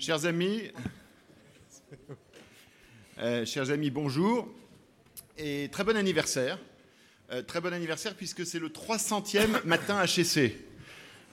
Chers 0.00 0.26
amis, 0.26 0.62
euh, 3.18 3.44
chers 3.44 3.72
amis, 3.72 3.90
bonjour 3.90 4.48
et 5.36 5.68
très 5.72 5.82
bon 5.82 5.96
anniversaire. 5.96 6.56
Euh, 7.32 7.42
très 7.42 7.60
bon 7.60 7.72
anniversaire 7.72 8.14
puisque 8.14 8.46
c'est 8.46 8.60
le 8.60 8.68
300e 8.68 9.64
matin 9.64 10.00
HEC. 10.04 10.54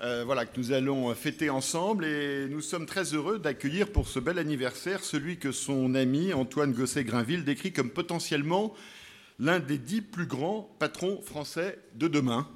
Euh, 0.02 0.24
voilà, 0.26 0.48
que 0.48 0.60
nous 0.60 0.72
allons 0.72 1.14
fêter 1.14 1.52
ensemble 1.52 2.06
et 2.06 2.48
nous 2.50 2.62
sommes 2.62 2.88
très 2.88 3.14
heureux 3.14 3.38
d'accueillir 3.38 3.92
pour 3.92 4.08
ce 4.08 4.18
bel 4.18 4.40
anniversaire 4.40 5.04
celui 5.04 5.38
que 5.38 5.52
son 5.52 5.94
ami 5.94 6.34
Antoine 6.34 6.74
Gosset-Grainville 6.74 7.44
décrit 7.44 7.72
comme 7.72 7.92
potentiellement 7.92 8.74
l'un 9.38 9.60
des 9.60 9.78
dix 9.78 10.02
plus 10.02 10.26
grands 10.26 10.76
patrons 10.80 11.22
français 11.22 11.78
de 11.94 12.08
demain 12.08 12.50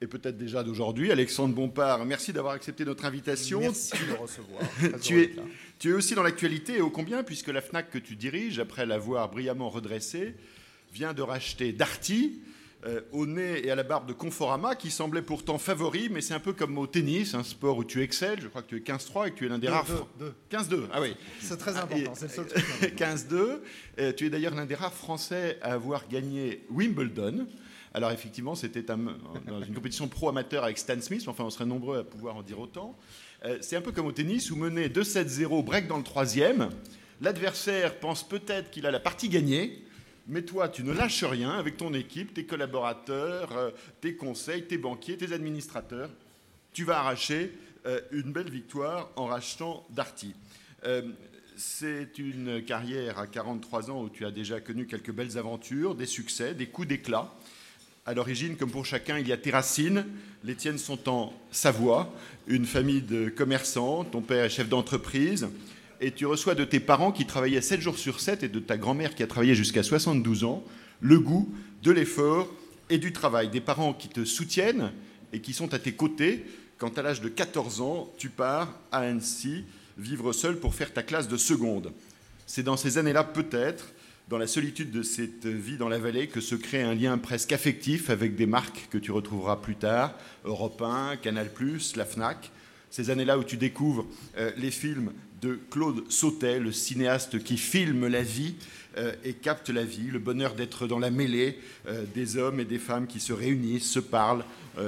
et 0.00 0.06
peut-être 0.06 0.36
déjà 0.36 0.62
d'aujourd'hui. 0.62 1.10
Alexandre 1.10 1.54
Bompard, 1.54 2.04
merci 2.04 2.32
d'avoir 2.32 2.54
accepté 2.54 2.84
notre 2.84 3.04
invitation. 3.04 3.60
Merci 3.60 3.94
de 4.08 4.16
recevoir. 4.16 4.62
tu, 5.02 5.20
es, 5.20 5.32
tu 5.78 5.90
es 5.90 5.92
aussi 5.92 6.14
dans 6.14 6.22
l'actualité 6.22 6.76
et 6.76 6.80
ô 6.80 6.90
combien, 6.90 7.22
puisque 7.22 7.48
la 7.48 7.60
FNAC 7.60 7.90
que 7.90 7.98
tu 7.98 8.16
diriges, 8.16 8.58
après 8.58 8.86
l'avoir 8.86 9.30
brillamment 9.30 9.70
redressée, 9.70 10.34
vient 10.92 11.12
de 11.12 11.22
racheter 11.22 11.72
Darty, 11.72 12.40
euh, 12.86 13.00
au 13.10 13.26
nez 13.26 13.66
et 13.66 13.72
à 13.72 13.74
la 13.74 13.82
barbe 13.82 14.06
de 14.06 14.12
Conforama, 14.12 14.76
qui 14.76 14.92
semblait 14.92 15.20
pourtant 15.20 15.58
favori, 15.58 16.08
mais 16.12 16.20
c'est 16.20 16.34
un 16.34 16.38
peu 16.40 16.52
comme 16.52 16.78
au 16.78 16.86
tennis, 16.86 17.34
un 17.34 17.42
sport 17.42 17.76
où 17.76 17.82
tu 17.82 18.02
excelles. 18.02 18.40
Je 18.40 18.46
crois 18.46 18.62
que 18.62 18.68
tu 18.68 18.76
es 18.76 18.80
15-3 18.80 19.26
et 19.26 19.30
que 19.32 19.36
tu 19.36 19.46
es 19.46 19.48
l'un 19.48 19.58
des 19.58 19.68
rares. 19.68 20.06
15-2, 20.52 20.84
ah 20.92 21.00
oui. 21.00 21.16
C'est 21.40 21.58
très 21.58 21.76
important, 21.76 22.14
c'est 22.14 22.26
le 22.26 22.32
seul 22.32 22.46
truc. 22.46 22.64
15-2. 22.96 23.58
Euh, 23.98 24.12
tu 24.12 24.26
es 24.26 24.30
d'ailleurs 24.30 24.54
l'un 24.54 24.64
des 24.64 24.76
rares 24.76 24.94
Français 24.94 25.58
à 25.60 25.72
avoir 25.72 26.06
gagné 26.06 26.64
Wimbledon. 26.70 27.48
Alors 27.98 28.12
effectivement, 28.12 28.54
c'était 28.54 28.84
dans 28.84 29.60
une 29.66 29.74
compétition 29.74 30.06
pro-amateur 30.06 30.62
avec 30.62 30.78
Stan 30.78 31.00
Smith, 31.00 31.24
enfin 31.26 31.42
on 31.42 31.50
serait 31.50 31.66
nombreux 31.66 31.98
à 31.98 32.04
pouvoir 32.04 32.36
en 32.36 32.44
dire 32.44 32.60
autant. 32.60 32.96
Euh, 33.44 33.58
c'est 33.60 33.74
un 33.74 33.80
peu 33.80 33.90
comme 33.90 34.06
au 34.06 34.12
tennis, 34.12 34.52
où 34.52 34.56
mené 34.56 34.88
2-7-0, 34.88 35.64
break 35.64 35.88
dans 35.88 35.96
le 35.96 36.04
troisième. 36.04 36.70
L'adversaire 37.20 37.98
pense 37.98 38.22
peut-être 38.22 38.70
qu'il 38.70 38.86
a 38.86 38.92
la 38.92 39.00
partie 39.00 39.28
gagnée, 39.28 39.82
mais 40.28 40.42
toi, 40.42 40.68
tu 40.68 40.84
ne 40.84 40.92
lâches 40.92 41.24
rien 41.24 41.50
avec 41.50 41.76
ton 41.76 41.92
équipe, 41.92 42.34
tes 42.34 42.44
collaborateurs, 42.44 43.50
euh, 43.56 43.70
tes 44.00 44.14
conseils, 44.14 44.62
tes 44.62 44.78
banquiers, 44.78 45.16
tes 45.16 45.32
administrateurs. 45.32 46.10
Tu 46.72 46.84
vas 46.84 47.00
arracher 47.00 47.52
euh, 47.84 48.00
une 48.12 48.30
belle 48.30 48.48
victoire 48.48 49.10
en 49.16 49.26
rachetant 49.26 49.84
Darty. 49.90 50.36
c'est 51.56 52.16
une 52.18 52.62
carrière 52.64 53.18
à 53.18 53.26
43 53.26 53.90
ans 53.90 54.04
où 54.04 54.08
tu 54.08 54.24
as 54.24 54.30
déjà 54.30 54.60
connu 54.60 54.86
quelques 54.86 55.10
belles 55.10 55.36
aventures, 55.36 55.96
des 55.96 56.06
succès, 56.06 56.54
des 56.54 56.68
coups 56.68 56.86
d'éclat. 56.86 57.34
À 58.08 58.14
l'origine, 58.14 58.56
comme 58.56 58.70
pour 58.70 58.86
chacun, 58.86 59.18
il 59.18 59.28
y 59.28 59.32
a 59.32 59.36
tes 59.36 59.50
racines. 59.50 60.06
Les 60.42 60.54
tiennes 60.54 60.78
sont 60.78 61.10
en 61.10 61.30
Savoie, 61.50 62.10
une 62.46 62.64
famille 62.64 63.02
de 63.02 63.28
commerçants. 63.28 64.02
Ton 64.02 64.22
père 64.22 64.44
est 64.44 64.48
chef 64.48 64.66
d'entreprise. 64.66 65.46
Et 66.00 66.10
tu 66.10 66.24
reçois 66.24 66.54
de 66.54 66.64
tes 66.64 66.80
parents 66.80 67.12
qui 67.12 67.26
travaillaient 67.26 67.60
7 67.60 67.82
jours 67.82 67.98
sur 67.98 68.20
7 68.20 68.44
et 68.44 68.48
de 68.48 68.60
ta 68.60 68.78
grand-mère 68.78 69.14
qui 69.14 69.22
a 69.22 69.26
travaillé 69.26 69.54
jusqu'à 69.54 69.82
72 69.82 70.44
ans 70.44 70.64
le 71.02 71.20
goût 71.20 71.54
de 71.82 71.90
l'effort 71.90 72.48
et 72.88 72.96
du 72.96 73.12
travail. 73.12 73.50
Des 73.50 73.60
parents 73.60 73.92
qui 73.92 74.08
te 74.08 74.24
soutiennent 74.24 74.90
et 75.34 75.42
qui 75.42 75.52
sont 75.52 75.74
à 75.74 75.78
tes 75.78 75.92
côtés 75.92 76.46
quand 76.78 76.96
à 76.96 77.02
l'âge 77.02 77.20
de 77.20 77.28
14 77.28 77.82
ans, 77.82 78.10
tu 78.16 78.30
pars 78.30 78.72
à 78.90 79.00
Annecy 79.00 79.64
vivre 79.98 80.32
seul 80.32 80.56
pour 80.56 80.74
faire 80.74 80.94
ta 80.94 81.02
classe 81.02 81.28
de 81.28 81.36
seconde. 81.36 81.92
C'est 82.46 82.62
dans 82.62 82.78
ces 82.78 82.96
années-là 82.96 83.24
peut-être 83.24 83.92
dans 84.28 84.38
la 84.38 84.46
solitude 84.46 84.90
de 84.90 85.02
cette 85.02 85.46
vie 85.46 85.78
dans 85.78 85.88
la 85.88 85.98
vallée 85.98 86.26
que 86.26 86.40
se 86.40 86.54
crée 86.54 86.82
un 86.82 86.94
lien 86.94 87.16
presque 87.16 87.52
affectif 87.52 88.10
avec 88.10 88.34
des 88.34 88.46
marques 88.46 88.88
que 88.90 88.98
tu 88.98 89.10
retrouveras 89.10 89.56
plus 89.56 89.76
tard, 89.76 90.14
Europe 90.44 90.82
1, 90.82 91.16
Canal+, 91.16 91.48
la 91.96 92.04
FNAC. 92.04 92.50
Ces 92.90 93.10
années-là 93.10 93.38
où 93.38 93.44
tu 93.44 93.56
découvres 93.56 94.06
euh, 94.36 94.50
les 94.56 94.70
films 94.70 95.12
de 95.40 95.58
Claude 95.70 96.10
Sautet, 96.10 96.58
le 96.58 96.72
cinéaste 96.72 97.42
qui 97.42 97.56
filme 97.56 98.06
la 98.06 98.22
vie 98.22 98.56
euh, 98.98 99.14
et 99.24 99.32
capte 99.32 99.70
la 99.70 99.84
vie, 99.84 100.10
le 100.10 100.18
bonheur 100.18 100.54
d'être 100.54 100.86
dans 100.86 100.98
la 100.98 101.10
mêlée 101.10 101.58
euh, 101.86 102.04
des 102.14 102.36
hommes 102.36 102.60
et 102.60 102.64
des 102.64 102.78
femmes 102.78 103.06
qui 103.06 103.20
se 103.20 103.32
réunissent, 103.32 103.90
se 103.90 104.00
parlent, 104.00 104.44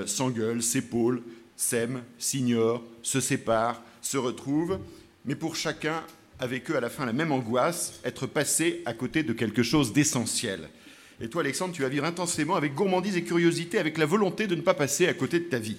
s'engueulent, 0.06 0.62
s'épaulent, 0.62 1.22
s'aiment, 1.56 2.02
s'ignorent, 2.16 2.84
se 3.02 3.20
séparent, 3.20 3.82
se 4.02 4.18
retrouvent. 4.18 4.78
Mais 5.24 5.34
pour 5.34 5.56
chacun, 5.56 6.04
avec 6.40 6.70
eux 6.70 6.76
à 6.76 6.80
la 6.80 6.90
fin 6.90 7.06
la 7.06 7.12
même 7.12 7.32
angoisse, 7.32 8.00
être 8.04 8.26
passé 8.26 8.82
à 8.86 8.94
côté 8.94 9.22
de 9.22 9.32
quelque 9.32 9.62
chose 9.62 9.92
d'essentiel. 9.92 10.68
Et 11.20 11.28
toi, 11.28 11.42
Alexandre, 11.42 11.74
tu 11.74 11.82
vas 11.82 11.88
vivre 11.88 12.06
intensément 12.06 12.56
avec 12.56 12.74
gourmandise 12.74 13.16
et 13.16 13.22
curiosité, 13.22 13.78
avec 13.78 13.98
la 13.98 14.06
volonté 14.06 14.46
de 14.46 14.54
ne 14.54 14.62
pas 14.62 14.74
passer 14.74 15.06
à 15.06 15.14
côté 15.14 15.38
de 15.38 15.44
ta 15.44 15.58
vie. 15.58 15.76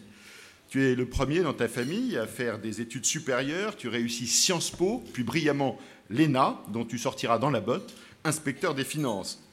Tu 0.69 0.85
es 0.85 0.95
le 0.95 1.05
premier 1.05 1.39
dans 1.39 1.53
ta 1.53 1.67
famille 1.67 2.15
à 2.15 2.27
faire 2.27 2.59
des 2.59 2.79
études 2.79 3.05
supérieures, 3.05 3.75
tu 3.75 3.89
réussis 3.89 4.27
Sciences 4.27 4.71
Po, 4.71 5.03
puis 5.13 5.23
brillamment 5.23 5.77
l'ENA, 6.09 6.61
dont 6.69 6.85
tu 6.85 6.97
sortiras 6.97 7.39
dans 7.39 7.49
la 7.49 7.59
botte, 7.59 7.93
inspecteur 8.23 8.75
des 8.75 8.85
finances 8.85 9.43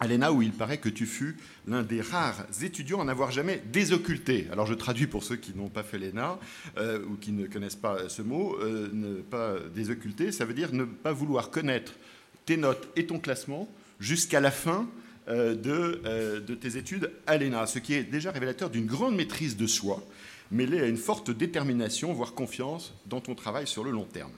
à 0.00 0.06
l'ENA 0.06 0.32
où 0.32 0.42
il 0.42 0.52
paraît 0.52 0.78
que 0.78 0.88
tu 0.88 1.06
fus 1.06 1.36
l'un 1.66 1.82
des 1.82 2.00
rares 2.00 2.46
étudiants 2.62 3.00
à 3.00 3.04
n'avoir 3.04 3.30
jamais 3.30 3.62
désocculté. 3.72 4.46
Alors 4.52 4.66
je 4.66 4.74
traduis 4.74 5.06
pour 5.06 5.24
ceux 5.24 5.36
qui 5.36 5.54
n'ont 5.56 5.68
pas 5.68 5.82
fait 5.82 5.98
l'ENA 5.98 6.38
euh, 6.76 7.04
ou 7.04 7.16
qui 7.16 7.32
ne 7.32 7.46
connaissent 7.46 7.76
pas 7.76 8.08
ce 8.08 8.22
mot, 8.22 8.56
euh, 8.60 8.88
ne 8.92 9.14
pas 9.16 9.56
désocculter, 9.74 10.32
ça 10.32 10.44
veut 10.44 10.54
dire 10.54 10.72
ne 10.72 10.84
pas 10.84 11.12
vouloir 11.12 11.50
connaître 11.50 11.94
tes 12.46 12.56
notes 12.56 12.88
et 12.96 13.06
ton 13.06 13.18
classement 13.18 13.68
jusqu'à 13.98 14.40
la 14.40 14.50
fin 14.50 14.88
euh, 15.28 15.54
de, 15.54 16.40
de, 16.40 16.54
tes 16.54 16.76
études 16.76 17.10
à 17.26 17.36
l'ENA, 17.36 17.66
ce 17.66 17.78
qui 17.78 17.94
est 17.94 18.04
déjà 18.04 18.30
révélateur 18.30 18.70
d'une 18.70 18.86
grande 18.86 19.16
maîtrise 19.16 19.56
de 19.56 19.66
soi, 19.66 20.02
mêlée 20.50 20.80
à 20.80 20.86
une 20.86 20.96
forte 20.96 21.30
détermination, 21.30 22.12
voire 22.12 22.34
confiance 22.34 22.94
dans 23.06 23.20
ton 23.20 23.34
travail 23.34 23.66
sur 23.66 23.84
le 23.84 23.90
long 23.90 24.04
terme. 24.04 24.32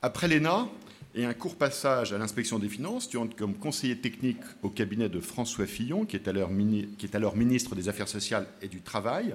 Après 0.00 0.28
l'ENA, 0.28 0.68
et 1.14 1.24
un 1.24 1.34
court 1.34 1.56
passage 1.56 2.12
à 2.12 2.18
l'inspection 2.18 2.58
des 2.58 2.68
finances. 2.68 3.08
Tu 3.08 3.16
entres 3.16 3.36
comme 3.36 3.54
conseiller 3.54 3.98
technique 3.98 4.40
au 4.62 4.68
cabinet 4.68 5.08
de 5.08 5.20
François 5.20 5.66
Fillon, 5.66 6.04
qui 6.04 6.16
est 6.16 6.28
alors, 6.28 6.50
ministre 6.50 7.74
des 7.74 7.88
Affaires 7.88 8.08
sociales 8.08 8.46
et 8.62 8.68
du 8.68 8.80
Travail. 8.80 9.34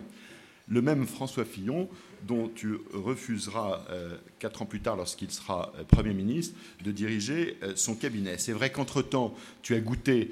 Le 0.70 0.82
même 0.82 1.06
François 1.06 1.44
Fillon 1.44 1.90
dont 2.26 2.50
tu 2.56 2.78
refuseras, 2.94 3.86
euh, 3.90 4.16
quatre 4.40 4.62
ans 4.62 4.66
plus 4.66 4.80
tard, 4.80 4.96
lorsqu'il 4.96 5.30
sera 5.30 5.74
euh, 5.78 5.84
Premier 5.84 6.14
ministre, 6.14 6.58
de 6.86 6.92
diriger 6.94 7.58
euh, 7.64 7.74
son 7.76 7.96
cabinet. 7.96 8.38
C'est 8.38 8.54
vrai 8.54 8.72
qu'entre-temps, 8.72 9.36
tu 9.62 9.76
as 9.76 9.82
goûté 9.82 10.32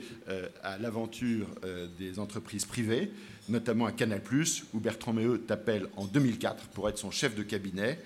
à 0.64 0.78
l'aventure 0.78 1.48
des 2.00 2.20
entreprises 2.20 2.66
privées, 2.66 3.12
notamment 3.50 3.86
à 3.86 3.92
Canal+, 3.92 4.22
où 4.74 4.80
Bertrand 4.80 5.14
Méheux 5.14 5.40
t'appelle 5.40 5.88
en 5.98 6.06
2004 6.06 6.68
pour 6.70 6.88
être 6.88 6.98
son 6.98 7.12
chef 7.12 7.36
de 7.36 7.44
cabinet 7.44 8.00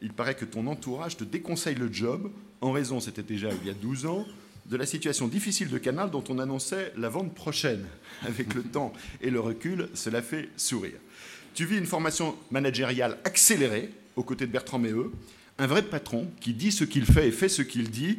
il 0.00 0.12
paraît 0.12 0.34
que 0.34 0.44
ton 0.44 0.66
entourage 0.66 1.16
te 1.16 1.24
déconseille 1.24 1.74
le 1.74 1.92
job 1.92 2.30
en 2.60 2.72
raison, 2.72 3.00
c'était 3.00 3.22
déjà 3.22 3.48
il 3.62 3.66
y 3.66 3.70
a 3.70 3.74
12 3.74 4.06
ans, 4.06 4.26
de 4.66 4.76
la 4.76 4.86
situation 4.86 5.28
difficile 5.28 5.68
de 5.68 5.78
Canal 5.78 6.10
dont 6.10 6.24
on 6.28 6.38
annonçait 6.38 6.92
la 6.96 7.08
vente 7.08 7.34
prochaine. 7.34 7.86
Avec 8.22 8.54
le 8.54 8.62
temps 8.62 8.92
et 9.20 9.30
le 9.30 9.40
recul, 9.40 9.88
cela 9.94 10.22
fait 10.22 10.48
sourire. 10.56 10.98
Tu 11.54 11.64
vis 11.64 11.78
une 11.78 11.86
formation 11.86 12.36
managériale 12.50 13.18
accélérée 13.24 13.90
aux 14.16 14.22
côtés 14.22 14.46
de 14.46 14.52
Bertrand 14.52 14.78
Méheux, 14.78 15.12
un 15.58 15.66
vrai 15.66 15.82
patron 15.82 16.30
qui 16.40 16.52
dit 16.52 16.72
ce 16.72 16.84
qu'il 16.84 17.06
fait 17.06 17.28
et 17.28 17.32
fait 17.32 17.48
ce 17.48 17.62
qu'il 17.62 17.90
dit, 17.90 18.18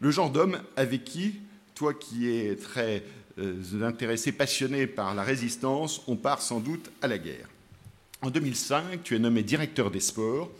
le 0.00 0.10
genre 0.10 0.30
d'homme 0.30 0.60
avec 0.76 1.04
qui, 1.04 1.36
toi 1.74 1.94
qui 1.94 2.28
es 2.28 2.56
très 2.56 3.04
euh, 3.38 3.82
intéressé, 3.82 4.32
passionné 4.32 4.86
par 4.86 5.14
la 5.14 5.22
résistance, 5.22 6.02
on 6.06 6.16
part 6.16 6.42
sans 6.42 6.60
doute 6.60 6.90
à 7.02 7.08
la 7.08 7.18
guerre. 7.18 7.48
En 8.20 8.30
2005, 8.30 9.02
tu 9.02 9.14
es 9.14 9.18
nommé 9.18 9.42
directeur 9.42 9.90
des 9.90 10.00
sports 10.00 10.50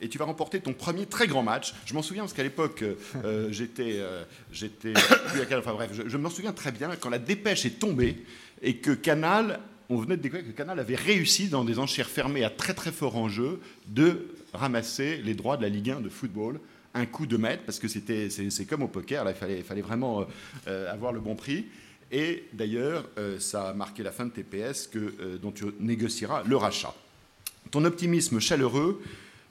et 0.00 0.08
tu 0.08 0.18
vas 0.18 0.24
remporter 0.24 0.60
ton 0.60 0.72
premier 0.72 1.06
très 1.06 1.26
grand 1.26 1.42
match. 1.42 1.74
Je 1.86 1.94
m'en 1.94 2.02
souviens 2.02 2.22
parce 2.24 2.32
qu'à 2.32 2.42
l'époque, 2.42 2.82
euh, 2.82 2.94
euh, 3.24 3.48
j'étais, 3.50 3.96
euh, 3.96 4.24
j'étais, 4.52 4.92
enfin 5.56 5.72
bref, 5.72 5.90
je, 6.06 6.16
m'en 6.16 6.30
souviens 6.30 6.52
très 6.52 6.72
bien 6.72 6.90
quand 6.96 7.10
la 7.10 7.18
dépêche 7.18 7.64
est 7.66 7.78
tombée 7.78 8.16
et 8.62 8.76
que 8.76 8.90
Canal, 8.92 9.60
on 9.88 9.96
venait 9.96 10.16
de 10.16 10.22
découvrir 10.22 10.46
que 10.46 10.56
Canal 10.56 10.78
avait 10.78 10.96
réussi 10.96 11.48
dans 11.48 11.64
des 11.64 11.78
enchères 11.78 12.08
fermées 12.08 12.44
à 12.44 12.50
très 12.50 12.74
très 12.74 12.92
fort 12.92 13.16
enjeu 13.16 13.60
de 13.86 14.34
ramasser 14.52 15.18
les 15.18 15.34
droits 15.34 15.56
de 15.56 15.62
la 15.62 15.68
Ligue 15.68 15.90
1 15.90 16.00
de 16.00 16.08
football. 16.08 16.60
Un 16.94 17.04
coup 17.04 17.26
de 17.26 17.36
maître, 17.36 17.62
parce 17.66 17.78
que 17.78 17.88
c'était, 17.88 18.30
c'est, 18.30 18.64
comme 18.64 18.82
au 18.82 18.88
poker, 18.88 19.22
là, 19.22 19.32
il 19.32 19.36
fallait, 19.36 19.62
fallait 19.62 19.82
vraiment 19.82 20.26
avoir 20.66 21.12
le 21.12 21.20
bon 21.20 21.34
prix. 21.36 21.66
Et 22.10 22.44
d'ailleurs, 22.54 23.06
ça 23.38 23.68
a 23.68 23.74
marqué 23.74 24.02
la 24.02 24.12
fin 24.12 24.24
de 24.24 24.30
TPS 24.30 24.86
que, 24.86 25.36
dont 25.36 25.52
tu 25.52 25.66
négocieras 25.78 26.42
le 26.44 26.56
rachat. 26.56 26.94
Ton 27.70 27.84
optimisme 27.84 28.40
chaleureux 28.40 29.02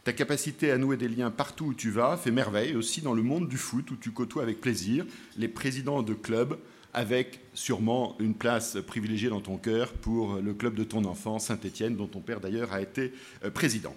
ta 0.05 0.13
capacité 0.13 0.71
à 0.71 0.77
nouer 0.77 0.97
des 0.97 1.07
liens 1.07 1.31
partout 1.31 1.65
où 1.65 1.73
tu 1.73 1.89
vas 1.89 2.15
fait 2.15 2.29
merveille, 2.29 2.75
aussi 2.75 3.01
dans 3.01 3.13
le 3.13 3.23
monde 3.23 3.49
du 3.49 3.57
foot 3.57 3.89
où 3.89 3.95
tu 3.95 4.11
côtoies 4.11 4.43
avec 4.43 4.61
plaisir 4.61 5.03
les 5.35 5.47
présidents 5.47 6.03
de 6.03 6.13
clubs, 6.13 6.57
avec 6.93 7.39
sûrement 7.55 8.15
une 8.19 8.35
place 8.35 8.77
privilégiée 8.85 9.29
dans 9.29 9.41
ton 9.41 9.57
cœur 9.57 9.93
pour 9.93 10.35
le 10.35 10.53
club 10.53 10.75
de 10.75 10.83
ton 10.83 11.05
enfant, 11.05 11.39
Saint-Étienne, 11.39 11.95
dont 11.95 12.05
ton 12.05 12.19
père 12.21 12.39
d'ailleurs 12.39 12.71
a 12.71 12.81
été 12.81 13.13
euh, 13.43 13.49
président. 13.49 13.95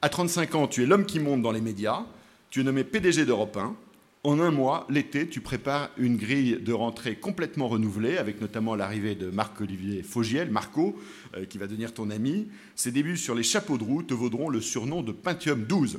À 0.00 0.08
35 0.08 0.54
ans, 0.54 0.66
tu 0.66 0.84
es 0.84 0.86
l'homme 0.86 1.04
qui 1.04 1.20
monte 1.20 1.42
dans 1.42 1.52
les 1.52 1.60
médias, 1.60 2.06
tu 2.48 2.62
es 2.62 2.64
nommé 2.64 2.82
PDG 2.82 3.26
d'Europe 3.26 3.58
1, 3.58 3.76
en 4.24 4.38
un 4.38 4.52
mois, 4.52 4.86
l'été, 4.88 5.28
tu 5.28 5.40
prépares 5.40 5.90
une 5.96 6.16
grille 6.16 6.58
de 6.60 6.72
rentrée 6.72 7.16
complètement 7.16 7.66
renouvelée, 7.66 8.18
avec 8.18 8.40
notamment 8.40 8.76
l'arrivée 8.76 9.16
de 9.16 9.30
Marc-Olivier 9.30 10.04
Faugiel, 10.04 10.48
Marco, 10.48 10.96
euh, 11.36 11.44
qui 11.44 11.58
va 11.58 11.66
devenir 11.66 11.92
ton 11.92 12.08
ami. 12.08 12.46
Ses 12.76 12.92
débuts 12.92 13.16
sur 13.16 13.34
les 13.34 13.42
chapeaux 13.42 13.78
de 13.78 13.82
roue 13.82 14.04
te 14.04 14.14
vaudront 14.14 14.48
le 14.48 14.60
surnom 14.60 15.02
de 15.02 15.10
Pentium 15.10 15.64
12. 15.64 15.98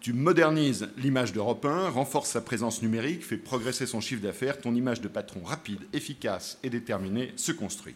Tu 0.00 0.12
modernises 0.12 0.88
l'image 0.98 1.32
d'Europe 1.32 1.64
1, 1.64 1.88
renforces 1.88 2.32
sa 2.32 2.42
présence 2.42 2.82
numérique, 2.82 3.24
fais 3.24 3.38
progresser 3.38 3.86
son 3.86 4.02
chiffre 4.02 4.20
d'affaires, 4.20 4.60
ton 4.60 4.74
image 4.74 5.00
de 5.00 5.08
patron 5.08 5.42
rapide, 5.42 5.80
efficace 5.94 6.58
et 6.62 6.68
déterminé 6.68 7.32
se 7.36 7.52
construit. 7.52 7.94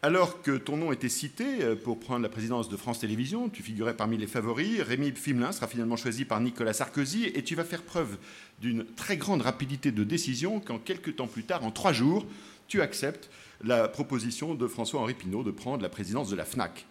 Alors 0.00 0.42
que 0.42 0.56
ton 0.56 0.76
nom 0.76 0.92
était 0.92 1.08
cité 1.08 1.44
euh, 1.60 1.74
pour 1.74 1.98
prendre 1.98 2.22
la 2.22 2.28
présidence 2.28 2.68
de 2.68 2.76
France 2.76 3.00
Télévisions, 3.00 3.48
tu 3.48 3.64
figurais 3.64 3.96
parmi 3.96 4.16
les 4.16 4.28
favoris, 4.28 4.80
Rémi 4.80 5.10
Fimelin 5.10 5.50
sera 5.50 5.66
finalement 5.66 5.96
choisi 5.96 6.24
par 6.24 6.40
Nicolas 6.40 6.72
Sarkozy 6.72 7.24
et 7.34 7.42
tu 7.42 7.56
vas 7.56 7.64
faire 7.64 7.82
preuve 7.82 8.16
d'une 8.60 8.84
très 8.84 9.16
grande 9.16 9.42
rapidité 9.42 9.90
de 9.90 10.04
décision 10.04 10.60
quand 10.60 10.78
quelques 10.78 11.16
temps 11.16 11.26
plus 11.26 11.42
tard, 11.42 11.64
en 11.64 11.72
trois 11.72 11.92
jours, 11.92 12.26
tu 12.68 12.80
acceptes 12.80 13.28
la 13.64 13.88
proposition 13.88 14.54
de 14.54 14.68
François-Henri 14.68 15.14
Pinault 15.14 15.42
de 15.42 15.50
prendre 15.50 15.82
la 15.82 15.88
présidence 15.88 16.30
de 16.30 16.36
la 16.36 16.44
FNAC. 16.44 16.86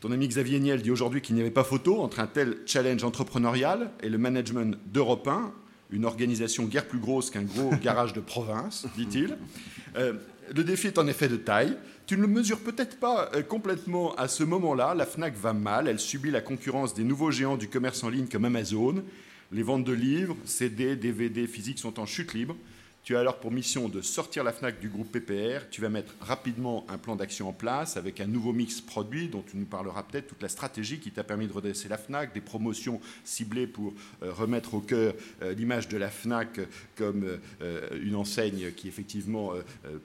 Ton 0.00 0.12
ami 0.12 0.28
Xavier 0.28 0.60
Niel 0.60 0.82
dit 0.82 0.90
aujourd'hui 0.90 1.22
qu'il 1.22 1.36
n'y 1.36 1.40
avait 1.40 1.50
pas 1.50 1.64
photo 1.64 2.02
entre 2.02 2.20
un 2.20 2.26
tel 2.26 2.58
challenge 2.66 3.04
entrepreneurial 3.04 3.90
et 4.02 4.10
le 4.10 4.18
management 4.18 4.76
d'Europe 4.84 5.28
1, 5.28 5.50
une 5.92 6.04
organisation 6.04 6.64
guère 6.64 6.86
plus 6.86 6.98
grosse 6.98 7.30
qu'un 7.30 7.44
gros 7.44 7.70
garage 7.82 8.12
de 8.12 8.20
province, 8.20 8.86
dit-il. 8.98 9.38
Euh, 9.96 10.12
le 10.54 10.64
défi 10.64 10.88
est 10.88 10.98
en 10.98 11.06
effet 11.06 11.28
de 11.28 11.36
taille. 11.36 11.76
Tu 12.06 12.16
ne 12.16 12.22
le 12.22 12.28
mesures 12.28 12.60
peut-être 12.60 12.98
pas 12.98 13.30
euh, 13.34 13.42
complètement 13.42 14.14
à 14.16 14.28
ce 14.28 14.44
moment-là. 14.44 14.94
La 14.94 15.06
FNAC 15.06 15.34
va 15.36 15.52
mal. 15.52 15.88
Elle 15.88 15.98
subit 15.98 16.30
la 16.30 16.40
concurrence 16.40 16.94
des 16.94 17.04
nouveaux 17.04 17.30
géants 17.30 17.56
du 17.56 17.68
commerce 17.68 18.02
en 18.04 18.10
ligne 18.10 18.26
comme 18.26 18.44
Amazon. 18.44 19.02
Les 19.52 19.62
ventes 19.62 19.84
de 19.84 19.92
livres, 19.92 20.36
CD, 20.44 20.96
DVD 20.96 21.46
physiques 21.46 21.78
sont 21.78 22.00
en 22.00 22.06
chute 22.06 22.34
libre. 22.34 22.56
Tu 23.04 23.14
as 23.16 23.20
alors 23.20 23.38
pour 23.38 23.52
mission 23.52 23.90
de 23.90 24.00
sortir 24.00 24.44
la 24.44 24.50
FNAC 24.50 24.80
du 24.80 24.88
groupe 24.88 25.12
PPR. 25.12 25.68
Tu 25.70 25.82
vas 25.82 25.90
mettre 25.90 26.14
rapidement 26.22 26.86
un 26.88 26.96
plan 26.96 27.16
d'action 27.16 27.50
en 27.50 27.52
place 27.52 27.98
avec 27.98 28.18
un 28.18 28.26
nouveau 28.26 28.54
mix 28.54 28.80
produit 28.80 29.28
dont 29.28 29.42
tu 29.46 29.58
nous 29.58 29.66
parleras 29.66 30.04
peut-être, 30.04 30.28
toute 30.28 30.40
la 30.40 30.48
stratégie 30.48 31.00
qui 31.00 31.10
t'a 31.10 31.22
permis 31.22 31.46
de 31.46 31.52
redresser 31.52 31.90
la 31.90 31.98
FNAC, 31.98 32.32
des 32.32 32.40
promotions 32.40 33.02
ciblées 33.22 33.66
pour 33.66 33.92
euh, 34.22 34.32
remettre 34.32 34.72
au 34.72 34.80
cœur 34.80 35.12
euh, 35.42 35.52
l'image 35.52 35.88
de 35.88 35.98
la 35.98 36.08
FNAC 36.08 36.60
comme 36.96 37.38
euh, 37.60 37.88
une 38.02 38.16
enseigne 38.16 38.72
qui 38.72 38.88
effectivement 38.88 39.52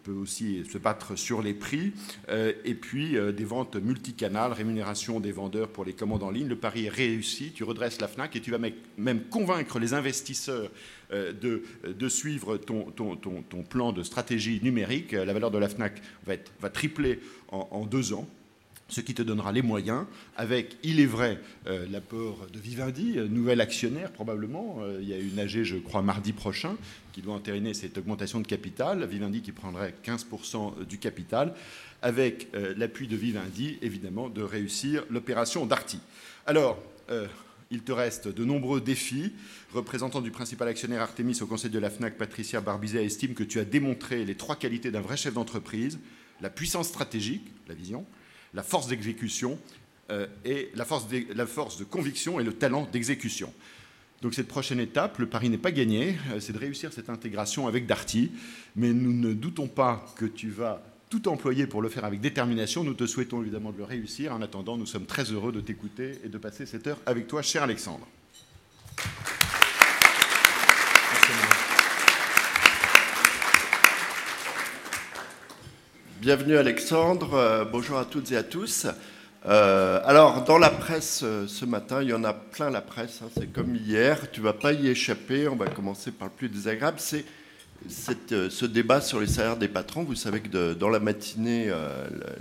peut 0.04 0.12
aussi 0.12 0.66
se 0.70 0.78
battre 0.78 1.16
sur 1.16 1.42
les 1.42 1.54
prix. 1.54 1.94
et 2.28 2.74
puis 2.74 3.16
des 3.34 3.46
ventes 3.46 3.78
multicanales, 3.78 4.52
rémunération 4.52 5.22
des 5.22 5.32
vendeurs 5.32 5.70
pour 5.70 5.86
les 5.86 5.94
commandes 5.94 6.24
en 6.24 6.32
ligne. 6.32 6.48
Le 6.48 6.58
pari 6.58 6.88
est 6.88 6.90
réussi. 6.90 7.54
Tu 7.54 7.64
redresses 7.64 8.02
la 8.02 8.10
FNAC 8.10 8.36
et 8.36 8.42
tu 8.42 8.52
vas 8.52 8.60
même 8.98 9.22
convaincre 9.30 9.80
les 9.80 9.94
investisseurs 9.94 10.70
euh, 11.12 11.34
de, 11.34 12.10
suivre 12.10 12.58
ton, 12.58 12.86
plan 13.68 13.92
de 13.92 14.04
stratégie 14.04 14.60
numérique. 14.62 15.14
La 15.14 15.34
valeur 15.34 15.50
de 15.50 15.58
la 15.58 15.68
FNAC 15.68 16.02
va, 16.26 16.70
tripler 16.70 17.20
en, 17.52 17.86
deux 17.86 18.14
ans 18.14 18.28
ce 18.90 19.02
qui 19.02 19.14
te 19.14 19.22
donnera 19.22 19.52
les 19.52 19.62
moyens, 19.62 20.06
avec, 20.36 20.78
il 20.82 21.00
est 21.00 21.06
vrai, 21.06 21.40
euh, 21.68 21.86
l'apport 21.92 22.48
de 22.52 22.58
Vivendi, 22.58 23.14
euh, 23.18 23.28
nouvel 23.28 23.62
actionnaire 23.62 24.12
probablement. 24.12 24.80
il 25.00 25.08
y 25.08 25.14
a 25.14 25.18
une 25.18 25.38
AG, 25.40 25.64
je 25.64 25.78
crois, 25.78 26.02
mardi 26.02 26.34
prochain, 26.34 26.76
qui 27.14 27.22
doit 27.22 27.36
entériner 27.36 27.76
cette 27.76 28.00
augmentation 28.00 28.40
de 28.40 28.48
capital. 28.48 29.06
Vivendi 29.06 29.42
qui 29.42 29.52
prendrait 29.52 29.94
15% 30.04 30.86
du 30.88 30.98
capital, 30.98 31.54
avec 32.02 32.48
l'appui 32.78 33.08
de 33.08 33.16
Vivendi, 33.16 33.78
évidemment, 33.82 34.30
de 34.30 34.42
réussir 34.42 35.06
l'opération 35.10 35.66
Darty. 35.66 36.00
Alors, 36.48 36.82
il 37.72 37.82
te 37.82 37.92
reste 37.92 38.28
de 38.28 38.46
nombreux 38.46 38.82
défis. 38.82 39.34
Représentant 39.74 40.22
du 40.22 40.32
principal 40.32 40.68
actionnaire 40.68 41.02
Artemis 41.02 41.40
au 41.42 41.46
conseil 41.46 41.70
de 41.70 41.78
la 41.78 41.92
FNAC, 41.92 42.18
Patricia 42.18 42.60
Barbizet 42.60 43.06
estime 43.06 43.36
que 43.36 43.44
tu 43.44 43.60
as 43.60 43.66
démontré 43.66 44.26
les 44.26 44.34
trois 44.34 44.56
qualités 44.56 44.90
d'un 44.90 45.02
vrai 45.02 45.16
chef 45.16 45.36
d'entreprise, 45.36 46.00
la 46.42 46.50
puissance 46.50 46.88
stratégique, 46.88 47.52
la 47.68 47.76
vision, 47.76 48.06
la 48.56 48.64
force 48.64 48.88
d'exécution 48.88 49.60
euh, 50.10 50.26
et 50.44 50.72
la 50.74 50.86
force, 50.86 51.08
de, 51.08 51.24
la 51.36 51.46
force 51.46 51.78
de 51.78 51.84
conviction 51.84 52.40
et 52.40 52.44
le 52.44 52.54
talent 52.54 52.88
d'exécution. 52.92 53.54
Donc 54.24 54.34
cette 54.34 54.48
prochaine 54.48 54.80
étape, 54.80 55.20
le 55.20 55.28
pari 55.28 55.50
n'est 55.50 55.60
pas 55.60 55.72
gagné, 55.72 56.18
euh, 56.32 56.40
c'est 56.40 56.54
de 56.54 56.58
réussir 56.58 56.92
cette 56.92 57.12
intégration 57.12 57.68
avec 57.68 57.86
Darty, 57.86 58.32
mais 58.76 58.92
nous 58.92 59.14
ne 59.14 59.34
doutons 59.34 59.68
pas 59.68 60.04
que 60.16 60.26
tu 60.26 60.50
vas 60.50 60.82
tout 61.12 61.28
employé 61.28 61.68
pour 61.68 61.84
le 61.84 61.90
faire 61.90 62.06
avec 62.06 62.22
détermination. 62.22 62.84
Nous 62.84 62.96
te 62.96 63.06
souhaitons 63.06 63.42
évidemment 63.44 63.72
de 63.72 63.78
le 63.78 63.84
réussir. 63.84 64.34
En 64.34 64.42
attendant, 64.42 64.78
nous 64.78 64.88
sommes 64.88 65.06
très 65.06 65.26
heureux 65.26 65.52
de 65.52 65.62
t'écouter 65.62 66.20
et 66.24 66.30
de 66.30 66.38
passer 66.40 66.66
cette 66.66 66.88
heure 66.88 67.00
avec 67.06 67.28
toi, 67.28 67.44
cher 67.44 67.62
Alexandre. 67.62 68.08
Bienvenue 76.22 76.58
Alexandre, 76.58 77.34
euh, 77.34 77.64
bonjour 77.64 77.98
à 77.98 78.04
toutes 78.04 78.34
et 78.34 78.36
à 78.36 78.44
tous. 78.44 78.88
Euh, 79.46 80.02
alors, 80.04 80.44
dans 80.44 80.58
la 80.58 80.70
presse 80.70 81.22
euh, 81.24 81.48
ce 81.48 81.64
matin, 81.64 82.02
il 82.02 82.10
y 82.10 82.14
en 82.14 82.26
a 82.26 82.34
plein 82.34 82.70
la 82.70 82.82
presse, 82.82 83.22
hein. 83.24 83.30
c'est 83.38 83.48
comme 83.48 83.74
hier, 83.74 84.30
tu 84.30 84.42
vas 84.42 84.52
pas 84.52 84.74
y 84.74 84.90
échapper, 84.90 85.48
on 85.48 85.56
va 85.56 85.68
commencer 85.68 86.12
par 86.12 86.28
le 86.28 86.34
plus 86.34 86.50
désagréable, 86.50 86.98
c'est 87.00 87.24
ce 87.88 88.66
débat 88.66 89.00
sur 89.00 89.22
les 89.22 89.28
salaires 89.28 89.56
des 89.56 89.70
patrons, 89.70 90.04
vous 90.04 90.14
savez 90.14 90.42
que 90.42 90.74
dans 90.74 90.90
la 90.90 91.00
matinée, 91.00 91.72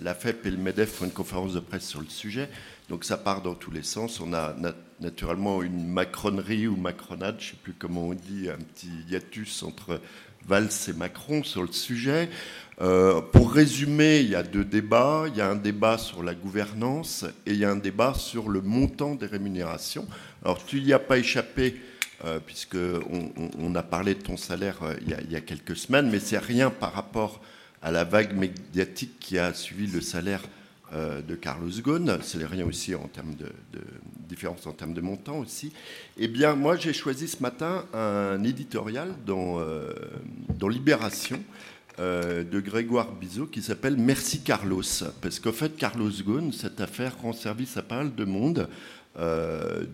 la 0.02 0.12
FEP 0.12 0.46
et 0.46 0.50
le 0.50 0.56
MEDEF 0.56 0.94
font 0.94 1.04
une 1.04 1.12
conférence 1.12 1.54
de 1.54 1.60
presse 1.60 1.86
sur 1.86 2.00
le 2.00 2.08
sujet. 2.08 2.50
Donc 2.88 3.04
ça 3.04 3.16
part 3.16 3.42
dans 3.42 3.54
tous 3.54 3.70
les 3.70 3.84
sens. 3.84 4.18
On 4.18 4.32
a 4.34 4.56
naturellement 5.00 5.62
une 5.62 5.86
macronerie 5.86 6.66
ou 6.66 6.74
macronade, 6.74 7.36
je 7.38 7.44
ne 7.44 7.50
sais 7.50 7.56
plus 7.62 7.74
comment 7.74 8.08
on 8.08 8.14
dit, 8.14 8.48
un 8.50 8.56
petit 8.56 8.90
hiatus 9.08 9.62
entre 9.62 10.00
Valls 10.46 10.70
et 10.88 10.92
Macron 10.92 11.42
sur 11.42 11.62
le 11.62 11.72
sujet. 11.72 12.28
Euh, 12.80 13.20
pour 13.20 13.52
résumer, 13.52 14.20
il 14.20 14.30
y 14.30 14.34
a 14.34 14.42
deux 14.42 14.64
débats. 14.64 15.24
Il 15.28 15.36
y 15.36 15.40
a 15.40 15.48
un 15.48 15.56
débat 15.56 15.98
sur 15.98 16.22
la 16.22 16.34
gouvernance 16.34 17.24
et 17.46 17.52
il 17.52 17.58
y 17.58 17.64
a 17.64 17.70
un 17.70 17.76
débat 17.76 18.14
sur 18.14 18.48
le 18.48 18.60
montant 18.60 19.14
des 19.14 19.26
rémunérations. 19.26 20.06
Alors 20.44 20.64
tu 20.64 20.80
n'y 20.80 20.92
as 20.92 20.98
pas 20.98 21.18
échappé 21.18 21.76
euh, 22.24 22.40
puisqu'on 22.44 23.30
on 23.60 23.74
a 23.76 23.82
parlé 23.84 24.16
de 24.16 24.20
ton 24.20 24.36
salaire 24.36 24.82
euh, 24.82 24.96
il, 25.02 25.30
y 25.30 25.36
a, 25.36 25.40
quelques 25.40 25.76
semaines, 25.76 26.10
mais 26.10 26.18
c'est 26.18 26.38
rien 26.38 26.68
par 26.68 26.92
rapport 26.92 27.40
à 27.80 27.92
la 27.92 28.02
vague 28.02 28.34
médiatique 28.34 29.20
qui 29.20 29.38
a 29.38 29.54
suivi 29.54 29.86
le 29.86 30.00
salaire 30.00 30.42
euh, 30.92 31.22
de 31.22 31.36
Carlos 31.36 31.70
Ghosn. 31.80 32.18
C'est 32.22 32.44
rien 32.44 32.66
aussi 32.66 32.96
en 32.96 33.06
termes 33.06 33.36
de, 33.36 33.52
différence 34.28 34.66
en 34.66 34.72
termes 34.72 34.94
de 34.94 35.00
montant 35.00 35.38
aussi. 35.38 35.72
Eh 36.16 36.28
bien, 36.28 36.54
moi, 36.54 36.76
j'ai 36.76 36.92
choisi 36.92 37.28
ce 37.28 37.42
matin 37.42 37.84
un 37.92 38.42
éditorial 38.44 39.14
dans, 39.26 39.60
dans 40.58 40.68
Libération 40.68 41.42
de 41.98 42.60
Grégoire 42.60 43.12
Bizot 43.12 43.46
qui 43.46 43.62
s'appelle 43.62 43.96
Merci 43.96 44.42
Carlos. 44.42 44.82
Parce 45.20 45.40
qu'en 45.40 45.52
fait, 45.52 45.76
Carlos 45.76 46.10
Ghosn, 46.24 46.52
cette 46.52 46.80
affaire 46.80 47.16
rend 47.20 47.32
service 47.32 47.76
à 47.76 47.82
pas 47.82 47.96
mal 47.96 48.14
de 48.14 48.24
monde. 48.24 48.68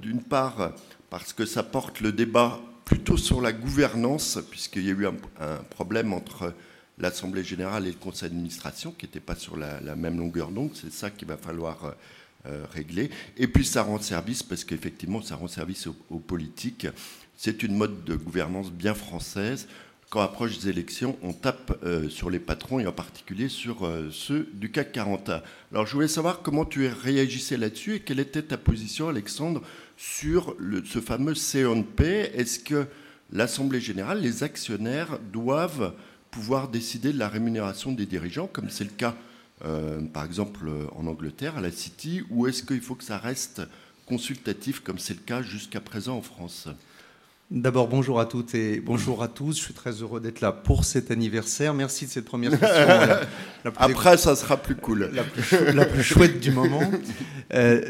D'une 0.02 0.22
part, 0.22 0.72
parce 1.08 1.32
que 1.32 1.46
ça 1.46 1.62
porte 1.62 2.00
le 2.00 2.12
débat 2.12 2.60
plutôt 2.84 3.16
sur 3.16 3.40
la 3.40 3.52
gouvernance, 3.52 4.38
puisqu'il 4.50 4.84
y 4.84 4.90
a 4.90 4.92
eu 4.92 5.06
un, 5.06 5.56
problème 5.70 6.12
entre 6.12 6.54
l'Assemblée 6.98 7.42
générale 7.42 7.86
et 7.86 7.90
le 7.90 7.96
conseil 7.96 8.28
d'administration, 8.30 8.92
qui 8.92 9.06
n'étaient 9.06 9.20
pas 9.20 9.34
sur 9.34 9.56
la, 9.56 9.96
même 9.96 10.18
longueur 10.18 10.50
d'onde. 10.50 10.70
C'est 10.74 10.92
ça 10.92 11.10
qu'il 11.10 11.28
va 11.28 11.36
falloir 11.36 11.94
euh, 12.46 12.54
euh, 12.54 12.64
régler. 12.70 13.10
Et 13.36 13.46
puis 13.46 13.64
ça 13.64 13.82
rend 13.82 13.98
service, 14.00 14.42
parce 14.42 14.64
qu'effectivement, 14.64 15.22
ça 15.22 15.36
rend 15.36 15.48
service 15.48 15.86
aux, 15.86 16.18
politiques. 16.18 16.86
C'est 17.36 17.62
une 17.62 17.74
mode 17.74 18.04
de 18.04 18.16
gouvernance 18.16 18.70
bien 18.70 18.94
française. 18.94 19.66
Quand 20.10 20.20
approche 20.20 20.58
des 20.58 20.68
élections, 20.68 21.16
on 21.22 21.32
tape 21.32 21.78
euh, 21.84 22.08
sur 22.08 22.30
les 22.30 22.38
patrons 22.38 22.80
et 22.80 22.86
en 22.86 22.92
particulier 22.92 23.48
sur 23.48 23.90
ceux 24.12 24.48
du 24.52 24.70
CAC 24.70 24.92
40. 24.92 25.30
Alors 25.72 25.86
je 25.86 25.94
voulais 25.94 26.08
savoir 26.08 26.42
comment 26.42 26.64
tu 26.64 26.86
réagissais 26.86 27.56
là-dessus 27.56 27.94
et 27.94 28.00
quelle 28.00 28.20
était 28.20 28.42
ta 28.42 28.58
position, 28.58 29.08
Alexandre, 29.08 29.62
sur 29.96 30.54
ce 30.84 31.00
fameux 31.00 31.34
CNP. 31.34 32.30
Est-ce 32.34 32.58
que 32.60 32.86
l'Assemblée 33.32 33.80
générale, 33.80 34.20
les 34.20 34.42
actionnaires 34.42 35.18
doivent 35.32 35.94
pouvoir 36.30 36.68
décider 36.68 37.12
de 37.12 37.18
la 37.18 37.28
rémunération 37.28 37.92
des 37.92 38.06
dirigeants, 38.06 38.48
comme 38.52 38.68
c'est 38.68 38.84
le 38.84 38.90
cas 38.90 39.16
euh, 39.64 40.00
par 40.02 40.24
exemple 40.24 40.68
en 40.96 41.06
Angleterre, 41.06 41.56
à 41.56 41.60
la 41.60 41.70
City, 41.70 42.22
ou 42.30 42.46
est-ce 42.46 42.62
qu'il 42.62 42.80
faut 42.80 42.94
que 42.94 43.04
ça 43.04 43.18
reste 43.18 43.62
consultatif, 44.06 44.80
comme 44.80 44.98
c'est 44.98 45.14
le 45.14 45.20
cas 45.20 45.42
jusqu'à 45.42 45.80
présent 45.80 46.16
en 46.16 46.22
France? 46.22 46.68
D'abord, 47.50 47.88
bonjour 47.88 48.20
à 48.20 48.26
toutes 48.26 48.54
et 48.54 48.80
bonjour 48.80 49.22
à 49.22 49.28
tous. 49.28 49.56
Je 49.58 49.62
suis 49.62 49.74
très 49.74 49.92
heureux 49.92 50.18
d'être 50.18 50.40
là 50.40 50.50
pour 50.50 50.84
cet 50.84 51.10
anniversaire. 51.10 51.74
Merci 51.74 52.06
de 52.06 52.10
cette 52.10 52.24
première 52.24 52.50
question. 52.58 52.88
Après, 53.76 54.16
ça 54.16 54.34
sera 54.34 54.56
plus 54.56 54.74
cool. 54.74 55.10
La 55.12 55.84
plus, 55.84 56.02
chouette 56.02 56.40
du 56.40 56.50
moment. 56.50 56.82
Euh, 57.52 57.82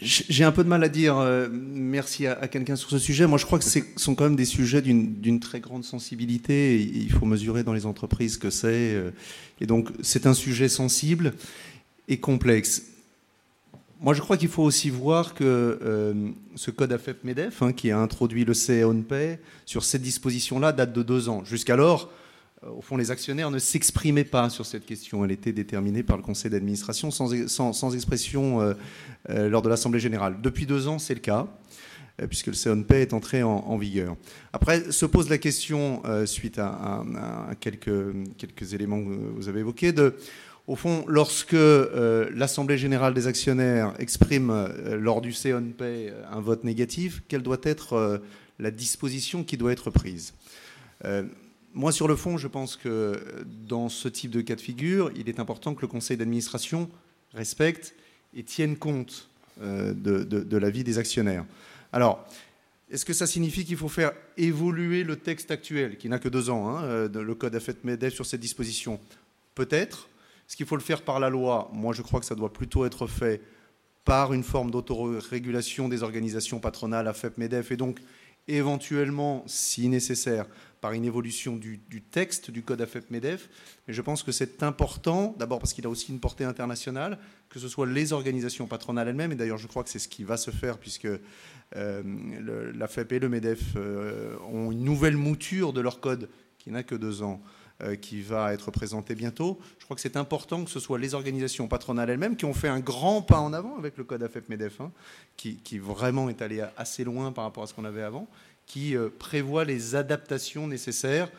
j'ai 0.00 0.44
un 0.44 0.52
peu 0.52 0.64
de 0.64 0.68
mal 0.68 0.82
à 0.82 0.88
dire 0.88 1.18
euh, 1.18 1.48
merci 1.50 2.26
à, 2.26 2.48
quelqu'un 2.48 2.76
sur 2.76 2.90
ce 2.90 2.98
sujet. 2.98 3.26
Moi, 3.26 3.38
je 3.38 3.46
crois 3.46 3.58
que 3.58 3.64
ce 3.64 3.80
sont 3.96 4.14
quand 4.14 4.24
même 4.24 4.36
des 4.36 4.44
sujets 4.44 4.82
d'une 4.82 5.40
très 5.40 5.60
grande 5.60 5.84
sensibilité. 5.84 6.80
il 6.80 7.10
faut 7.10 7.26
mesurer 7.26 7.62
dans 7.62 7.72
les 7.72 7.86
entreprises 7.86 8.36
que 8.38 8.50
c'est. 8.50 8.94
Euh, 8.94 9.10
et 9.60 9.66
donc, 9.66 9.90
c'est 10.02 10.26
un 10.26 10.34
sujet 10.34 10.68
sensible 10.68 11.34
et 12.08 12.18
complexe. 12.18 12.84
Moi, 14.00 14.14
je 14.14 14.22
crois 14.22 14.38
qu'il 14.38 14.48
faut 14.48 14.62
aussi 14.62 14.88
voir 14.88 15.34
que 15.34 15.44
euh, 15.44 16.30
ce 16.54 16.70
code 16.70 16.90
AFEP-MEDEF, 16.90 17.62
hein, 17.62 17.72
qui 17.74 17.90
a 17.90 17.98
introduit 17.98 18.46
le 18.46 18.54
CNP 18.54 19.38
sur 19.66 19.84
cette 19.84 20.00
disposition-là, 20.00 20.72
date 20.72 20.94
de 20.94 21.02
deux 21.02 21.28
ans. 21.28 21.44
Jusqu'alors, 21.44 22.10
au 22.66 22.82
fond, 22.82 22.96
les 22.96 23.10
actionnaires 23.10 23.50
ne 23.50 23.58
s'exprimaient 23.58 24.24
pas 24.24 24.50
sur 24.50 24.66
cette 24.66 24.84
question. 24.84 25.24
Elle 25.24 25.30
était 25.32 25.52
déterminée 25.52 26.02
par 26.02 26.16
le 26.16 26.22
conseil 26.22 26.50
d'administration 26.50 27.10
sans, 27.10 27.94
expression 27.94 28.74
lors 29.28 29.62
de 29.62 29.68
l'Assemblée 29.68 30.00
générale. 30.00 30.36
Depuis 30.42 30.66
deux 30.66 30.86
ans, 30.86 30.98
c'est 30.98 31.14
le 31.14 31.20
cas 31.20 31.46
puisque 32.28 32.48
le 32.48 32.52
CONP 32.52 32.92
est 32.96 33.14
entré 33.14 33.42
en, 33.42 33.78
vigueur. 33.78 34.14
Après, 34.52 34.92
se 34.92 35.06
pose 35.06 35.30
la 35.30 35.38
question, 35.38 36.02
suite 36.26 36.58
à, 36.58 37.02
quelques, 37.60 38.74
éléments 38.74 39.02
que 39.02 39.08
vous 39.08 39.48
avez 39.48 39.60
évoqués, 39.60 39.92
de, 39.92 40.14
au 40.70 40.76
fond, 40.76 41.04
lorsque 41.08 41.54
euh, 41.54 42.30
l'Assemblée 42.32 42.78
générale 42.78 43.12
des 43.12 43.26
actionnaires 43.26 43.92
exprime 43.98 44.50
euh, 44.50 44.96
lors 44.96 45.20
du 45.20 45.34
euh, 45.46 46.22
un 46.30 46.40
vote 46.40 46.62
négatif, 46.62 47.22
quelle 47.26 47.42
doit 47.42 47.58
être 47.64 48.22
la 48.60 48.70
disposition 48.70 49.42
qui 49.42 49.56
doit 49.56 49.72
être 49.72 49.90
prise? 49.90 50.32
Moi, 51.72 51.92
sur 51.92 52.08
le 52.08 52.16
fond, 52.16 52.36
je 52.36 52.48
pense 52.48 52.76
que 52.76 53.20
dans 53.68 53.88
ce 53.88 54.08
type 54.08 54.30
de 54.30 54.40
cas 54.40 54.56
de 54.56 54.60
figure, 54.60 55.10
il 55.14 55.28
est 55.28 55.38
important 55.38 55.74
que 55.74 55.82
le 55.82 55.88
conseil 55.88 56.16
d'administration 56.16 56.90
respecte 57.32 57.94
et 58.34 58.42
tienne 58.42 58.76
compte 58.76 59.28
de, 59.60 60.56
l'avis 60.56 60.82
des 60.82 60.98
actionnaires. 60.98 61.44
Alors, 61.92 62.26
est-ce 62.90 63.04
que 63.04 63.12
ça 63.12 63.26
signifie 63.26 63.64
qu'il 63.64 63.76
faut 63.76 63.88
faire 63.88 64.12
évoluer 64.36 65.04
le 65.04 65.14
texte 65.16 65.52
actuel, 65.52 65.96
qui 65.96 66.08
n'a 66.08 66.18
que 66.18 66.28
deux 66.28 66.50
ans, 66.50 66.68
hein, 66.68 67.08
le 67.08 67.34
code 67.34 67.54
AFET-MEDEF 67.54 68.14
sur 68.14 68.26
cette 68.26 68.40
disposition? 68.40 68.98
Peut-être. 69.54 70.08
Est-ce 70.48 70.56
qu'il 70.56 70.66
faut 70.66 70.76
le 70.76 70.82
faire 70.82 71.02
par 71.02 71.20
la 71.20 71.30
loi? 71.30 71.70
Moi, 71.72 71.94
je 71.94 72.02
crois 72.02 72.18
que 72.18 72.26
ça 72.26 72.34
doit 72.34 72.52
plutôt 72.52 72.84
être 72.84 73.06
fait 73.06 73.40
par 74.04 74.32
une 74.32 74.42
forme 74.42 74.72
d'autorégulation 74.72 75.88
des 75.88 76.02
organisations 76.02 76.58
patronales, 76.58 77.06
AFEP, 77.06 77.38
MEDEF, 77.38 77.70
et 77.70 77.76
donc 77.76 78.00
éventuellement, 78.56 79.44
si 79.46 79.88
nécessaire, 79.88 80.46
par 80.80 80.92
une 80.92 81.04
évolution 81.04 81.56
du, 81.56 81.80
texte 82.10 82.50
du 82.50 82.62
code 82.62 82.80
AFEP-MEDEF. 82.80 83.48
Mais 83.86 83.94
je 83.94 84.02
pense 84.02 84.22
que 84.22 84.32
c'est 84.32 84.62
important, 84.62 85.34
d'abord 85.38 85.58
parce 85.58 85.72
qu'il 85.72 85.86
a 85.86 85.90
aussi 85.90 86.10
une 86.10 86.20
portée 86.20 86.44
internationale, 86.44 87.18
que 87.50 87.58
ce 87.58 87.68
soit 87.68 87.86
les 87.86 88.12
organisations 88.12 88.66
patronales 88.66 89.08
elles-mêmes, 89.08 89.32
et 89.32 89.34
d'ailleurs 89.34 89.58
je 89.58 89.66
crois 89.66 89.84
que 89.84 89.90
c'est 89.90 89.98
ce 89.98 90.08
qui 90.08 90.24
va 90.24 90.36
se 90.36 90.50
faire, 90.50 90.78
puisque 90.78 91.08
euh, 91.76 92.72
l'AFEP 92.74 93.12
et 93.12 93.18
le 93.18 93.28
MEDEF 93.28 93.60
euh, 93.76 94.36
ont 94.50 94.72
une 94.72 94.84
nouvelle 94.84 95.16
mouture 95.16 95.72
de 95.72 95.80
leur 95.80 96.00
code 96.00 96.30
qui 96.58 96.70
n'a 96.70 96.82
que 96.82 96.94
deux 96.94 97.22
ans 97.22 97.42
qui 98.00 98.22
va 98.22 98.52
être 98.52 98.70
présenté 98.70 99.14
bientôt. 99.14 99.58
Je 99.78 99.84
crois 99.84 99.94
que 99.94 100.00
c'est 100.00 100.16
important 100.16 100.64
que 100.64 100.70
ce 100.70 100.80
soit 100.80 100.98
les 100.98 101.14
organisations 101.14 101.68
patronales 101.68 102.10
elles-mêmes 102.10 102.36
qui 102.36 102.44
ont 102.44 102.54
fait 102.54 102.68
un 102.68 102.80
grand 102.80 103.22
pas 103.22 103.38
en 103.38 103.52
avant 103.52 103.76
avec 103.78 103.96
le 103.96 104.04
code 104.04 104.22
AFEP-MEDEF, 104.22 104.80
hein, 104.80 104.92
qui, 105.36 105.78
vraiment 105.78 106.28
est 106.28 106.42
allé 106.42 106.64
assez 106.76 107.04
loin 107.04 107.32
par 107.32 107.44
rapport 107.44 107.62
à 107.62 107.66
ce 107.66 107.74
qu'on 107.74 107.84
avait 107.84 108.02
avant, 108.02 108.28
qui 108.66 108.96
euh, 108.96 109.08
prévoit 109.18 109.64
les 109.64 109.94
adaptations 109.94 110.66
nécessaires 110.66 111.30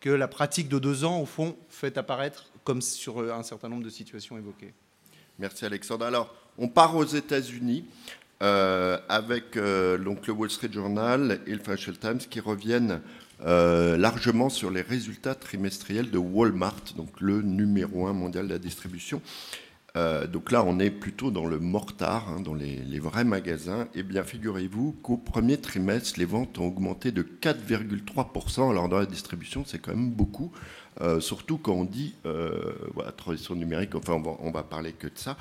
que 0.00 0.10
la 0.10 0.28
pratique 0.28 0.68
de 0.68 0.78
deux 0.78 1.04
ans, 1.04 1.20
au 1.20 1.26
fond, 1.26 1.56
fait 1.68 1.98
apparaître 1.98 2.46
comme 2.64 2.82
sur 2.82 3.20
euh, 3.20 3.32
un 3.32 3.42
certain 3.42 3.68
nombre 3.68 3.84
de 3.84 3.90
situations 3.90 4.38
évoquées. 4.38 4.72
Merci 5.38 5.64
Alexandre. 5.64 6.06
Alors, 6.06 6.34
on 6.58 6.68
part 6.68 6.96
aux 6.96 7.04
États-Unis. 7.04 7.84
avec 8.40 9.54
donc 9.54 10.26
le 10.26 10.32
Wall 10.32 10.50
Street 10.50 10.72
Journal 10.72 11.40
et 11.46 11.52
le 11.52 11.58
Financial 11.58 11.96
Times 11.98 12.18
qui 12.18 12.40
reviennent 12.40 13.02
euh, 13.46 13.96
largement 13.96 14.50
sur 14.50 14.70
les 14.70 14.82
résultats 14.82 15.34
trimestriels 15.34 16.10
de 16.10 16.18
Walmart, 16.18 16.82
donc 16.96 17.20
le 17.20 17.40
numéro 17.40 18.06
un 18.06 18.12
mondial 18.12 18.46
de 18.46 18.52
la 18.52 18.58
distribution. 18.58 19.22
Euh, 19.96 20.26
donc 20.26 20.52
là, 20.52 20.62
on 20.64 20.78
est 20.78 20.90
plutôt 20.90 21.30
dans 21.30 21.46
le 21.46 21.58
mortar, 21.58 22.28
hein, 22.28 22.40
dans 22.40 22.54
les, 22.54 22.98
vrais 22.98 23.24
magasins. 23.24 23.88
Eh 23.94 24.02
bien, 24.02 24.22
figurez-vous 24.22 24.92
qu'au 25.02 25.16
premier 25.16 25.56
trimestre, 25.56 26.18
les 26.18 26.26
ventes 26.26 26.58
ont 26.58 26.66
augmenté 26.66 27.12
de 27.12 27.22
4,3%. 27.22 28.70
Alors, 28.70 28.88
dans 28.88 28.98
la 28.98 29.06
distribution, 29.06 29.64
c'est 29.66 29.78
quand 29.78 29.94
même 29.94 30.10
beaucoup. 30.10 30.52
Euh, 31.00 31.18
surtout 31.18 31.56
quand 31.56 31.72
on 31.72 31.84
dit 31.84 32.14
voilà, 32.94 33.12
transition 33.12 33.54
numérique, 33.54 33.94
enfin 33.94 34.14
on 34.14 34.20
va, 34.20 34.36
on 34.40 34.50
va, 34.50 34.62
parler 34.62 34.92
que 34.92 35.06
de 35.06 35.12
ça. 35.14 35.36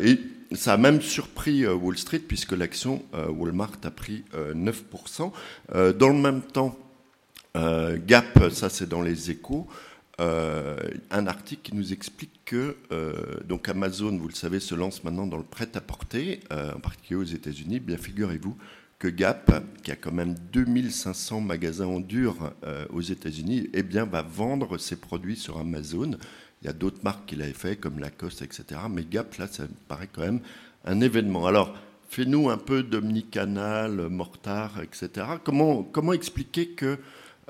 et 0.00 0.18
ça 0.52 0.72
a 0.72 0.76
même 0.76 1.00
surpris 1.00 1.66
Wall 1.66 1.96
Street 1.96 2.18
puisque 2.18 2.52
l'action 2.52 3.02
Walmart 3.12 3.72
a 3.84 3.90
pris 3.90 4.24
9%. 4.34 5.30
dans 5.94 6.08
le 6.08 6.14
même 6.14 6.40
temps, 6.40 6.76
euh, 7.56 7.98
Gap, 8.04 8.50
ça 8.50 8.68
c'est 8.68 8.88
dans 8.88 9.02
les 9.02 9.30
échos, 9.30 9.66
euh, 10.20 10.76
un 11.10 11.26
article 11.26 11.62
qui 11.62 11.74
nous 11.74 11.92
explique 11.92 12.40
que 12.44 12.76
euh, 12.92 13.40
donc 13.46 13.68
Amazon, 13.68 14.16
vous 14.16 14.28
le 14.28 14.34
savez, 14.34 14.60
se 14.60 14.74
lance 14.74 15.04
maintenant 15.04 15.26
dans 15.26 15.36
le 15.36 15.42
prêt-à-porter, 15.42 16.40
en 16.50 16.80
particulier 16.80 17.20
aux 17.20 17.24
États-Unis. 17.24 17.80
Bien 17.80 17.96
figurez-vous 17.96 18.56
que 18.98 19.08
Gap, 19.08 19.64
qui 19.82 19.90
a 19.90 19.96
quand 19.96 20.12
même 20.12 20.34
2500 20.52 21.40
magasins 21.40 21.86
en 21.86 22.00
dur 22.00 22.52
aux 22.90 23.00
États-Unis, 23.00 23.68
eh 23.74 23.82
bien 23.82 24.04
va 24.04 24.22
vendre 24.22 24.78
ses 24.78 24.96
produits 24.96 25.36
sur 25.36 25.58
Amazon. 25.58 26.12
Il 26.62 26.66
y 26.66 26.68
a 26.68 26.72
d'autres 26.72 27.02
marques 27.02 27.26
qui 27.26 27.34
l'avaient 27.34 27.52
fait, 27.52 27.76
comme 27.76 27.98
Lacoste, 27.98 28.42
etc. 28.42 28.80
Mais 28.88 29.02
Gap, 29.02 29.36
là, 29.38 29.48
ça 29.48 29.64
me 29.64 29.68
paraît 29.88 30.08
quand 30.12 30.22
même 30.22 30.40
un 30.84 31.00
événement. 31.00 31.46
Alors, 31.46 31.74
fais-nous 32.08 32.50
un 32.50 32.58
peu 32.58 32.84
Dominicanal, 32.84 34.08
Mortar, 34.08 34.80
etc. 34.80 35.26
Comment, 35.42 35.82
comment 35.82 36.12
expliquer 36.12 36.68
que 36.68 36.98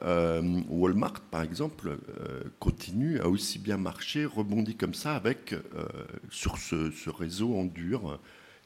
euh, 0.05 0.61
Walmart, 0.69 1.21
par 1.31 1.43
exemple, 1.43 1.99
euh, 2.21 2.43
continue 2.59 3.21
à 3.21 3.29
aussi 3.29 3.59
bien 3.59 3.77
marcher, 3.77 4.25
rebondit 4.25 4.75
comme 4.75 4.95
ça 4.95 5.15
avec, 5.15 5.53
euh, 5.53 5.87
sur 6.31 6.59
ce, 6.59 7.11
réseau 7.11 7.55
en 7.57 7.65
dur. 7.65 8.19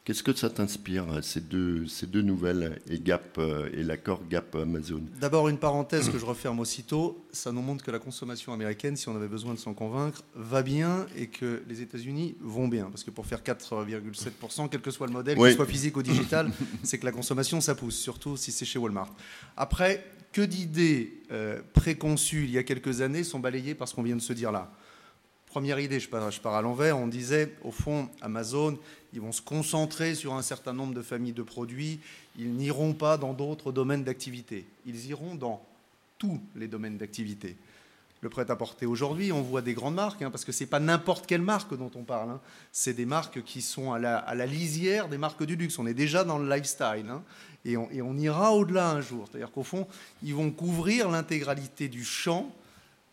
Qu'est-ce 0.04 0.22
que 0.22 0.32
ça 0.32 0.48
t'inspire, 0.48 1.04
ces 1.20 1.40
deux, 1.40 1.88
ces 1.88 2.06
deux 2.06 2.22
nouvelles, 2.22 2.80
et 2.88 3.00
Gap 3.00 3.40
et 3.72 3.82
l'accord 3.82 4.20
Gap-Amazon 4.30 5.02
D'abord, 5.20 5.48
une 5.48 5.58
parenthèse 5.58 6.08
que 6.08 6.16
je 6.16 6.24
referme 6.24 6.60
aussitôt. 6.60 7.26
Ça 7.32 7.50
nous 7.50 7.60
montre 7.60 7.84
que 7.84 7.90
la 7.90 7.98
consommation 7.98 8.52
américaine, 8.52 8.94
si 8.96 9.08
on 9.08 9.16
avait 9.16 9.26
besoin 9.26 9.52
de 9.52 9.58
s'en 9.58 9.74
convaincre, 9.74 10.22
va 10.36 10.62
bien 10.62 11.06
et 11.16 11.26
que 11.26 11.60
les 11.68 11.82
États-Unis 11.82 12.36
vont 12.40 12.68
bien. 12.68 12.84
Parce 12.84 13.02
que 13.02 13.10
pour 13.10 13.26
faire 13.26 13.42
4,7%, 13.42 14.68
quel 14.70 14.80
que 14.80 14.92
soit 14.92 15.08
le 15.08 15.12
modèle, 15.12 15.36
qu'il 15.36 15.52
soit 15.54 15.66
physique 15.66 15.96
ou 15.96 16.04
digital, 16.04 16.52
c'est 16.84 16.98
que 16.98 17.04
la 17.04 17.12
consommation, 17.12 17.60
ça 17.60 17.74
pousse, 17.74 17.96
surtout 17.96 18.36
si 18.36 18.52
c'est 18.52 18.64
chez 18.64 18.78
Walmart. 18.78 19.12
Après, 19.56 20.04
que 20.36 20.42
d'idées 20.42 21.14
euh, 21.32 21.62
préconçues 21.72 22.44
il 22.44 22.50
y 22.50 22.58
a 22.58 22.62
quelques 22.62 23.00
années 23.00 23.24
sont 23.24 23.38
balayées 23.38 23.74
par 23.74 23.88
ce 23.88 23.94
qu'on 23.94 24.02
vient 24.02 24.16
de 24.16 24.20
se 24.20 24.34
dire 24.34 24.52
là. 24.52 24.70
Première 25.46 25.80
idée, 25.80 25.98
je 25.98 26.10
pars, 26.10 26.30
je 26.30 26.42
pars 26.42 26.52
à 26.52 26.60
l'envers, 26.60 26.98
on 26.98 27.06
disait, 27.06 27.54
au 27.62 27.70
fond, 27.70 28.10
Amazon, 28.20 28.78
ils 29.14 29.20
vont 29.22 29.32
se 29.32 29.40
concentrer 29.40 30.14
sur 30.14 30.34
un 30.34 30.42
certain 30.42 30.74
nombre 30.74 30.92
de 30.92 31.00
familles 31.00 31.32
de 31.32 31.42
produits, 31.42 32.00
ils 32.38 32.52
n'iront 32.52 32.92
pas 32.92 33.16
dans 33.16 33.32
d'autres 33.32 33.72
domaines 33.72 34.04
d'activité, 34.04 34.66
ils 34.84 35.06
iront 35.06 35.36
dans 35.36 35.64
tous 36.18 36.38
les 36.54 36.68
domaines 36.68 36.98
d'activité. 36.98 37.56
Le 38.22 38.30
prêt-à-porter 38.30 38.86
aujourd'hui, 38.86 39.30
on 39.30 39.42
voit 39.42 39.62
des 39.62 39.74
grandes 39.74 39.94
marques, 39.94 40.22
hein, 40.22 40.30
parce 40.30 40.44
que 40.44 40.52
ce 40.52 40.64
n'est 40.64 40.70
pas 40.70 40.80
n'importe 40.80 41.26
quelle 41.26 41.42
marque 41.42 41.76
dont 41.76 41.90
on 41.94 42.02
parle, 42.02 42.30
hein. 42.30 42.40
c'est 42.72 42.94
des 42.94 43.04
marques 43.04 43.42
qui 43.42 43.60
sont 43.60 43.92
à 43.92 43.98
la, 43.98 44.46
lisière 44.46 45.08
des 45.08 45.18
marques 45.18 45.44
du 45.44 45.54
luxe, 45.54 45.78
on 45.78 45.86
est 45.86 45.94
déjà 45.94 46.24
dans 46.24 46.38
le 46.38 46.48
lifestyle. 46.48 47.06
Hein 47.10 47.22
et 47.66 47.76
on, 47.76 48.16
ira 48.16 48.52
au-delà 48.52 48.90
un 48.90 49.00
jour. 49.00 49.26
C'est-à-dire 49.28 49.50
qu'au 49.50 49.64
fond, 49.64 49.86
ils 50.22 50.34
vont 50.34 50.50
couvrir 50.50 51.10
l'intégralité 51.10 51.88
du 51.88 52.04
champ 52.04 52.52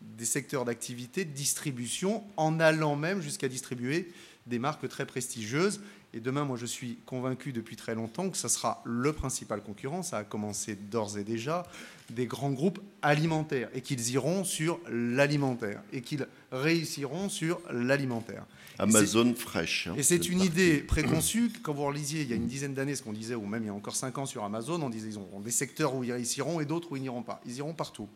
des 0.00 0.24
secteurs 0.24 0.64
d'activité 0.64 1.24
de 1.24 1.32
distribution 1.32 2.22
en 2.36 2.60
allant 2.60 2.94
même 2.94 3.20
jusqu'à 3.20 3.48
distribuer 3.48 4.12
des 4.46 4.58
marques 4.58 4.88
très 4.88 5.06
prestigieuses. 5.06 5.80
Et 6.16 6.20
demain, 6.20 6.44
moi, 6.44 6.56
je 6.56 6.64
suis 6.64 6.98
convaincu 7.06 7.52
depuis 7.52 7.74
très 7.74 7.96
longtemps 7.96 8.30
que 8.30 8.36
ça 8.36 8.48
sera 8.48 8.80
le 8.84 9.12
principal 9.12 9.60
concurrent. 9.60 10.04
Ça 10.04 10.18
a 10.18 10.24
commencé 10.24 10.76
d'ores 10.76 11.18
et 11.18 11.24
déjà 11.24 11.66
des 12.10 12.26
grands 12.26 12.52
groupes 12.52 12.78
alimentaires 13.02 13.68
et 13.74 13.80
qu'ils 13.80 14.12
iront 14.12 14.44
sur 14.44 14.78
l'alimentaire 14.88 15.82
et 15.92 16.02
qu'ils 16.02 16.28
réussiront 16.52 17.28
sur 17.28 17.60
l'alimentaire. 17.68 18.46
Amazon 18.78 19.34
fraîche. 19.34 19.88
Hein, 19.88 19.94
et 19.96 20.04
c'est 20.04 20.28
une 20.28 20.40
idée 20.40 20.78
préconçue. 20.78 21.50
Quand 21.62 21.74
vous 21.74 21.84
relisiez 21.84 22.22
il 22.22 22.30
y 22.30 22.32
a 22.32 22.36
une 22.36 22.46
dizaine 22.46 22.74
d'années 22.74 22.94
ce 22.94 23.02
qu'on 23.02 23.12
disait, 23.12 23.34
ou 23.34 23.46
même 23.46 23.64
il 23.64 23.66
y 23.66 23.70
a 23.70 23.74
encore 23.74 23.96
cinq 23.96 24.16
ans 24.18 24.26
sur 24.26 24.44
Amazon, 24.44 24.80
on 24.82 24.90
disait 24.90 25.08
ils 25.08 25.18
auront 25.18 25.40
des 25.40 25.50
secteurs 25.50 25.96
où 25.96 26.04
ils 26.04 26.12
réussiront 26.12 26.60
et 26.60 26.64
d'autres 26.64 26.92
où 26.92 26.96
ils 26.96 27.02
n'iront 27.02 27.22
pas. 27.22 27.40
Ils 27.44 27.56
iront 27.56 27.74
partout. 27.74 28.08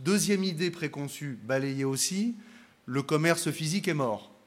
Deuxième 0.00 0.44
idée 0.44 0.70
préconçue, 0.70 1.38
balayée 1.44 1.84
aussi, 1.84 2.36
le 2.84 3.02
commerce 3.02 3.50
physique 3.50 3.88
est 3.88 3.94
mort. 3.94 4.37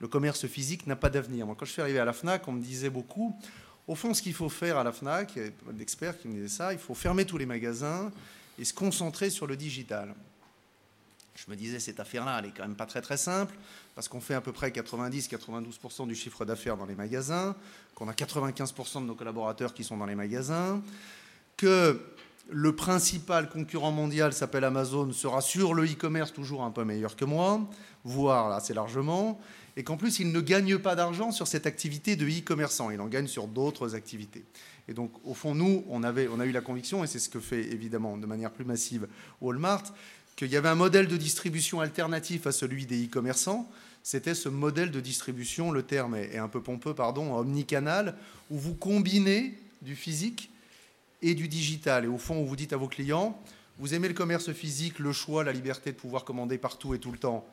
Le 0.00 0.08
commerce 0.08 0.46
physique 0.46 0.86
n'a 0.86 0.96
pas 0.96 1.10
d'avenir. 1.10 1.46
Quand 1.46 1.64
je 1.64 1.72
suis 1.72 1.82
arrivé 1.82 1.98
à 1.98 2.04
la 2.04 2.12
FNAC, 2.12 2.46
on 2.48 2.52
me 2.52 2.62
disait 2.62 2.90
beaucoup, 2.90 3.36
au 3.86 3.94
fond, 3.94 4.14
ce 4.14 4.22
qu'il 4.22 4.34
faut 4.34 4.48
faire 4.48 4.78
à 4.78 4.84
la 4.84 4.92
FNAC, 4.92 5.36
il 5.36 5.42
y 5.42 5.46
a 5.46 5.72
d'experts 5.72 6.18
qui 6.18 6.28
me 6.28 6.34
disaient 6.34 6.48
ça, 6.48 6.72
il 6.72 6.78
faut 6.78 6.94
fermer 6.94 7.24
tous 7.24 7.38
les 7.38 7.46
magasins 7.46 8.10
et 8.58 8.64
se 8.64 8.72
concentrer 8.72 9.30
sur 9.30 9.46
le 9.46 9.56
digital. 9.56 10.14
Je 11.34 11.50
me 11.50 11.56
disais, 11.56 11.80
cette 11.80 12.00
affaire-là, 12.00 12.38
elle 12.38 12.46
est 12.46 12.52
quand 12.56 12.62
même 12.62 12.76
pas 12.76 12.86
très 12.86 13.02
très 13.02 13.16
simple, 13.16 13.54
parce 13.94 14.08
qu'on 14.08 14.20
fait 14.20 14.34
à 14.34 14.40
peu 14.40 14.52
près 14.52 14.70
90-92% 14.70 16.06
du 16.06 16.14
chiffre 16.14 16.44
d'affaires 16.44 16.76
dans 16.76 16.86
les 16.86 16.94
magasins, 16.94 17.56
qu'on 17.94 18.08
a 18.08 18.12
95% 18.12 19.02
de 19.02 19.06
nos 19.06 19.14
collaborateurs 19.14 19.74
qui 19.74 19.84
sont 19.84 19.96
dans 19.96 20.06
les 20.06 20.14
magasins, 20.14 20.80
que 21.56 22.00
le 22.50 22.76
principal 22.76 23.48
concurrent 23.48 23.90
mondial 23.90 24.32
s'appelle 24.32 24.64
Amazon, 24.64 25.10
sera 25.12 25.40
sur 25.40 25.74
le 25.74 25.84
e-commerce 25.84 26.32
toujours 26.32 26.62
un 26.62 26.70
peu 26.70 26.84
meilleur 26.84 27.16
que 27.16 27.24
moi, 27.24 27.60
voire 28.04 28.52
assez 28.52 28.74
largement, 28.74 29.40
et 29.76 29.82
qu'en 29.82 29.96
plus, 29.96 30.20
il 30.20 30.30
ne 30.32 30.40
gagne 30.40 30.78
pas 30.78 30.94
d'argent 30.94 31.32
sur 31.32 31.46
cette 31.46 31.66
activité 31.66 32.16
de 32.16 32.26
e-commerçant, 32.26 32.90
il 32.90 33.00
en 33.00 33.08
gagne 33.08 33.26
sur 33.26 33.48
d'autres 33.48 33.94
activités. 33.94 34.44
Et 34.88 34.94
donc, 34.94 35.12
au 35.24 35.34
fond, 35.34 35.54
nous, 35.54 35.84
on, 35.88 36.02
avait, 36.02 36.28
on 36.28 36.40
a 36.40 36.46
eu 36.46 36.52
la 36.52 36.60
conviction, 36.60 37.02
et 37.02 37.06
c'est 37.06 37.18
ce 37.18 37.28
que 37.28 37.40
fait 37.40 37.62
évidemment 37.72 38.16
de 38.16 38.26
manière 38.26 38.50
plus 38.50 38.64
massive 38.64 39.08
Walmart, 39.40 39.82
qu'il 40.36 40.48
y 40.48 40.56
avait 40.56 40.68
un 40.68 40.74
modèle 40.74 41.08
de 41.08 41.16
distribution 41.16 41.80
alternatif 41.80 42.46
à 42.46 42.52
celui 42.52 42.86
des 42.86 43.04
e-commerçants. 43.04 43.68
C'était 44.02 44.34
ce 44.34 44.48
modèle 44.48 44.90
de 44.90 45.00
distribution, 45.00 45.70
le 45.70 45.82
terme 45.82 46.14
est 46.16 46.38
un 46.38 46.48
peu 46.48 46.60
pompeux, 46.60 46.94
pardon, 46.94 47.34
omnicanal, 47.34 48.16
où 48.50 48.58
vous 48.58 48.74
combinez 48.74 49.54
du 49.82 49.96
physique 49.96 50.50
et 51.22 51.34
du 51.34 51.48
digital. 51.48 52.04
Et 52.04 52.08
au 52.08 52.18
fond, 52.18 52.44
vous 52.44 52.56
dites 52.56 52.72
à 52.72 52.76
vos 52.76 52.88
clients, 52.88 53.40
vous 53.78 53.94
aimez 53.94 54.08
le 54.08 54.14
commerce 54.14 54.52
physique, 54.52 54.98
le 54.98 55.12
choix, 55.12 55.42
la 55.42 55.52
liberté 55.52 55.90
de 55.90 55.96
pouvoir 55.96 56.24
commander 56.24 56.58
partout 56.58 56.94
et 56.94 56.98
tout 56.98 57.10
le 57.10 57.18
temps. 57.18 57.46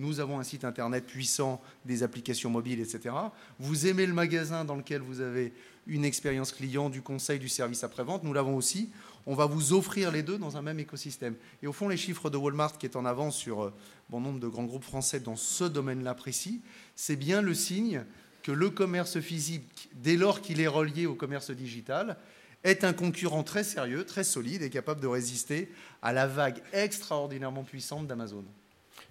Nous 0.00 0.20
avons 0.20 0.38
un 0.40 0.44
site 0.44 0.64
internet 0.64 1.06
puissant, 1.06 1.60
des 1.84 2.02
applications 2.02 2.50
mobiles, 2.50 2.80
etc. 2.80 3.14
Vous 3.58 3.86
aimez 3.86 4.06
le 4.06 4.14
magasin 4.14 4.64
dans 4.64 4.76
lequel 4.76 5.02
vous 5.02 5.20
avez 5.20 5.52
une 5.86 6.04
expérience 6.04 6.52
client, 6.52 6.90
du 6.90 7.02
conseil, 7.02 7.38
du 7.38 7.48
service 7.48 7.84
après-vente. 7.84 8.24
Nous 8.24 8.32
l'avons 8.32 8.56
aussi 8.56 8.90
on 9.26 9.34
va 9.34 9.46
vous 9.46 9.72
offrir 9.72 10.10
les 10.10 10.22
deux 10.22 10.38
dans 10.38 10.56
un 10.56 10.62
même 10.62 10.80
écosystème. 10.80 11.34
Et 11.62 11.66
au 11.66 11.72
fond, 11.72 11.88
les 11.88 11.96
chiffres 11.96 12.30
de 12.30 12.36
Walmart 12.36 12.78
qui 12.78 12.86
est 12.86 12.96
en 12.96 13.04
avance 13.04 13.36
sur 13.36 13.64
euh, 13.64 13.72
bon 14.08 14.20
nombre 14.20 14.40
de 14.40 14.48
grands 14.48 14.64
groupes 14.64 14.84
français 14.84 15.20
dans 15.20 15.36
ce 15.36 15.64
domaine-là 15.64 16.14
précis, 16.14 16.62
c'est 16.96 17.16
bien 17.16 17.42
le 17.42 17.54
signe 17.54 18.04
que 18.42 18.52
le 18.52 18.70
commerce 18.70 19.20
physique, 19.20 19.90
dès 19.94 20.16
lors 20.16 20.40
qu'il 20.40 20.60
est 20.60 20.66
relié 20.66 21.06
au 21.06 21.14
commerce 21.14 21.50
digital, 21.50 22.16
est 22.64 22.84
un 22.84 22.92
concurrent 22.92 23.42
très 23.42 23.64
sérieux, 23.64 24.04
très 24.04 24.24
solide 24.24 24.62
et 24.62 24.70
capable 24.70 25.00
de 25.00 25.06
résister 25.06 25.70
à 26.02 26.12
la 26.12 26.26
vague 26.26 26.62
extraordinairement 26.72 27.64
puissante 27.64 28.06
d'Amazon. 28.06 28.44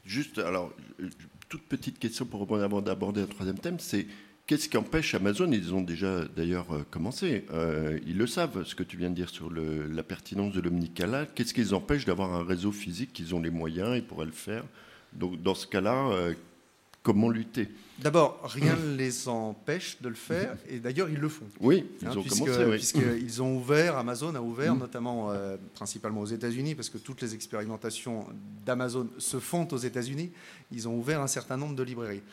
Juste, 0.06 0.40
alors, 0.40 0.74
toute 1.50 1.64
petite 1.64 2.00
question 2.00 2.26
pour 2.26 2.40
rebondir 2.40 2.66
avant 2.66 2.82
d'aborder 2.82 3.22
un 3.22 3.28
troisième 3.28 3.60
thème, 3.60 3.80
c'est 3.80 4.08
Qu'est-ce 4.50 4.68
qui 4.68 4.78
empêche 4.78 5.14
Amazon? 5.14 5.52
Ils 5.52 5.76
ont 5.76 5.84
déjà 5.84 6.26
d'ailleurs 6.26 6.74
euh, 6.74 6.84
commencé. 6.90 7.46
Euh, 7.52 8.00
ils 8.08 8.18
le 8.18 8.26
savent, 8.26 8.64
ce 8.64 8.74
que 8.74 8.82
tu 8.82 8.98
viens 8.98 9.12
de 9.12 9.14
dire 9.14 9.30
sur 9.30 9.52
la 9.52 10.02
pertinence 10.02 10.56
de 10.56 10.60
l'omnicanal. 10.60 11.28
Qu'est-ce 11.36 11.54
qui 11.54 11.60
les 11.60 11.76
empêche 11.76 12.06
d'avoir 12.06 12.34
un 12.34 12.44
réseau 12.44 12.72
physique? 12.72 13.20
Ils 13.20 13.36
ont 13.36 13.40
les 13.40 13.52
moyens, 13.52 13.96
ils 13.96 14.04
pourraient 14.04 14.26
le 14.26 14.32
faire. 14.32 14.64
Donc 15.14 15.40
dans 15.44 15.54
ce 15.54 15.68
cas-là, 15.68 16.10
euh, 16.10 16.34
comment 17.04 17.30
lutter 17.30 17.70
D'abord, 18.00 18.40
rien 18.46 18.76
ne 18.76 18.96
les 18.96 19.28
empêche 19.28 20.02
de 20.02 20.10
le 20.10 20.16
faire, 20.16 20.56
et 20.68 20.80
d'ailleurs 20.80 21.10
ils 21.10 21.20
le 21.20 21.30
font. 21.30 21.48
Oui, 21.60 21.86
ils 22.02 22.08
hein, 22.08 22.12
ont 22.12 22.24
commencé. 22.24 22.66
Oui. 22.66 22.78
Puisqu'ils 22.78 23.42
ont 23.42 23.56
ouvert, 23.58 23.98
Amazon 23.98 24.34
a 24.36 24.42
ouvert, 24.42 24.76
mm. 24.76 24.80
notamment 24.80 25.34
principalement 25.74 26.22
aux 26.22 26.26
États-Unis, 26.26 26.76
parce 26.76 26.90
que 26.90 26.98
toutes 26.98 27.22
les 27.22 27.36
expérimentations 27.36 28.26
d'Amazon 28.66 29.10
se 29.18 29.40
font 29.40 29.68
aux 29.72 29.78
États-Unis, 29.78 30.32
ils 30.72 30.88
ont 30.88 30.96
ouvert 30.96 31.22
un 31.22 31.28
certain 31.28 31.58
nombre 31.58 31.76
de 31.76 31.84
librairies. 31.84 32.24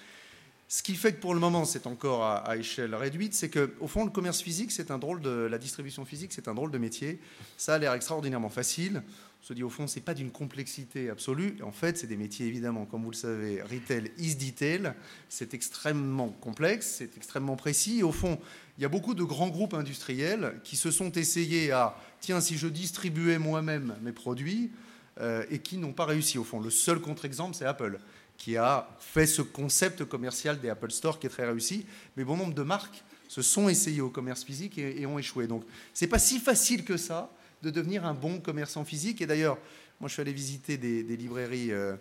Ce 0.68 0.82
qui 0.82 0.96
fait 0.96 1.12
que 1.12 1.20
pour 1.20 1.32
le 1.32 1.38
moment, 1.38 1.64
c'est 1.64 1.86
encore 1.86 2.24
à, 2.24 2.56
échelle 2.56 2.94
réduite, 2.94 3.34
c'est 3.34 3.48
qu'au 3.48 3.86
fond, 3.86 4.04
le 4.04 4.10
commerce 4.10 4.42
physique, 4.42 4.72
c'est 4.72 4.90
un 4.90 4.98
drôle 4.98 5.20
de, 5.20 5.30
la 5.30 5.58
distribution 5.58 6.04
physique, 6.04 6.32
c'est 6.32 6.48
un 6.48 6.54
drôle 6.54 6.72
de 6.72 6.78
métier. 6.78 7.20
Ça 7.56 7.74
a 7.74 7.78
l'air 7.78 7.92
extraordinairement 7.92 8.48
facile. 8.48 9.02
Se 9.46 9.52
dit 9.52 9.62
au 9.62 9.70
fond, 9.70 9.86
c'est 9.86 10.00
pas 10.00 10.12
d'une 10.12 10.32
complexité 10.32 11.08
absolue. 11.08 11.56
En 11.62 11.70
fait, 11.70 11.96
c'est 11.96 12.08
des 12.08 12.16
métiers 12.16 12.46
évidemment, 12.46 12.84
comme 12.84 13.04
vous 13.04 13.12
le 13.12 13.16
savez, 13.16 13.62
retail 13.62 14.10
is 14.18 14.34
detail. 14.34 14.92
C'est 15.28 15.54
extrêmement 15.54 16.30
complexe, 16.40 16.96
c'est 16.98 17.16
extrêmement 17.16 17.54
précis. 17.54 18.00
Et 18.00 18.02
au 18.02 18.10
fond, 18.10 18.40
il 18.76 18.82
y 18.82 18.84
a 18.84 18.88
beaucoup 18.88 19.14
de 19.14 19.22
grands 19.22 19.46
groupes 19.46 19.74
industriels 19.74 20.58
qui 20.64 20.74
se 20.74 20.90
sont 20.90 21.12
essayés 21.12 21.70
à 21.70 21.96
tiens, 22.18 22.40
si 22.40 22.58
je 22.58 22.66
distribuais 22.66 23.38
moi-même 23.38 23.94
mes 24.02 24.10
produits, 24.10 24.72
euh, 25.20 25.44
et 25.48 25.60
qui 25.60 25.76
n'ont 25.76 25.92
pas 25.92 26.06
réussi. 26.06 26.38
Au 26.38 26.44
fond, 26.44 26.58
le 26.58 26.70
seul 26.70 26.98
contre-exemple, 26.98 27.54
c'est 27.54 27.66
Apple 27.66 28.00
qui 28.36 28.56
a 28.56 28.88
fait 28.98 29.26
ce 29.26 29.42
concept 29.42 30.04
commercial 30.06 30.60
des 30.60 30.70
Apple 30.70 30.90
Store 30.90 31.20
qui 31.20 31.28
est 31.28 31.30
très 31.30 31.46
réussi. 31.46 31.86
Mais 32.16 32.24
bon 32.24 32.36
nombre 32.36 32.54
de 32.54 32.64
marques 32.64 33.04
se 33.28 33.42
sont 33.42 33.68
essayées 33.68 34.00
au 34.00 34.10
commerce 34.10 34.42
physique 34.42 34.76
et, 34.76 35.06
ont 35.06 35.20
échoué. 35.20 35.46
Donc, 35.46 35.62
c'est 35.94 36.08
pas 36.08 36.18
si 36.18 36.40
facile 36.40 36.84
que 36.84 36.96
ça 36.96 37.30
de 37.66 37.70
devenir 37.70 38.06
un 38.06 38.14
bon 38.14 38.38
commerçant 38.38 38.84
physique. 38.84 39.20
Et 39.20 39.26
d'ailleurs, 39.26 39.58
moi, 40.00 40.08
je 40.08 40.12
suis 40.12 40.22
allé 40.22 40.32
visiter 40.32 40.76
des, 40.76 41.02
librairies 41.02 41.72
euh, 41.72 41.96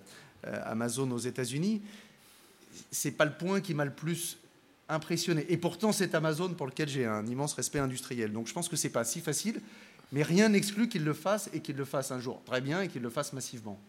euh, 0.46 0.62
Amazon 0.66 1.10
aux 1.12 1.18
États-Unis. 1.18 1.82
C'est 2.92 3.12
pas 3.12 3.26
le 3.26 3.34
point 3.34 3.62
qui 3.62 3.74
m'a 3.74 3.86
le 3.86 3.94
plus 3.94 4.38
impressionné. 4.88 5.46
Et 5.50 5.58
pourtant, 5.58 5.92
c'est 5.92 6.14
Amazon 6.14 6.54
pour 6.54 6.68
lequel 6.68 6.88
j'ai 6.88 7.06
un 7.06 7.26
immense 7.26 7.54
respect 7.54 7.80
industriel. 7.80 8.32
Donc, 8.32 8.48
je 8.48 8.54
pense 8.54 8.70
que 8.70 8.76
c'est 8.76 8.90
pas 8.90 9.04
si 9.04 9.22
facile. 9.22 9.60
Mais 10.12 10.22
rien 10.22 10.50
n'exclut 10.50 10.88
qu'il 10.88 11.04
le 11.04 11.14
fasse 11.14 11.50
et 11.52 11.62
qu'il 11.62 11.76
le 11.76 11.86
fasse 11.86 12.12
un 12.12 12.20
jour 12.20 12.42
très 12.46 12.62
bien 12.62 12.82
et 12.82 12.88
qu'il 12.88 13.02
le 13.02 13.10
fasse 13.10 13.34
massivement. 13.34 13.80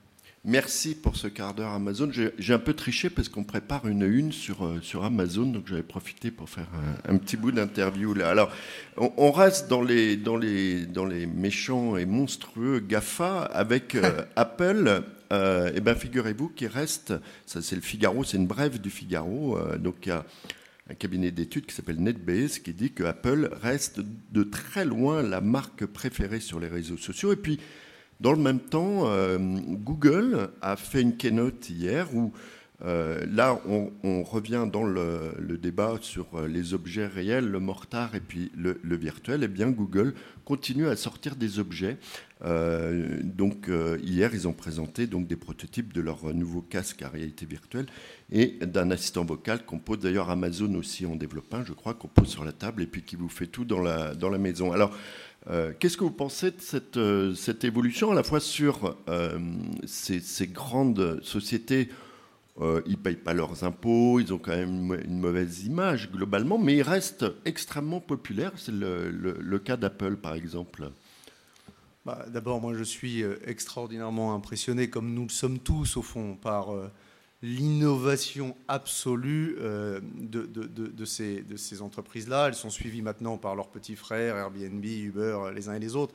Merci 0.44 0.94
pour 0.94 1.16
ce 1.16 1.26
quart 1.26 1.54
d'heure 1.54 1.72
Amazon. 1.72 2.08
J'ai 2.12 2.54
un 2.54 2.58
peu 2.58 2.74
triché 2.74 3.10
parce 3.10 3.28
qu'on 3.28 3.42
prépare 3.42 3.88
une 3.88 4.02
une 4.02 4.30
sur, 4.30 4.64
euh, 4.64 4.78
sur 4.80 5.04
Amazon, 5.04 5.46
donc 5.46 5.66
j'avais 5.66 5.82
profité 5.82 6.30
pour 6.30 6.48
faire 6.48 6.68
un, 7.08 7.16
petit 7.16 7.36
bout 7.36 7.50
d'interview 7.50 8.14
là. 8.14 8.30
Alors, 8.30 8.52
on, 8.96 9.32
reste 9.32 9.68
dans 9.68 9.82
les, 9.82 10.16
dans, 10.16 10.36
les, 10.36 10.86
dans 10.86 11.04
les 11.04 11.26
méchants 11.26 11.96
et 11.96 12.06
monstrueux 12.06 12.78
GAFA 12.78 13.42
avec 13.42 13.96
euh, 13.96 14.22
Apple. 14.36 15.02
Euh, 15.32 15.72
et 15.74 15.80
bien, 15.80 15.96
figurez-vous 15.96 16.50
qu'il 16.50 16.68
reste, 16.68 17.12
ça 17.44 17.60
c'est 17.60 17.74
le 17.74 17.82
Figaro, 17.82 18.22
c'est 18.22 18.36
une 18.36 18.46
brève 18.46 18.80
du 18.80 18.90
Figaro, 18.90 19.58
donc 19.78 19.96
il 20.06 20.10
y 20.10 20.12
a 20.12 20.24
un 20.88 20.94
cabinet 20.94 21.32
d'études 21.32 21.66
qui 21.66 21.74
s'appelle 21.74 22.00
NetBase 22.00 22.60
qui 22.60 22.72
dit 22.72 22.92
que 22.92 23.02
Apple 23.02 23.50
reste 23.60 24.00
de 24.30 24.42
très 24.44 24.84
loin 24.84 25.22
la 25.22 25.40
marque 25.40 25.84
préférée 25.86 26.38
sur 26.38 26.60
les 26.60 26.68
réseaux 26.68 26.96
sociaux. 26.96 27.32
Et 27.32 27.36
puis, 27.36 27.58
dans 28.20 28.32
le 28.32 28.38
même 28.38 28.60
temps, 28.60 29.06
euh, 29.06 29.38
Google 29.38 30.48
a 30.62 30.76
fait 30.76 31.02
une 31.02 31.16
keynote 31.16 31.68
hier 31.68 32.14
où 32.14 32.32
euh, 32.84 33.24
là, 33.30 33.58
on, 33.66 34.22
revient 34.22 34.66
dans 34.70 34.84
le, 34.84 35.56
débat 35.58 35.96
sur 36.02 36.26
euh, 36.34 36.46
les 36.46 36.74
objets 36.74 37.06
réels, 37.06 37.46
le 37.46 37.58
mortar 37.58 38.14
et 38.14 38.20
puis 38.20 38.52
le, 38.54 38.78
virtuel. 38.96 39.42
Eh 39.44 39.48
bien, 39.48 39.70
Google 39.70 40.14
continue 40.44 40.86
à 40.86 40.96
sortir 40.96 41.36
des 41.36 41.58
objets. 41.58 41.98
donc, 42.42 43.70
hier, 44.02 44.30
ils 44.34 44.46
ont 44.46 44.52
présenté 44.52 45.06
donc 45.06 45.26
des 45.26 45.36
prototypes 45.36 45.92
de 45.92 46.00
leur 46.00 46.32
nouveau 46.34 46.60
casque 46.60 47.02
à 47.02 47.08
réalité 47.08 47.46
virtuelle 47.46 47.86
et 48.30 48.58
d'un 48.62 48.90
assistant 48.90 49.24
vocal 49.24 49.64
qu'on 49.64 49.78
pose 49.78 49.98
d'ailleurs 49.98 50.30
Amazon 50.30 50.74
aussi 50.74 51.06
en 51.06 51.16
développant, 51.16 51.64
je 51.64 51.72
crois, 51.72 51.94
qu'on 51.94 52.08
pose 52.08 52.28
sur 52.28 52.44
la 52.44 52.52
table 52.52 52.82
et 52.82 52.86
puis 52.86 53.02
qui 53.02 53.16
vous 53.16 53.28
fait 53.28 53.46
tout 53.46 53.64
dans 53.64 53.80
la, 53.80 54.14
dans 54.14 54.30
la 54.30 54.38
maison. 54.38 54.72
Alors, 54.72 54.92
euh, 55.48 55.72
qu'est-ce 55.78 55.96
que 55.96 56.04
vous 56.04 56.10
pensez 56.10 56.50
de 56.50 56.60
cette, 56.60 56.96
euh, 56.96 57.34
évolution, 57.62 58.10
à 58.10 58.14
la 58.14 58.22
fois 58.22 58.40
sur 58.40 58.96
euh, 59.08 59.38
ces, 59.86 60.46
grandes 60.48 61.20
sociétés 61.22 61.88
Ils 62.60 62.92
ne 62.92 62.96
payent 62.96 63.16
pas 63.16 63.32
leurs 63.34 63.62
impôts, 63.62 64.18
ils 64.18 64.32
ont 64.32 64.38
quand 64.38 64.56
même 64.56 64.98
une, 65.04 65.20
mauvaise 65.20 65.64
image 65.64 66.10
globalement, 66.10 66.58
mais 66.58 66.76
ils 66.76 66.82
restent 66.82 67.26
extrêmement 67.44 68.00
populaires. 68.00 68.52
C'est 68.56 68.72
le, 68.72 69.10
le, 69.10 69.58
cas 69.58 69.76
d'Apple, 69.76 70.16
par 70.16 70.34
exemple. 70.34 70.90
Bah, 72.04 72.26
D'abord, 72.28 72.60
moi, 72.60 72.74
je 72.74 72.84
suis 72.84 73.22
extraordinairement 73.44 74.34
impressionné, 74.34 74.90
comme 74.90 75.14
nous 75.14 75.24
le 75.24 75.28
sommes 75.28 75.60
tous, 75.60 75.96
au 75.96 76.02
fond, 76.02 76.34
par 76.34 76.70
l'innovation 77.42 78.56
absolue 78.66 79.56
euh, 79.60 80.00
de, 80.02 81.04
ces, 81.04 81.82
entreprises-là. 81.82 82.48
Elles 82.48 82.54
sont 82.54 82.70
suivies 82.70 83.02
maintenant 83.02 83.36
par 83.36 83.54
leurs 83.54 83.68
petits 83.68 83.96
frères, 83.96 84.36
Airbnb, 84.36 84.84
Uber, 84.84 85.50
les 85.54 85.68
uns 85.68 85.74
et 85.74 85.78
les 85.78 85.96
autres. 85.96 86.14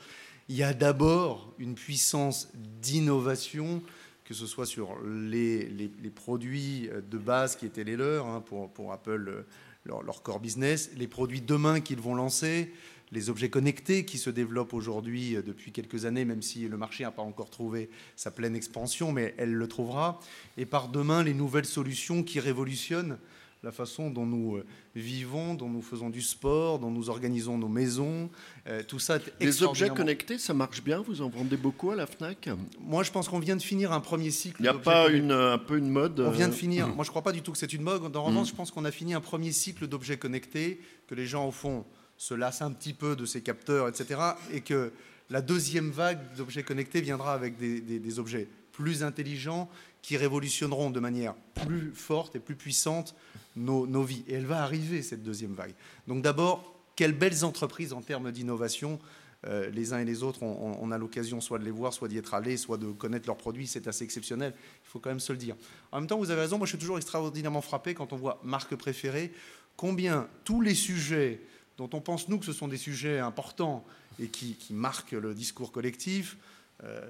Il 0.49 0.55
y 0.55 0.63
a 0.63 0.73
d'abord 0.73 1.53
une 1.60 1.75
puissance 1.75 2.49
d'innovation, 2.81 3.81
que 4.25 4.34
ce 4.34 4.45
soit 4.45 4.65
sur 4.65 4.97
les, 5.05 5.91
produits 6.13 6.89
de 7.10 7.17
base 7.17 7.55
qui 7.55 7.65
étaient 7.65 7.84
les 7.84 7.95
leurs, 7.95 8.25
hein, 8.25 8.41
pour, 8.41 8.91
Apple, 8.91 9.45
leur, 9.86 10.01
leur, 10.03 10.23
core 10.23 10.39
business, 10.39 10.91
les 10.97 11.07
produits 11.07 11.41
demain 11.41 11.79
qu'ils 11.79 12.01
vont 12.01 12.15
lancer, 12.15 12.73
les 13.12 13.30
objets 13.30 13.50
connectés 13.50 14.06
qui 14.06 14.17
se 14.17 14.30
développent 14.30 14.74
aujourd'hui 14.74 15.36
euh, 15.36 15.41
depuis 15.41 15.71
quelques 15.71 16.06
années, 16.06 16.26
même 16.26 16.41
si 16.41 16.67
le 16.67 16.78
marché 16.78 17.04
n'a 17.04 17.12
pas 17.12 17.21
encore 17.21 17.50
trouvé 17.50 17.89
sa 18.15 18.32
pleine 18.32 18.56
expansion, 18.56 19.12
mais 19.12 19.36
elle 19.38 19.54
le 19.54 19.67
trouvera. 19.67 20.19
Et 20.58 20.65
par 20.65 20.88
demain, 20.88 21.24
les 21.24 21.34
nouvelles 21.34 21.65
solutions 21.65 22.24
qui 22.24 22.39
révolutionnent 22.39 23.17
la 23.63 23.71
façon 23.71 24.10
dont 24.10 24.26
nous 24.26 24.56
euh, 24.56 24.65
vivons, 24.95 25.54
dont 25.54 25.69
nous 25.69 25.84
faisons 25.84 26.10
du 26.10 26.21
sport, 26.21 26.80
dont 26.80 26.89
nous 26.89 27.10
organisons 27.12 27.60
nos 27.60 27.67
maisons, 27.67 28.30
euh, 28.67 28.82
tout 28.88 28.97
ça. 28.97 29.19
Les 29.39 29.62
objets 29.62 29.89
connectés, 29.89 30.39
ça 30.39 30.56
marche 30.56 30.84
bien 30.84 31.02
Vous 31.02 31.21
en 31.21 31.30
vendez 31.30 31.58
beaucoup 31.58 31.91
à 31.91 31.95
la 31.95 32.08
Fnac? 32.08 32.50
Moi, 32.80 33.04
je 33.04 33.12
pense 33.12 33.30
qu'on 33.30 33.38
vient 33.38 33.56
de 33.56 33.62
finir 33.62 33.91
un 33.91 34.00
premier 34.00 34.32
cycle. 34.32 34.56
Il 34.60 34.63
n'y 34.63 34.67
a 34.67 34.74
pas 34.74 35.10
une, 35.10 35.32
un 35.32 35.60
peu 35.60 35.78
une 35.78 35.89
mode 35.89 36.19
On 36.21 36.32
vient 36.32 36.47
de 36.47 36.54
finir. 36.54 36.88
Moi, 36.88 37.04
je 37.04 37.10
ne 37.10 37.12
crois 37.12 37.21
pas 37.21 37.34
du 37.34 37.43
tout 37.43 37.52
que 37.52 37.58
c'est 37.58 37.74
une 37.74 37.84
mode. 37.84 38.15
En 38.15 38.24
revanche, 38.24 38.47
mm. 38.47 38.52
je 38.52 38.56
pense 38.56 38.71
qu'on 38.71 38.86
a 38.86 38.91
fini 38.91 39.13
un 39.13 39.21
premier 39.21 39.52
cycle 39.52 39.88
d'objets 39.88 40.17
connectés 40.17 40.82
que 41.08 41.13
les 41.13 41.28
gens, 41.28 41.47
au 41.47 41.52
fond, 41.52 41.86
se 42.21 42.36
lasse 42.36 42.62
un 42.62 42.71
petit 42.71 42.93
peu 42.93 43.15
de 43.15 43.25
ces 43.25 43.41
capteurs, 43.41 43.88
etc. 43.88 44.21
Et 44.53 44.62
que 44.62 44.93
la 45.31 45.41
deuxième 45.41 45.89
vague 45.89 46.19
d'objets 46.38 46.62
connectés 46.62 47.01
viendra 47.01 47.34
avec 47.34 47.57
des, 47.57 48.19
objets 48.19 48.47
plus 48.71 49.03
intelligents 49.03 49.67
qui 50.03 50.17
révolutionneront 50.17 50.91
de 50.91 50.99
manière 50.99 51.34
plus 51.65 51.91
forte 51.95 52.36
et 52.36 52.39
plus 52.39 52.55
puissante 52.55 53.15
nos, 53.55 54.03
vies. 54.03 54.23
Et 54.27 54.36
elle 54.36 54.45
va 54.45 54.62
arriver, 54.62 55.01
cette 55.01 55.23
deuxième 55.23 55.55
vague. 55.55 55.73
Donc 56.07 56.21
d'abord, 56.21 56.79
quelles 56.95 57.17
belles 57.17 57.43
entreprises 57.43 57.91
en 57.91 58.03
termes 58.03 58.31
d'innovation. 58.31 58.99
Euh, 59.47 59.71
les 59.71 59.91
uns 59.91 59.97
et 59.97 60.05
les 60.05 60.21
autres, 60.21 60.43
on, 60.43 60.91
a 60.91 60.99
l'occasion 60.99 61.41
soit 61.41 61.57
de 61.57 61.65
les 61.65 61.71
voir, 61.71 61.91
soit 61.91 62.07
d'y 62.07 62.19
être 62.19 62.36
allé, 62.36 62.55
soit 62.57 62.77
de 62.77 62.91
connaître 62.91 63.25
leurs 63.25 63.38
produits. 63.38 63.65
C'est 63.65 63.88
assez 63.88 64.03
exceptionnel, 64.03 64.53
il 64.55 64.88
faut 64.88 64.99
quand 64.99 65.10
même 65.10 65.19
se 65.19 65.34
le 65.34 65.39
dire. 65.39 65.55
En 65.91 65.99
même 65.99 66.07
temps, 66.07 66.19
vous 66.19 66.29
avez 66.29 66.41
raison, 66.41 66.60
moi 66.60 66.67
je 66.67 66.73
suis 66.73 66.77
toujours 66.77 66.97
extraordinairement 66.97 67.62
frappé 67.62 67.95
quand 67.95 68.13
on 68.13 68.17
voit 68.17 68.39
marque 68.43 68.75
préférée, 68.75 69.31
combien 69.75 70.27
tous 70.43 70.62
les 70.62 70.75
sujets 70.75 71.41
dont 71.81 71.97
on 71.97 72.01
pense, 72.01 72.29
nous, 72.29 72.37
que 72.37 72.45
ce 72.45 72.53
sont 72.53 72.67
des 72.67 72.77
sujets 72.77 73.19
importants 73.19 73.83
et 74.21 74.27
qui, 74.27 74.55
marquent 74.71 75.13
le 75.13 75.33
discours 75.33 75.71
collectif, 75.71 76.37
euh, 76.83 77.09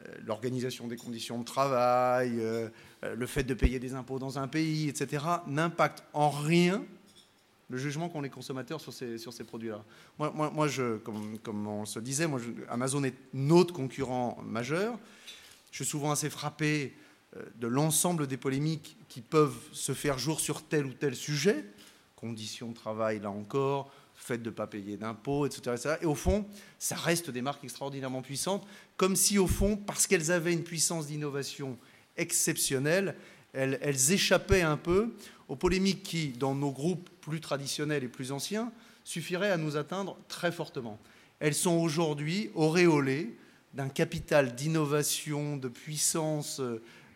euh, 0.00 0.14
l'organisation 0.24 0.86
des 0.86 0.96
conditions 0.96 1.38
de 1.38 1.44
travail, 1.44 2.40
le 3.02 3.26
fait 3.26 3.44
de 3.44 3.54
payer 3.54 3.78
des 3.78 3.94
impôts 3.94 4.18
dans 4.18 4.38
un 4.38 4.48
pays, 4.48 4.88
etc., 4.88 5.24
n'impactent 5.46 6.04
en 6.12 6.30
rien 6.30 6.84
le 7.68 7.78
jugement 7.78 8.08
qu'ont 8.08 8.20
les 8.20 8.30
consommateurs 8.30 8.80
sur 8.80 8.92
ces, 8.92 9.18
sur 9.18 9.32
ces 9.32 9.44
produits-là. 9.44 9.84
Moi, 10.18 10.30
moi, 10.30 10.68
je, 10.68 10.98
comme, 10.98 11.38
comme, 11.40 11.66
on 11.66 11.84
se 11.84 11.98
disait, 11.98 12.28
moi, 12.28 12.40
Amazon 12.68 13.02
est 13.04 13.14
notre 13.34 13.74
concurrent 13.74 14.38
majeur. 14.44 14.98
Je 15.72 15.82
suis 15.82 15.90
souvent 15.90 16.12
assez 16.12 16.30
frappé 16.30 16.94
euh, 17.36 17.42
de 17.56 17.66
l'ensemble 17.66 18.26
des 18.26 18.36
polémiques 18.36 18.96
qui 19.08 19.20
peuvent 19.20 19.58
se 19.72 19.92
faire 19.92 20.18
jour 20.18 20.38
sur 20.38 20.62
tel 20.62 20.86
ou 20.86 20.92
tel 20.92 21.16
sujet, 21.16 21.64
conditions 22.16 22.70
de 22.70 22.74
travail 22.74 23.20
là 23.20 23.30
encore, 23.30 23.92
fait 24.16 24.38
de 24.38 24.46
ne 24.46 24.54
pas 24.54 24.66
payer 24.66 24.96
d'impôts, 24.96 25.46
etc., 25.46 25.96
Et 26.00 26.06
au 26.06 26.14
fond, 26.14 26.46
ça 26.78 26.96
reste 26.96 27.30
des 27.30 27.42
marques 27.42 27.62
extraordinairement 27.62 28.22
puissantes, 28.22 28.66
comme 28.96 29.14
si 29.14 29.38
au 29.38 29.46
fond, 29.46 29.76
parce 29.76 30.06
qu'elles 30.06 30.32
avaient 30.32 30.52
une 30.52 30.64
puissance 30.64 31.06
d'innovation 31.06 31.78
exceptionnelle, 32.16 33.14
elles, 33.52 34.12
échappaient 34.12 34.62
un 34.62 34.76
peu 34.76 35.14
aux 35.48 35.56
polémiques 35.56 36.02
qui, 36.02 36.28
dans 36.28 36.54
nos 36.54 36.72
groupes 36.72 37.08
plus 37.20 37.40
traditionnels 37.40 38.04
et 38.04 38.08
plus 38.08 38.32
anciens, 38.32 38.72
suffiraient 39.04 39.50
à 39.50 39.56
nous 39.56 39.76
atteindre 39.76 40.18
très 40.28 40.50
fortement. 40.50 40.98
Elles 41.38 41.54
sont 41.54 41.78
aujourd'hui 41.78 42.50
auréolées 42.54 43.36
d'un 43.74 43.88
capital 43.88 44.54
d'innovation, 44.54 45.56
de 45.56 45.68
puissance, 45.68 46.60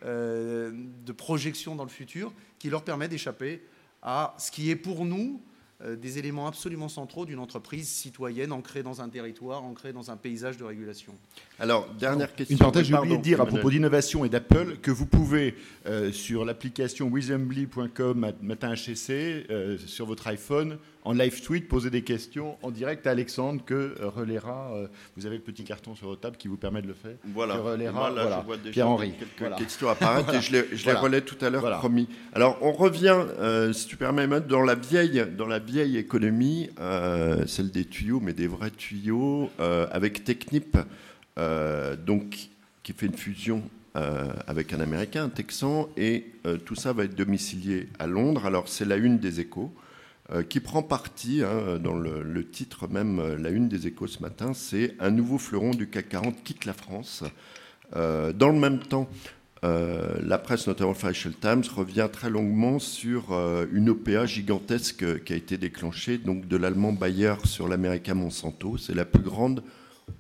euh, 0.05 0.73
de 1.05 1.13
projection 1.13 1.75
dans 1.75 1.85
le 1.85 1.91
futur, 1.91 2.33
qui 2.59 2.71
leur 2.71 2.85
permet 2.85 3.09
d'échapper 3.09 3.63
à 4.03 4.35
ce 4.39 4.51
qui 4.51 4.71
est 4.71 4.77
pour 4.77 5.05
nous 5.05 5.41
euh, 5.83 5.97
des 5.97 6.19
éléments 6.19 6.47
absolument 6.47 6.91
centraux 6.91 7.25
d'une 7.25 7.39
entreprise 7.39 7.89
citoyenne 7.89 8.53
ancrée 8.53 8.83
dans 8.83 9.01
un 9.01 9.09
territoire, 9.09 9.65
ancrée 9.65 9.95
dans 9.95 10.11
un 10.11 10.17
paysage 10.19 10.59
de 10.59 10.65
régulation. 10.65 11.15
Alors, 11.59 11.89
dernière 11.99 12.35
question. 12.35 12.53
Une 12.53 12.59
parenthèse, 12.59 12.85
j'ai 12.85 12.95
oublié 12.95 13.17
de 13.17 13.23
dire 13.23 13.41
à 13.41 13.47
propos 13.47 13.71
d'innovation 13.71 14.27
et 14.27 14.29
d'Apple 14.29 14.77
que 14.83 14.91
vous 14.91 15.07
pouvez, 15.07 15.55
euh, 15.87 16.13
sur 16.13 16.45
l'application 16.45 17.11
wisembly.com 17.11 18.33
matin 18.43 18.75
HCC, 18.75 19.47
euh, 19.49 19.79
sur 19.79 20.05
votre 20.05 20.27
iPhone, 20.27 20.77
en 21.05 21.13
live 21.15 21.43
tweet, 21.43 21.67
poser 21.69 21.89
des 21.91 22.03
questions 22.03 22.57
en 22.63 22.71
direct 22.71 23.07
à 23.07 23.11
Alexandre 23.13 23.63
que 23.65 23.95
relaiera. 24.03 24.71
vous 25.17 25.27
avez 25.27 25.37
le 25.37 25.43
petit 25.43 25.65
carton 25.65 25.95
sur 25.95 26.09
votre 26.09 26.21
table 26.21 26.37
qui 26.37 26.47
vous 26.49 26.57
permet 26.59 26.83
de 26.83 26.89
le 26.89 26.95
faire. 26.95 27.15
Voilà. 27.35 27.55
Que 27.57 27.61
relaiera, 27.61 28.11
là, 28.11 28.23
voilà, 28.23 28.41
je 28.43 28.47
vois 28.47 28.57
déjà 28.59 28.71
Pierre-Henri. 28.73 29.13
quelques 29.19 29.39
Voilà. 29.39 29.57
questions 29.57 29.89
apparaître 29.89 30.35
et 30.35 30.41
je 30.43 30.53
les, 30.53 30.65
je 30.71 30.77
les 30.77 30.83
Voilà. 30.85 31.01
relais 31.01 31.21
tout 31.23 31.43
à 31.45 31.49
l'heure, 31.51 31.63
Voilà. 31.63 31.79
promis. 31.79 32.09
Alors, 32.35 32.59
on 32.61 32.73
revient, 32.73 33.17
euh, 33.39 33.73
si 33.73 33.87
tu 33.87 33.97
permets, 33.97 34.27
dans 34.41 34.63
la 34.63 34.75
vieille, 34.75 35.25
dans 35.37 35.47
la 35.47 35.59
vieille 35.59 35.97
économie, 35.97 36.69
euh, 36.81 37.47
celle 37.47 37.71
des 37.71 37.85
tuyaux, 37.87 38.21
mais 38.21 38.33
des 38.35 38.47
vrais 38.47 38.71
tuyaux, 38.71 39.51
euh, 39.61 39.87
avec 39.93 40.25
Technip, 40.25 40.77
euh, 41.39 41.97
donc, 41.97 42.51
qui 42.83 42.93
fait 42.93 43.07
une 43.07 43.17
fusion 43.17 43.63
euh, 43.97 44.29
avec 44.47 44.73
un 44.73 44.81
Américain, 44.81 45.25
un 45.25 45.29
Texan, 45.31 45.89
et 45.97 46.27
euh, 46.47 46.57
tout 46.59 46.75
ça 46.75 46.93
va 46.93 47.05
être 47.05 47.15
domicilié 47.15 47.89
à 47.99 48.07
Londres. 48.07 48.47
Alors, 48.47 48.69
c'est 48.69 48.85
la 48.85 48.97
une 48.97 49.19
des 49.19 49.41
échos. 49.41 49.73
Euh, 50.33 50.45
qui 50.45 50.61
prend 50.61 50.83
parti, 50.83 51.43
hein, 51.43 51.79
dans 51.83 51.95
le, 51.95 52.49
titre 52.49 52.87
même, 52.87 53.19
euh, 53.19 53.37
la 53.37 53.51
une 53.51 53.69
des 53.69 53.89
échos 53.89 54.07
ce 54.07 54.23
matin, 54.23 54.53
c'est 54.55 54.95
Un 55.01 55.11
nouveau 55.11 55.39
fleuron 55.39 55.73
du 55.73 55.89
CAC 55.89 56.11
40 56.11 56.45
quitte 56.45 56.67
la 56.67 56.73
France. 56.73 57.25
Euh, 57.97 58.33
dans 58.33 58.49
le 58.51 58.59
même 58.59 58.79
temps, 58.79 59.09
la 59.63 60.39
presse, 60.39 60.69
notamment 60.69 60.91
le 60.91 60.97
Financial 60.97 61.35
Times, 61.35 61.65
revient 61.75 62.09
très 62.11 62.31
longuement 62.31 62.79
sur 62.79 63.39
une 63.71 63.91
OPA 63.91 64.25
gigantesque 64.25 65.23
qui 65.25 65.35
a 65.35 65.37
été 65.37 65.59
déclenchée 65.59 66.17
donc 66.17 66.49
de 66.49 66.57
l'allemand 66.57 66.95
Bayer 66.95 67.35
sur 67.45 67.69
l'américain 67.69 68.15
Monsanto. 68.15 68.79
C'est 68.79 68.95
la 68.95 69.05
plus 69.05 69.23
grande 69.23 69.63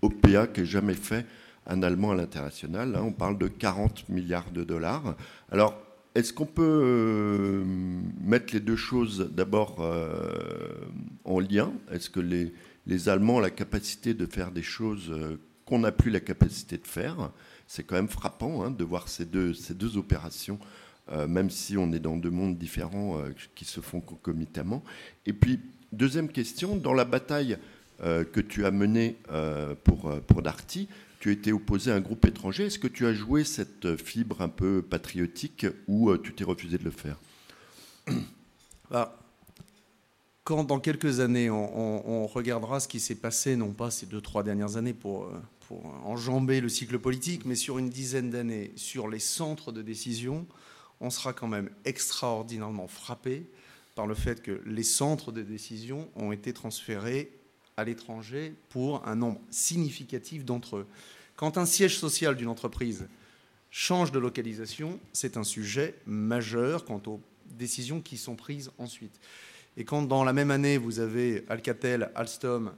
OPA 0.02 0.46
qu'ait 0.46 0.66
jamais 0.66 0.92
fait 0.92 1.24
un 1.66 1.82
Allemand 1.82 2.10
à 2.10 2.16
l'international. 2.16 2.94
hein. 2.94 3.02
on 3.02 3.12
parle 3.12 3.38
de 3.38 3.48
40 3.48 4.10
milliards 4.10 4.50
de 4.50 4.62
dollars. 4.62 5.16
Alors, 5.50 5.80
est-ce 6.14 6.32
qu'on 6.32 6.46
peut 6.46 6.62
euh, 6.64 7.64
mettre 8.20 8.52
les 8.52 8.60
deux 8.60 8.76
choses 8.76 9.30
d'abord 9.32 9.76
euh, 9.80 10.72
en 11.24 11.38
lien? 11.38 11.72
Est-ce 11.92 12.10
que 12.10 12.20
les, 12.20 12.52
Allemands 13.08 13.36
ont 13.36 13.40
la 13.40 13.50
capacité 13.50 14.14
de 14.14 14.26
faire 14.26 14.50
des 14.50 14.62
choses 14.62 15.10
euh, 15.10 15.36
qu'on 15.66 15.78
n'a 15.78 15.92
plus 15.92 16.10
la 16.10 16.18
capacité 16.18 16.78
de 16.78 16.86
faire? 16.86 17.30
C'est 17.68 17.84
quand 17.84 17.94
même 17.94 18.08
frappant 18.08 18.64
hein, 18.64 18.70
de 18.72 18.82
voir 18.82 19.06
ces 19.08 19.24
deux, 19.24 19.54
opérations, 19.96 20.58
même 21.28 21.50
si 21.50 21.76
on 21.76 21.92
est 21.92 22.00
dans 22.00 22.16
deux 22.16 22.30
mondes 22.30 22.58
différents 22.58 23.20
qui 23.54 23.64
se 23.64 23.80
font 23.80 24.00
concomitamment. 24.00 24.82
Et 25.26 25.32
puis, 25.32 25.60
deuxième 25.92 26.28
question, 26.28 26.74
dans 26.74 26.94
la 26.94 27.04
bataille 27.04 27.58
que 28.00 28.40
tu 28.40 28.64
as 28.64 28.72
menée 28.72 29.18
pour, 29.84 30.20
pour 30.26 30.42
Darty, 30.42 30.88
tu 31.20 31.30
été 31.30 31.52
opposé 31.52 31.92
à 31.92 31.94
un 31.94 32.00
groupe 32.00 32.24
étranger. 32.24 32.66
Est-ce 32.66 32.78
que 32.78 32.88
tu 32.88 33.06
as 33.06 33.12
joué 33.12 33.44
cette 33.44 33.96
fibre 33.96 34.40
un 34.40 34.48
peu 34.48 34.82
patriotique 34.82 35.66
ou 35.86 36.10
euh, 36.10 36.18
tu 36.18 36.32
t'es 36.34 36.44
refusé 36.44 36.78
de 36.78 36.84
le 36.84 36.90
faire? 36.90 37.20
Bah, 38.90 39.16
quand 40.42 40.64
dans 40.64 40.80
quelques 40.80 41.20
années, 41.20 41.48
on, 41.48 42.26
regardera 42.26 42.80
ce 42.80 42.88
qui 42.88 42.98
s'est 42.98 43.14
passé, 43.14 43.54
non 43.54 43.70
pas 43.70 43.92
ces 43.92 44.06
deux, 44.06 44.20
trois 44.20 44.42
dernières 44.42 44.76
années 44.76 44.96
euh, 45.04 45.38
pour 45.68 45.86
enjamber 46.04 46.60
le 46.60 46.68
cycle 46.68 46.98
politique, 46.98 47.44
mais 47.44 47.54
sur 47.54 47.78
une 47.78 47.88
dizaine 47.88 48.30
d'années, 48.30 48.72
sur 48.74 49.06
les 49.06 49.20
centres 49.20 49.70
de 49.70 49.80
décision, 49.80 50.44
on 51.00 51.08
sera 51.08 51.32
quand 51.32 51.46
même 51.46 51.70
extraordinairement 51.84 52.88
frappé 52.88 53.48
par 53.94 54.08
le 54.08 54.16
fait 54.16 54.42
que 54.42 54.60
les 54.66 54.82
centres 54.82 55.30
de 55.30 55.42
décision 55.42 56.08
ont 56.16 56.32
été 56.32 56.52
transférés 56.52 57.30
à 57.80 57.84
l'étranger 57.84 58.54
pour 58.68 59.06
un 59.08 59.16
nombre 59.16 59.40
significatif 59.50 60.44
d'entre 60.44 60.76
eux. 60.76 60.86
Quand 61.36 61.56
un 61.56 61.64
siège 61.64 61.98
social 61.98 62.36
d'une 62.36 62.48
entreprise 62.48 63.08
change 63.70 64.12
de 64.12 64.18
localisation, 64.18 65.00
c'est 65.12 65.36
un 65.36 65.44
sujet 65.44 65.94
majeur 66.06 66.84
quant 66.84 67.00
aux 67.06 67.20
décisions 67.46 68.00
qui 68.00 68.18
sont 68.18 68.36
prises 68.36 68.70
ensuite. 68.78 69.18
Et 69.76 69.84
quand 69.84 70.02
dans 70.02 70.24
la 70.24 70.34
même 70.34 70.50
année, 70.50 70.76
vous 70.76 71.00
avez 71.00 71.44
Alcatel, 71.48 72.10
Alstom 72.14 72.72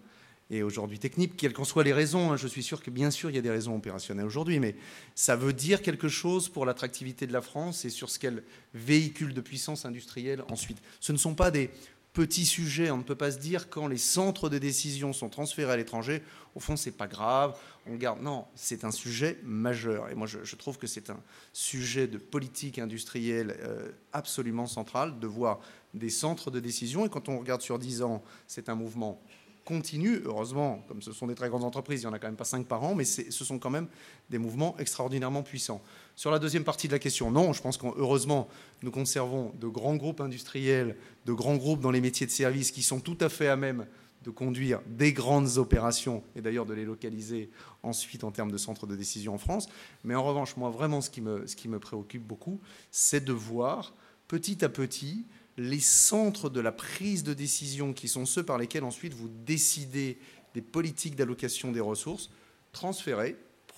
et 0.51 0.63
aujourd'hui 0.63 0.99
Technip, 0.99 1.37
quelles 1.37 1.55
qu'en 1.55 1.65
soient 1.65 1.83
les 1.83 1.95
raisons, 1.95 2.31
hein, 2.31 2.37
je 2.37 2.47
suis 2.47 2.63
sûr 2.63 2.83
que 2.83 2.91
bien 2.91 3.11
sûr 3.11 3.31
il 3.31 3.37
y 3.37 3.39
a 3.39 3.43
des 3.43 3.51
raisons 3.51 3.75
opérationnelles 3.75 4.27
aujourd'hui, 4.27 4.61
mais 4.61 4.77
ça 5.15 5.35
veut 5.35 5.55
dire 5.55 5.81
quelque 5.81 6.09
chose 6.09 6.49
pour 6.49 6.67
l'attractivité 6.67 7.27
de 7.27 7.33
la 7.33 7.41
France 7.41 7.87
et 7.87 7.91
sur 7.91 8.11
ce 8.11 8.19
qu'elle 8.19 8.43
véhicule 8.75 9.33
de 9.33 9.41
puissance 9.41 9.87
industrielle 9.87 10.45
ensuite. 10.51 10.79
Ce 11.01 11.11
ne 11.11 11.17
sont 11.17 11.35
pas 11.35 11.51
des 11.51 11.71
petits 12.13 12.45
sujets, 12.45 12.91
on 12.91 12.99
ne 12.99 13.03
peut 13.03 13.15
pas 13.15 13.31
se 13.31 13.39
dire 13.39 13.71
quand 13.71 13.87
les 13.87 13.99
centres 13.99 14.49
de 14.49 14.59
décision 14.59 15.13
sont 15.13 15.29
transférés 15.29 15.73
à 15.73 15.77
l'étranger, 15.77 16.23
au 16.55 16.61
fond 16.61 16.77
c'est 16.77 16.93
pas 16.93 17.07
grave, 17.07 17.57
on 17.87 17.97
garde. 17.97 18.21
Non, 18.23 18.47
c'est 18.55 18.85
un 18.85 18.91
sujet 18.91 19.39
majeur. 19.45 20.11
Et 20.11 20.15
moi 20.15 20.27
je, 20.27 20.39
je 20.45 20.57
trouve 20.57 20.79
que 20.79 20.87
c'est 20.87 21.11
un 21.11 21.21
sujet 21.53 22.07
de 22.07 22.19
politique 22.19 22.79
industrielle 22.79 23.57
euh, 23.61 23.91
absolument 24.13 24.67
central 24.67 25.19
de 25.19 25.27
voir 25.27 25.61
des 25.95 26.11
centres 26.11 26.51
de 26.51 26.61
décision. 26.61 27.07
Et 27.07 27.09
quand 27.09 27.29
on 27.29 27.39
regarde 27.39 27.63
sur 27.63 27.79
10 27.79 28.03
ans, 28.03 28.23
c'est 28.47 28.69
un 28.69 28.75
mouvement 28.75 29.21
continu. 29.65 30.21
Heureusement, 30.25 30.85
comme 30.89 31.03
ce 31.03 31.13
sont 31.13 31.27
des 31.27 31.35
très 31.35 31.49
grandes 31.49 31.65
entreprises, 31.65 32.03
il 32.03 32.07
n'y 32.07 32.11
en 32.11 32.15
a 32.15 32.19
quand 32.19 32.29
même 32.29 32.37
pas 32.37 32.45
5 32.45 32.67
par 32.67 32.83
an, 32.83 32.95
mais 32.95 33.05
ce 33.05 33.45
sont 33.45 33.59
quand 33.59 33.71
même 33.71 33.89
des 34.31 34.39
mouvements 34.39 34.77
extraordinairement 34.79 35.43
puissants. 35.43 35.83
Sur 36.17 36.31
la 36.31 36.39
deuxième 36.39 36.65
partie 36.65 36.89
de 36.89 36.93
la 36.93 36.99
question, 36.99 37.31
non, 37.31 37.53
je 37.53 37.63
pense 37.63 37.77
qu'heureusement, 37.77 38.49
nous 38.83 38.91
conservons 38.91 39.53
de 39.61 39.67
grands 39.69 39.97
groupes 39.97 40.21
industriels, 40.21 40.97
de 41.27 41.33
grands 41.33 41.57
groupes 41.57 41.81
dans 41.81 41.91
les 41.91 42.01
métiers 42.01 42.27
de 42.27 42.33
service 42.33 42.71
qui 42.71 42.83
sont 42.83 43.01
tout 43.01 43.19
à 43.21 43.29
fait 43.29 43.49
à 43.49 43.57
même 43.57 43.87
de 44.25 44.31
conduire 44.31 44.81
des 44.87 45.13
grandes 45.13 45.59
opérations 45.59 46.23
et 46.37 46.41
d'ailleurs 46.41 46.67
de 46.67 46.75
les 46.75 46.85
localiser 46.85 47.51
ensuite 47.83 48.25
en 48.25 48.31
termes 48.31 48.53
de 48.53 48.57
centres 48.57 48.87
de 48.87 48.95
décision 48.95 49.35
en 49.35 49.39
France. 49.39 49.69
Mais 50.05 50.15
en 50.15 50.23
revanche, 50.23 50.57
moi, 50.57 50.71
vraiment, 50.71 51.01
ce 51.01 51.11
qui 51.11 51.21
me, 51.21 51.47
ce 51.47 51.57
qui 51.57 51.69
me 51.69 51.79
préoccupe 51.79 52.23
beaucoup, 52.23 52.61
c'est 52.91 53.25
de 53.25 53.33
voir 53.33 53.95
petit 54.29 54.65
à 54.65 54.69
petit 54.69 55.27
les 55.57 55.81
centres 55.81 56.51
de 56.51 56.61
la 56.61 56.73
prise 56.73 57.25
de 57.25 57.35
décision, 57.35 57.93
qui 57.93 58.09
sont 58.09 58.27
ceux 58.27 58.43
par 58.43 58.59
lesquels 58.59 58.85
ensuite 58.85 59.15
vous 59.15 59.29
décidez 59.29 60.19
des 60.55 60.63
politiques 60.63 61.17
d'allocation 61.17 61.73
des 61.73 61.81
ressources, 61.81 62.31
transférés 62.73 63.37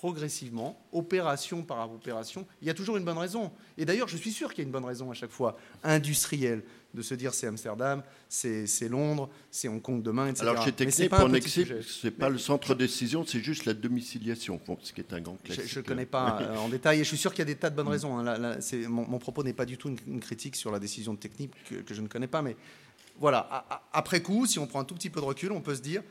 progressivement, 0.09 0.79
opération 0.93 1.63
par 1.63 1.91
opération. 1.91 2.47
Il 2.61 2.67
y 2.69 2.71
a 2.71 2.75
toujours 2.75 2.99
une 2.99 3.07
bonne 3.07 3.17
raison. 3.17 3.51
Et 3.79 3.87
d'ailleurs, 3.87 4.07
je 4.07 4.19
suis 4.19 4.33
sûr 4.33 4.51
qu'il 4.51 4.59
y 4.59 4.61
a 4.61 4.67
une 4.67 4.71
bonne 4.71 4.85
raison 4.85 5.11
à 5.11 5.15
chaque 5.15 5.31
fois, 5.31 5.57
industrielle, 5.83 6.63
de 6.93 7.01
se 7.01 7.15
dire 7.15 7.33
c'est 7.33 7.47
Amsterdam, 7.47 8.03
c'est 8.29 8.67
Londres, 8.91 9.31
c'est 9.51 9.67
Hong 9.67 9.81
Kong 9.81 10.03
demain, 10.03 10.29
etc. 10.29 10.47
Alors, 10.47 10.63
chez 10.63 10.73
Technip, 10.73 11.11
on 11.15 11.41
sujet. 11.41 11.81
c'est 12.03 12.11
pas 12.11 12.29
le 12.29 12.37
centre 12.37 12.75
de 12.75 12.81
décision, 12.81 13.25
c'est 13.27 13.41
juste 13.41 13.65
la 13.65 13.73
domiciliation, 13.73 14.61
ce 14.83 14.93
qui 14.93 15.01
est 15.01 15.11
un 15.15 15.23
grand 15.23 15.39
Je 15.43 15.55
classique. 15.55 15.77
ne 15.79 15.83
connais 15.83 16.05
pas 16.07 16.39
euh, 16.43 16.57
en 16.59 16.69
détail 16.69 17.01
et 17.01 17.05
je 17.05 17.09
suis 17.09 17.17
sûr 17.17 17.33
qu'il 17.33 17.39
y 17.39 17.49
a 17.49 17.53
des 17.55 17.57
tas 17.57 17.71
de 17.71 17.77
bonnes 17.77 17.89
raisons. 17.89 18.19
hein. 18.19 18.23
Là, 18.25 18.37
là, 18.37 18.61
c'est- 18.61 18.87
mon, 18.87 19.09
mon 19.09 19.19
propos 19.19 19.43
n'est 19.43 19.55
pas 19.55 19.65
du 19.65 19.79
tout 19.79 19.89
une, 19.89 19.97
une 20.07 20.21
critique 20.21 20.55
sur 20.55 20.71
la 20.71 20.79
décision 20.79 21.15
de 21.15 21.19
technique 21.19 21.53
que, 21.71 21.77
que 21.77 21.95
je 21.95 22.03
ne 22.03 22.09
connais 22.09 22.27
pas. 22.29 22.43
Mais 22.43 22.57
voilà, 23.19 23.39
a- 23.51 23.65
a- 23.75 23.83
après 23.95 24.21
coup, 24.21 24.45
si 24.45 24.59
on 24.59 24.67
prend 24.67 24.81
un 24.81 24.85
tout 24.85 24.95
petit 24.95 25.09
peu 25.11 25.21
de 25.21 25.25
recul, 25.25 25.51
on 25.51 25.63
peut 25.63 25.75
se 25.75 25.81
dire, 25.81 26.03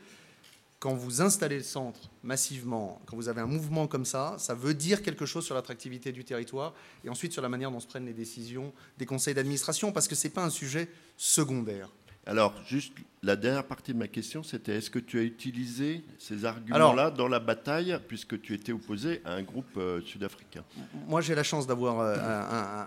quand 0.84 0.92
vous 0.92 1.22
installez 1.22 1.56
le 1.56 1.62
centre 1.62 2.10
massivement, 2.22 3.00
quand 3.06 3.16
vous 3.16 3.30
avez 3.30 3.40
un 3.40 3.46
mouvement 3.46 3.86
comme 3.86 4.04
ça, 4.04 4.34
ça 4.36 4.54
veut 4.54 4.74
dire 4.74 5.00
quelque 5.00 5.24
chose 5.24 5.42
sur 5.42 5.54
l'attractivité 5.54 6.12
du 6.12 6.24
territoire 6.24 6.74
et 7.02 7.08
ensuite 7.08 7.32
sur 7.32 7.40
la 7.40 7.48
manière 7.48 7.70
dont 7.70 7.80
se 7.80 7.86
prennent 7.86 8.04
les 8.04 8.12
décisions 8.12 8.70
des 8.98 9.06
conseils 9.06 9.32
d'administration, 9.32 9.92
parce 9.92 10.08
que 10.08 10.14
ce 10.14 10.26
n'est 10.28 10.34
pas 10.34 10.44
un 10.44 10.50
sujet 10.50 10.90
secondaire. 11.16 11.88
Alors, 12.26 12.54
juste 12.66 12.92
la 13.22 13.36
dernière 13.36 13.64
partie 13.64 13.92
de 13.92 13.98
ma 13.98 14.08
question, 14.08 14.42
c'était 14.42 14.76
est-ce 14.76 14.90
que 14.90 14.98
tu 14.98 15.18
as 15.18 15.22
utilisé 15.22 16.04
ces 16.18 16.44
arguments-là 16.44 17.10
dans 17.10 17.28
la 17.28 17.40
bataille, 17.40 17.98
puisque 18.06 18.40
tu 18.40 18.54
étais 18.54 18.72
opposé 18.72 19.20
à 19.24 19.32
un 19.32 19.42
groupe 19.42 19.76
euh, 19.76 20.00
sud-africain? 20.02 20.64
Moi, 21.06 21.20
j'ai 21.20 21.34
la 21.34 21.42
chance 21.42 21.66
d'avoir 21.66 22.00
euh, 22.00 22.16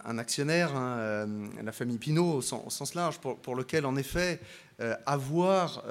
un, 0.06 0.18
actionnaire, 0.18 0.76
hein, 0.76 0.98
euh, 0.98 1.48
la 1.64 1.72
famille 1.72 1.98
Pinault, 1.98 2.36
au, 2.36 2.42
sens, 2.42 2.94
large, 2.96 3.20
pour, 3.20 3.56
lequel, 3.56 3.86
en 3.86 3.96
effet, 3.96 4.40
avoir 5.06 5.84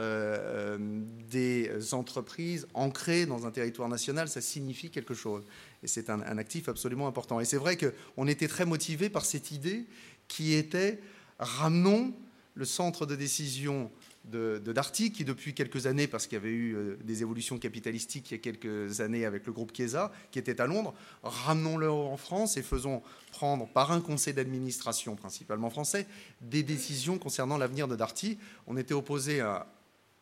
des 1.28 1.70
entreprises 1.92 2.66
ancrées 2.74 3.26
dans 3.26 3.46
un 3.46 3.50
territoire 3.50 3.88
national, 3.88 4.28
ça 4.28 4.40
signifie 4.40 4.90
quelque 4.90 5.14
chose. 5.14 5.44
Et 5.82 5.88
c'est 5.88 6.08
un, 6.08 6.20
un 6.20 6.38
actif 6.38 6.68
absolument 6.68 7.08
important. 7.08 7.40
Et 7.40 7.44
c'est 7.44 7.56
vrai 7.56 7.76
qu'on 7.76 8.26
était 8.28 8.48
très 8.48 8.64
motivé 8.64 9.10
par 9.10 9.24
cette 9.24 9.50
idée 9.50 9.86
qui 10.28 10.54
était 10.54 11.00
ramenons 11.38 12.14
le 12.54 12.64
centre 12.64 13.06
de 13.06 13.14
décision 13.14 13.90
de, 14.26 14.58
Darty, 14.72 15.12
qui 15.12 15.24
depuis 15.24 15.54
quelques 15.54 15.86
années, 15.86 16.06
parce 16.06 16.26
qu'il 16.26 16.36
y 16.36 16.40
avait 16.40 16.50
eu 16.50 16.74
euh, 16.74 16.96
des 17.04 17.22
évolutions 17.22 17.58
capitalistiques 17.58 18.30
il 18.30 18.34
y 18.34 18.36
a 18.36 18.40
quelques 18.40 19.00
années 19.00 19.24
avec 19.24 19.46
le 19.46 19.52
groupe 19.52 19.74
Chiesa, 19.74 20.12
qui 20.30 20.38
était 20.38 20.60
à 20.60 20.66
Londres, 20.66 20.94
ramenons-le 21.22 21.90
en 21.90 22.16
France 22.16 22.56
et 22.56 22.62
faisons 22.62 23.02
prendre 23.30 23.68
par 23.68 23.92
un 23.92 24.00
conseil 24.00 24.34
d'administration, 24.34 25.14
principalement 25.14 25.70
français, 25.70 26.06
des 26.40 26.62
décisions 26.62 27.18
concernant 27.18 27.56
l'avenir 27.56 27.86
de 27.86 27.96
Darty. 27.96 28.38
On 28.66 28.76
était 28.76 28.94
opposé 28.94 29.40
à, 29.40 29.66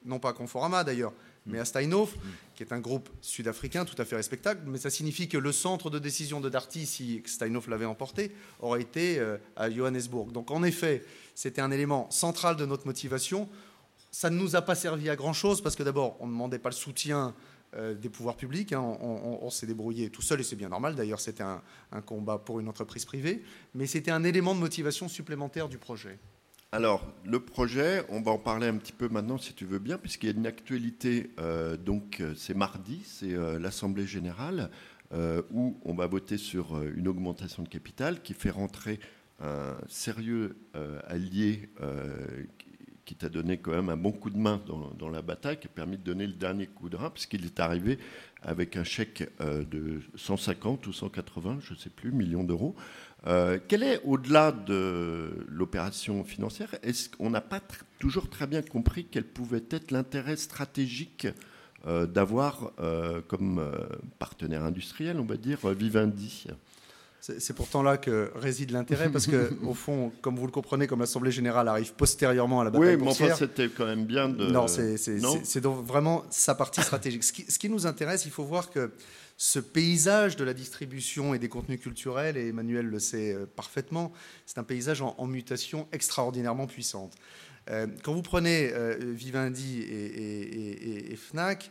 non 0.05 0.19
pas 0.19 0.31
à 0.31 0.33
Conforama 0.33 0.85
d'ailleurs, 0.85 1.13
mais 1.47 1.59
à 1.59 1.65
Steinhoff, 1.65 2.15
qui 2.55 2.63
est 2.63 2.73
un 2.73 2.81
groupe 2.81 3.09
sud-africain 3.21 3.85
tout 3.85 4.01
à 4.01 4.05
fait 4.05 4.17
respectable, 4.17 4.63
mais 4.67 4.79
ça 4.79 4.91
signifie 4.91 5.29
que 5.29 5.37
le 5.37 5.53
centre 5.53 5.91
de 5.91 5.99
décision 5.99 6.41
de 6.41 6.49
Darty, 6.49 6.87
si 6.87 7.23
Steinhoff 7.27 7.69
l'avait 7.69 7.85
emporté, 7.85 8.33
aurait 8.61 8.83
été 8.83 9.19
euh, 9.19 9.37
à 9.57 9.71
Johannesburg. 9.71 10.33
Donc 10.33 10.51
en 10.51 10.63
effet, 10.63 11.05
c'était 11.35 11.61
un 11.61 11.71
élément 11.71 12.11
central 12.11 12.57
de 12.57 12.65
notre 12.65 12.87
motivation. 12.87 13.49
Ça 14.15 14.31
ne 14.31 14.37
nous 14.37 14.55
a 14.55 14.63
pas 14.63 14.77
servi 14.77 15.11
à 15.11 15.17
grand-chose 15.17 15.61
parce 15.61 15.75
que 15.75 15.83
d'abord, 15.83 16.17
on 16.21 16.29
ne 16.29 16.31
demandait 16.31 16.61
pas 16.61 16.69
le 16.69 16.75
soutien 16.77 17.35
euh, 17.75 17.95
des 17.95 18.09
pouvoirs 18.09 18.37
publics. 18.37 18.73
Hein. 18.73 18.81
On, 18.81 19.51
s'est 19.51 19.67
débrouillé 19.67 20.09
tout 20.09 20.23
seul 20.23 20.39
et 20.39 20.45
c'est 20.45 20.55
bien 20.55 20.69
normal. 20.69 20.95
D'ailleurs, 20.95 21.19
c'était 21.19 21.43
un, 21.43 21.61
combat 22.07 22.39
pour 22.39 22.61
une 22.61 22.69
entreprise 22.69 23.05
privée, 23.05 23.43
mais 23.75 23.87
c'était 23.87 24.13
un 24.13 24.23
élément 24.23 24.55
de 24.55 24.61
motivation 24.61 25.09
supplémentaire 25.09 25.69
du 25.69 25.79
projet. 25.79 26.21
Alors, 26.71 27.05
le 27.25 27.41
projet, 27.41 28.05
on 28.09 28.21
va 28.21 28.31
en 28.31 28.39
parler 28.39 28.69
un 28.69 28.77
petit 28.77 28.93
peu 28.93 29.09
maintenant 29.09 29.37
si 29.37 29.53
tu 29.53 29.65
veux 29.65 29.81
bien, 29.81 29.99
puisqu'il 29.99 30.31
y 30.31 30.33
a 30.33 30.37
une 30.37 30.47
actualité. 30.47 31.33
Euh, 31.41 31.77
donc, 31.77 32.21
euh, 32.21 32.35
c'est 32.37 32.55
mardi, 32.55 33.03
c'est 33.05 33.35
l'Assemblée 33.59 34.07
générale 34.07 34.71
où 35.53 35.77
on 35.85 35.95
va 35.95 36.07
voter 36.09 36.39
sur 36.39 36.83
une 36.83 37.07
augmentation 37.07 37.63
de 37.63 37.69
capital 37.69 38.21
qui 38.23 38.35
fait 38.35 38.51
rentrer 38.51 38.99
un 39.41 39.77
sérieux 39.89 40.57
euh, 40.77 41.01
allié 41.07 41.69
euh, 41.81 42.45
qui 43.05 43.15
t'a 43.15 43.29
donné 43.29 43.59
quand 43.59 43.73
même 43.73 43.89
un 43.89 43.97
bon 43.97 44.13
coup 44.13 44.31
de 44.31 44.39
main 44.39 44.61
dans, 44.99 45.09
la 45.09 45.23
bataille, 45.23 45.59
qui 45.59 45.67
a 45.67 45.71
permis 45.71 45.97
de 45.97 46.03
donner 46.03 46.27
le 46.27 46.33
dernier 46.33 46.67
coup 46.67 46.89
de 46.89 46.97
rein, 46.97 47.11
puisqu'il 47.11 47.45
est 47.45 47.61
arrivé 47.61 47.99
avec 48.43 48.77
un 48.77 48.85
chèque 48.85 49.29
euh, 49.41 49.65
de 49.65 50.01
150 50.17 50.87
ou 50.87 50.93
180, 50.93 51.59
je 51.61 51.75
ne 51.75 51.79
sais 51.79 51.91
plus, 51.91 52.13
millions 52.13 52.45
d'euros. 52.45 52.75
quel 53.69 53.83
est, 53.83 54.01
au-delà 54.05 54.53
de 54.53 55.47
l'opération 55.49 56.25
financière, 56.25 56.75
est-ce 56.83 57.09
qu'on 57.09 57.31
n'a 57.31 57.41
pas 57.41 57.61
toujours 57.99 58.29
très 58.29 58.47
bien 58.47 58.63
compris 58.63 59.07
quel 59.11 59.25
pouvait 59.25 59.65
être 59.71 59.91
l'intérêt 59.91 60.37
stratégique 60.37 61.27
d'avoir 61.87 62.73
comme 63.29 63.63
partenaire 64.19 64.65
industriel, 64.65 65.19
on 65.21 65.25
va 65.25 65.39
dire, 65.39 65.67
Vivendi? 65.69 66.47
C'est 67.39 67.55
pourtant 67.55 67.83
là 67.83 67.97
que 67.97 68.31
réside 68.35 68.71
l'intérêt, 68.71 69.09
parce 69.09 69.27
que 69.27 69.51
au 69.65 69.73
fond, 69.73 70.13
comme 70.21 70.37
vous 70.37 70.45
le 70.45 70.53
comprenez, 70.53 70.87
comme 70.87 71.01
l'Assemblée 71.01 71.31
générale 71.31 71.69
arrive 71.69 71.95
postérieurement 71.95 72.61
à 72.61 72.65
la 72.65 72.71
bataille 72.71 72.97
Oui, 72.97 73.03
mais 73.03 73.09
enfin, 73.11 73.35
c'était 73.35 73.69
quand 73.69 73.87
même 73.87 74.05
bien 74.05 74.29
de... 74.29 74.47
Non, 74.47 74.67
c'est 74.69 75.61
donc 75.61 75.87
vraiment 75.87 76.25
sa 76.31 76.55
partie 76.55 76.83
stratégique. 76.83 77.25
Ce 77.25 77.33
qui, 77.33 77.51
ce 77.51 77.59
qui, 77.59 77.71
nous 77.71 77.87
intéresse, 77.87 78.27
il 78.27 78.31
faut 78.31 78.45
voir 78.45 78.71
que 78.71 78.91
ce 79.39 79.59
paysage 79.59 80.37
de 80.37 80.45
la 80.45 80.53
distribution 80.53 81.35
et 81.35 81.39
des 81.39 81.49
contenus 81.49 81.81
culturels, 81.81 82.37
et 82.37 82.49
Emmanuel 82.49 82.87
le 82.87 82.99
sait 82.99 83.33
euh, 83.33 83.47
parfaitement, 83.47 84.13
c'est 84.45 84.59
un 84.59 84.65
paysage 84.65 85.01
en, 85.01 85.27
mutation 85.27 85.89
extraordinairement 85.93 86.67
puissante. 86.67 87.15
Euh, 87.71 87.87
quand 88.03 88.13
vous 88.13 88.23
prenez 88.23 88.71
euh, 88.75 88.97
Vivendi 89.01 89.81
et, 89.81 91.13
et 91.13 91.17
Fnac, 91.17 91.71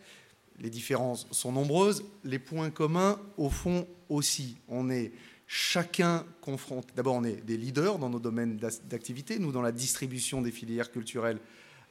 les 0.60 0.72
différences 0.72 1.28
sont 1.30 1.52
nombreuses, 1.52 2.04
les 2.24 2.40
points 2.40 2.72
communs, 2.72 3.20
au 3.38 3.50
fond, 3.50 3.88
aussi. 4.10 4.58
On 4.68 4.90
est 4.90 5.12
chacun 5.56 6.26
confronte. 6.42 6.88
D'abord, 6.96 7.14
on 7.14 7.24
est 7.24 7.46
des 7.46 7.58
leaders 7.58 8.00
dans 8.00 8.10
nos 8.10 8.20
domaines 8.20 8.58
d'activité, 8.58 9.38
nous 9.38 9.52
dans 9.52 9.62
la 9.62 9.72
distribution 9.72 10.42
des 10.42 10.50
filières 10.50 10.90
culturelles 10.90 11.38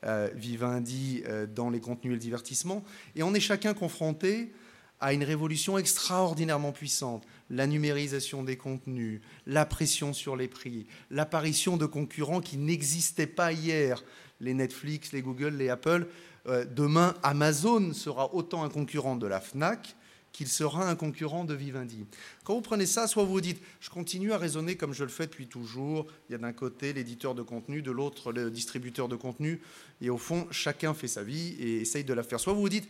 euh, 0.05 0.29
Vivendi, 0.35 1.23
euh, 1.29 1.47
dans 1.47 1.71
les 1.71 1.79
contenus 1.79 2.11
et 2.11 2.15
le 2.15 2.21
divertissement, 2.21 2.83
et 3.15 3.23
on 3.23 3.33
est 3.35 3.41
chacun 3.41 3.73
confronté 3.73 4.53
à 4.99 5.13
une 5.13 5.23
révolution 5.23 5.79
extraordinairement 5.79 6.73
puissante. 6.73 7.25
La 7.51 7.69
numérisation 7.69 8.43
des 8.43 8.57
contenus, 8.57 9.21
la 9.47 9.65
pression 9.65 10.13
sur 10.13 10.35
les 10.35 10.49
prix, 10.49 10.89
l'apparition 11.13 11.77
de 11.77 11.87
concurrents 11.87 12.41
qui 12.41 12.59
n'existaient 12.59 13.29
pas 13.29 13.53
hier, 13.53 14.03
les 14.41 14.55
Netflix, 14.55 15.13
les 15.13 15.23
Google, 15.23 15.55
les 15.55 15.69
Apple. 15.69 16.09
Euh, 16.49 16.65
demain, 16.65 17.15
Amazon 17.23 17.93
sera 17.93 18.35
autant 18.35 18.65
un 18.65 18.69
concurrent 18.69 19.15
de 19.15 19.29
la 19.29 19.41
FNAC 19.41 19.95
qu'il 20.33 20.49
sera 20.49 20.89
un 20.89 20.95
concurrent 20.95 21.45
de 21.45 21.55
Vivendi. 21.55 22.05
Quand 22.45 22.55
vous 22.55 22.61
prenez 22.63 22.87
ça, 22.87 23.07
soit 23.07 23.25
vous 23.25 23.41
dites, 23.41 23.63
je 23.81 23.91
continue 23.91 24.33
à 24.33 24.39
raisonner 24.39 24.77
comme 24.77 24.95
je 24.95 25.05
le 25.05 25.11
fais 25.11 25.27
depuis 25.27 25.47
toujours, 25.47 26.07
il 26.29 26.33
y 26.33 26.35
a 26.35 26.39
d'un 26.39 26.53
côté 26.53 26.93
l'éditeur 26.93 27.35
de 27.35 27.43
contenu, 27.43 27.83
de 27.83 27.91
l'autre 27.91 28.33
le 28.33 28.51
distributeur 28.51 29.09
de 29.09 29.17
contenu, 29.17 29.61
et 30.01 30.11
au 30.11 30.19
fond, 30.19 30.47
chacun 30.51 30.95
fait 30.95 31.09
sa 31.09 31.23
vie 31.23 31.55
et 31.61 31.83
essaye 31.83 32.05
de 32.05 32.15
la 32.15 32.23
faire. 32.23 32.41
Soit 32.41 32.55
vous 32.55 32.69
dites, 32.69 32.89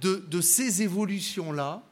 de 0.00 0.40
ces 0.40 0.82
évolutions-là, 0.82 1.82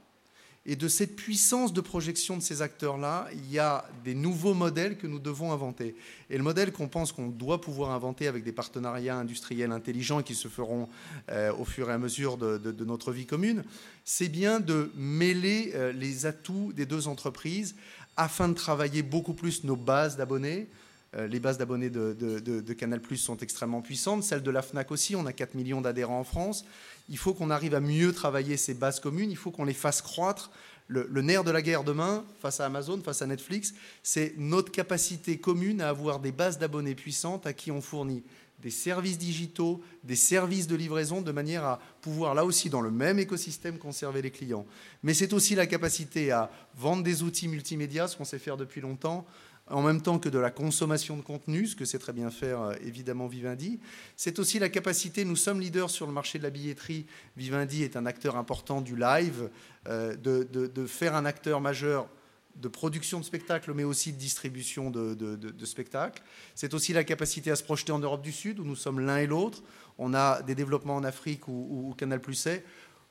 et 0.70 0.76
de 0.76 0.86
cette 0.86 1.16
puissance 1.16 1.72
de 1.72 1.80
projection 1.80 2.36
de 2.36 2.42
ces 2.42 2.60
acteurs-là, 2.60 3.26
il 3.32 3.50
y 3.50 3.58
a 3.58 3.88
des 4.04 4.14
nouveaux 4.14 4.52
modèles 4.52 4.98
que 4.98 5.06
nous 5.06 5.18
devons 5.18 5.50
inventer. 5.50 5.96
Et 6.28 6.36
le 6.36 6.44
modèle 6.44 6.72
qu'on 6.72 6.88
pense 6.88 7.10
qu'on 7.10 7.28
doit 7.28 7.62
pouvoir 7.62 7.90
inventer 7.92 8.28
avec 8.28 8.44
des 8.44 8.52
partenariats 8.52 9.16
industriels 9.16 9.72
intelligents 9.72 10.22
qui 10.22 10.34
se 10.34 10.46
feront 10.46 10.90
euh, 11.30 11.54
au 11.54 11.64
fur 11.64 11.88
et 11.88 11.94
à 11.94 11.98
mesure 11.98 12.36
de, 12.36 12.84
notre 12.84 13.12
vie 13.12 13.24
commune, 13.24 13.64
c'est 14.04 14.28
bien 14.28 14.60
de 14.60 14.92
mêler 14.94 15.72
euh, 15.74 15.90
les 15.90 16.26
atouts 16.26 16.74
des 16.74 16.84
deux 16.84 17.08
entreprises 17.08 17.74
afin 18.18 18.50
de 18.50 18.54
travailler 18.54 19.02
beaucoup 19.02 19.32
plus 19.32 19.64
nos 19.64 19.76
bases 19.76 20.18
d'abonnés, 20.18 20.68
les 21.16 21.40
bases 21.40 21.56
d'abonnés 21.56 21.90
de, 21.90 22.12
de, 22.12 22.72
Canal 22.74 23.00
Plus 23.00 23.16
sont 23.16 23.38
extrêmement 23.38 23.80
puissantes, 23.80 24.22
celles 24.22 24.42
de 24.42 24.50
la 24.50 24.60
FNAC 24.60 24.90
aussi, 24.90 25.16
on 25.16 25.24
a 25.24 25.32
4 25.32 25.54
millions 25.54 25.80
d'adhérents 25.80 26.20
en 26.20 26.24
France. 26.24 26.64
Il 27.08 27.16
faut 27.16 27.32
qu'on 27.32 27.48
arrive 27.50 27.74
à 27.74 27.80
mieux 27.80 28.12
travailler 28.12 28.56
ces 28.58 28.74
bases 28.74 29.00
communes, 29.00 29.30
il 29.30 29.36
faut 29.36 29.50
qu'on 29.50 29.64
les 29.64 29.72
fasse 29.72 30.02
croître. 30.02 30.50
Le, 30.90 31.20
nerf 31.20 31.44
de 31.44 31.50
la 31.50 31.60
guerre 31.60 31.84
demain, 31.84 32.24
face 32.40 32.60
à 32.60 32.66
Amazon, 32.66 33.00
face 33.02 33.20
à 33.20 33.26
Netflix, 33.26 33.74
c'est 34.02 34.34
notre 34.38 34.72
capacité 34.72 35.38
commune 35.38 35.82
à 35.82 35.90
avoir 35.90 36.18
des 36.18 36.32
bases 36.32 36.58
d'abonnés 36.58 36.94
puissantes 36.94 37.46
à 37.46 37.52
qui 37.52 37.70
on 37.70 37.82
fournit 37.82 38.22
des 38.62 38.70
services 38.70 39.18
digitaux, 39.18 39.82
des 40.02 40.16
services 40.16 40.66
de 40.66 40.74
livraison, 40.74 41.20
de 41.20 41.30
manière 41.30 41.64
à 41.64 41.78
pouvoir, 42.00 42.34
là 42.34 42.44
aussi, 42.44 42.70
dans 42.70 42.80
le 42.80 42.90
même 42.90 43.18
écosystème, 43.18 43.78
conserver 43.78 44.22
les 44.22 44.30
clients. 44.30 44.66
Mais 45.02 45.14
c'est 45.14 45.32
aussi 45.32 45.54
la 45.54 45.66
capacité 45.66 46.32
à 46.32 46.50
vendre 46.74 47.02
des 47.02 47.22
outils 47.22 47.48
multimédia, 47.48 48.08
ce 48.08 48.16
qu'on 48.16 48.24
sait 48.24 48.38
faire 48.38 48.56
depuis 48.56 48.80
longtemps, 48.80 49.26
en 49.70 49.82
même 49.82 50.00
temps 50.00 50.18
que 50.18 50.28
de 50.28 50.38
la 50.38 50.50
consommation 50.50 51.16
de 51.16 51.22
contenu, 51.22 51.66
ce 51.66 51.76
que 51.76 51.84
c'est 51.84 51.98
très 51.98 52.12
bien 52.12 52.30
faire 52.30 52.60
euh, 52.60 52.74
évidemment 52.82 53.26
Vivendi. 53.26 53.80
C'est 54.16 54.38
aussi 54.38 54.58
la 54.58 54.68
capacité, 54.68 55.24
nous 55.24 55.36
sommes 55.36 55.60
leaders 55.60 55.90
sur 55.90 56.06
le 56.06 56.12
marché 56.12 56.38
de 56.38 56.44
la 56.44 56.50
billetterie, 56.50 57.06
Vivendi 57.36 57.82
est 57.82 57.96
un 57.96 58.06
acteur 58.06 58.36
important 58.36 58.80
du 58.80 58.96
live, 58.96 59.50
euh, 59.88 60.14
de, 60.16 60.86
faire 60.86 61.14
un 61.14 61.24
acteur 61.24 61.60
majeur 61.60 62.08
de 62.56 62.68
production 62.68 63.20
de 63.20 63.24
spectacles, 63.24 63.72
mais 63.72 63.84
aussi 63.84 64.12
de 64.12 64.18
distribution 64.18 64.90
de, 64.90 65.64
spectacles. 65.64 66.22
C'est 66.54 66.74
aussi 66.74 66.92
la 66.92 67.04
capacité 67.04 67.50
à 67.50 67.56
se 67.56 67.62
projeter 67.62 67.92
en 67.92 67.98
Europe 67.98 68.22
du 68.22 68.32
Sud, 68.32 68.58
où 68.58 68.64
nous 68.64 68.74
sommes 68.74 69.00
l'un 69.00 69.18
et 69.18 69.26
l'autre. 69.26 69.62
On 69.96 70.14
a 70.14 70.42
des 70.42 70.54
développements 70.54 70.96
en 70.96 71.04
Afrique 71.04 71.46
où 71.46 71.94
Canal 71.96 72.20
Plus 72.20 72.46
est. 72.46 72.64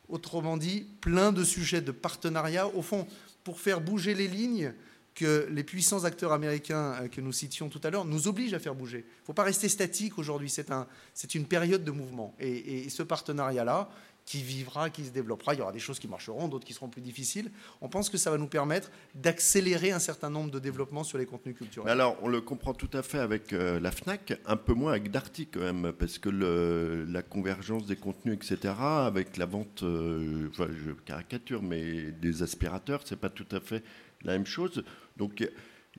Autrement 0.09 0.57
dit, 0.57 0.87
plein 1.01 1.31
de 1.31 1.43
sujets 1.43 1.81
de 1.81 1.91
partenariat, 1.91 2.67
au 2.67 2.81
fond, 2.81 3.07
pour 3.43 3.59
faire 3.59 3.79
bouger 3.79 4.13
les 4.13 4.27
lignes 4.27 4.73
que 5.17 5.47
les 5.49 5.63
puissants 5.63 6.03
acteurs 6.03 6.31
américains 6.31 6.93
euh, 6.93 7.07
que 7.07 7.21
nous 7.21 7.31
citions 7.31 7.69
tout 7.69 7.81
à 7.83 7.89
l'heure 7.89 8.05
nous 8.05 8.27
obligent 8.27 8.53
à 8.53 8.59
faire 8.59 8.75
bouger. 8.75 8.99
Il 8.99 9.21
ne 9.21 9.25
faut 9.25 9.33
pas 9.33 9.43
rester 9.43 9.67
statique 9.67 10.19
aujourd'hui, 10.19 10.49
c'est 10.49 10.71
un, 10.71 10.87
une 11.33 11.45
période 11.45 11.83
de 11.83 11.91
mouvement. 11.91 12.35
Et, 12.39 12.87
ce 12.89 13.01
partenariat-là, 13.03 13.89
qui 14.25 14.43
vivra, 14.43 14.89
qui 14.89 15.05
se 15.05 15.11
développera, 15.11 15.53
il 15.53 15.59
y 15.59 15.61
aura 15.61 15.71
des 15.71 15.79
choses 15.79 15.99
qui 15.99 16.07
marcheront, 16.07 16.49
d'autres 16.49 16.65
qui 16.65 16.73
seront 16.73 16.89
plus 16.89 17.01
difficiles. 17.01 17.49
On 17.79 17.87
pense 17.87 18.09
que 18.09 18.17
ça 18.17 18.29
va 18.29 18.37
nous 18.37 18.47
permettre 18.47 18.91
d'accélérer 19.15 19.91
un 19.91 19.99
certain 19.99 20.29
nombre 20.29 20.51
de 20.51 20.59
développements 20.59 21.05
sur 21.05 21.17
les 21.17 21.25
contenus 21.25 21.55
culturels. 21.55 21.89
alors, 21.89 22.17
on 22.21 22.27
le 22.27 22.41
comprend 22.41 22.73
tout 22.73 22.89
à 22.91 23.01
fait 23.01 23.19
avec 23.19 23.53
euh, 23.53 23.79
la 23.79 23.89
FNAC, 23.89 24.39
un 24.45 24.57
peu 24.57 24.73
moins 24.73 24.91
avec 24.91 25.11
Darty 25.11 25.47
quand 25.47 25.61
même, 25.61 25.93
parce 25.97 26.19
que 26.19 26.29
la 26.29 27.21
convergence 27.21 27.85
des 27.85 27.95
contenus, 27.95 28.35
etc., 28.35 28.73
avec 28.79 29.37
la 29.37 29.45
vente, 29.45 29.81
euh, 29.83 30.49
je 30.53 30.91
caricature, 31.05 31.63
mais 31.63 32.11
des 32.11 32.43
aspirateurs, 32.43 33.01
c'est 33.05 33.19
pas 33.19 33.29
tout 33.29 33.47
à 33.51 33.61
fait 33.61 33.83
la 34.23 34.33
même 34.33 34.45
chose. 34.45 34.83
Donc 35.17 35.47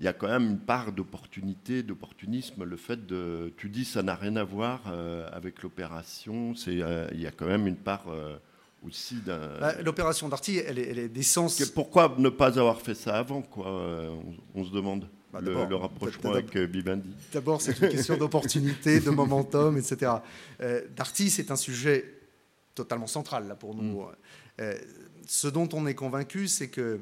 il 0.01 0.05
y 0.05 0.09
a 0.09 0.13
quand 0.13 0.29
même 0.29 0.51
une 0.51 0.59
part 0.59 0.93
d'opportunité, 0.93 1.83
d'opportunisme. 1.83 2.63
Le 2.63 2.77
fait 2.77 3.07
de, 3.07 3.53
tu 3.57 3.69
dis, 3.69 3.85
ça 3.85 4.03
n'a 4.03 4.15
rien 4.15 4.37
à 4.37 4.45
voir 4.45 4.83
euh, 4.87 5.29
avec 5.33 5.63
l'opération. 5.63 6.55
C'est, 6.55 6.81
euh, 6.81 7.09
il 7.13 7.21
y 7.21 7.27
a 7.27 7.33
quand 7.33 7.47
même 7.47 7.67
une 7.67 7.77
part 7.77 8.05
euh, 8.09 8.37
aussi 8.87 9.17
d'un. 9.17 9.59
Bah, 9.59 9.75
l'opération 9.83 10.29
Darty, 10.29 10.59
elle 10.59 10.79
est, 10.79 10.89
elle 10.89 10.99
est 11.01 11.09
d'essence. 11.09 11.65
Pourquoi 11.71 12.15
ne 12.17 12.29
pas 12.29 12.61
avoir 12.61 12.81
fait 12.81 12.95
ça 12.95 13.17
avant, 13.17 13.43
quoi 13.43 13.67
on, 14.55 14.65
se 14.65 14.71
demande. 14.71 15.09
Bah, 15.33 15.41
le, 15.43 15.75
rapprochement 15.75 16.31
avec 16.31 16.57
Vivendi. 16.57 17.11
D'abord, 17.33 17.61
c'est 17.61 17.79
une 17.81 17.89
question 17.89 18.17
d'opportunité, 18.17 19.01
de 19.01 19.11
momentum, 19.11 19.77
etc. 19.77 20.13
Darty, 20.97 21.29
c'est 21.29 21.51
un 21.51 21.57
sujet 21.57 22.15
totalement 22.77 23.09
central 23.09 23.49
là 23.49 23.57
pour 23.57 23.75
nous. 23.75 24.03
Mm. 24.03 24.63
ce 25.27 25.49
dont 25.49 25.69
on 25.73 25.89
est 25.89 25.97
convaincu, 25.97 26.47
c'est 26.47 26.69
que 26.69 27.01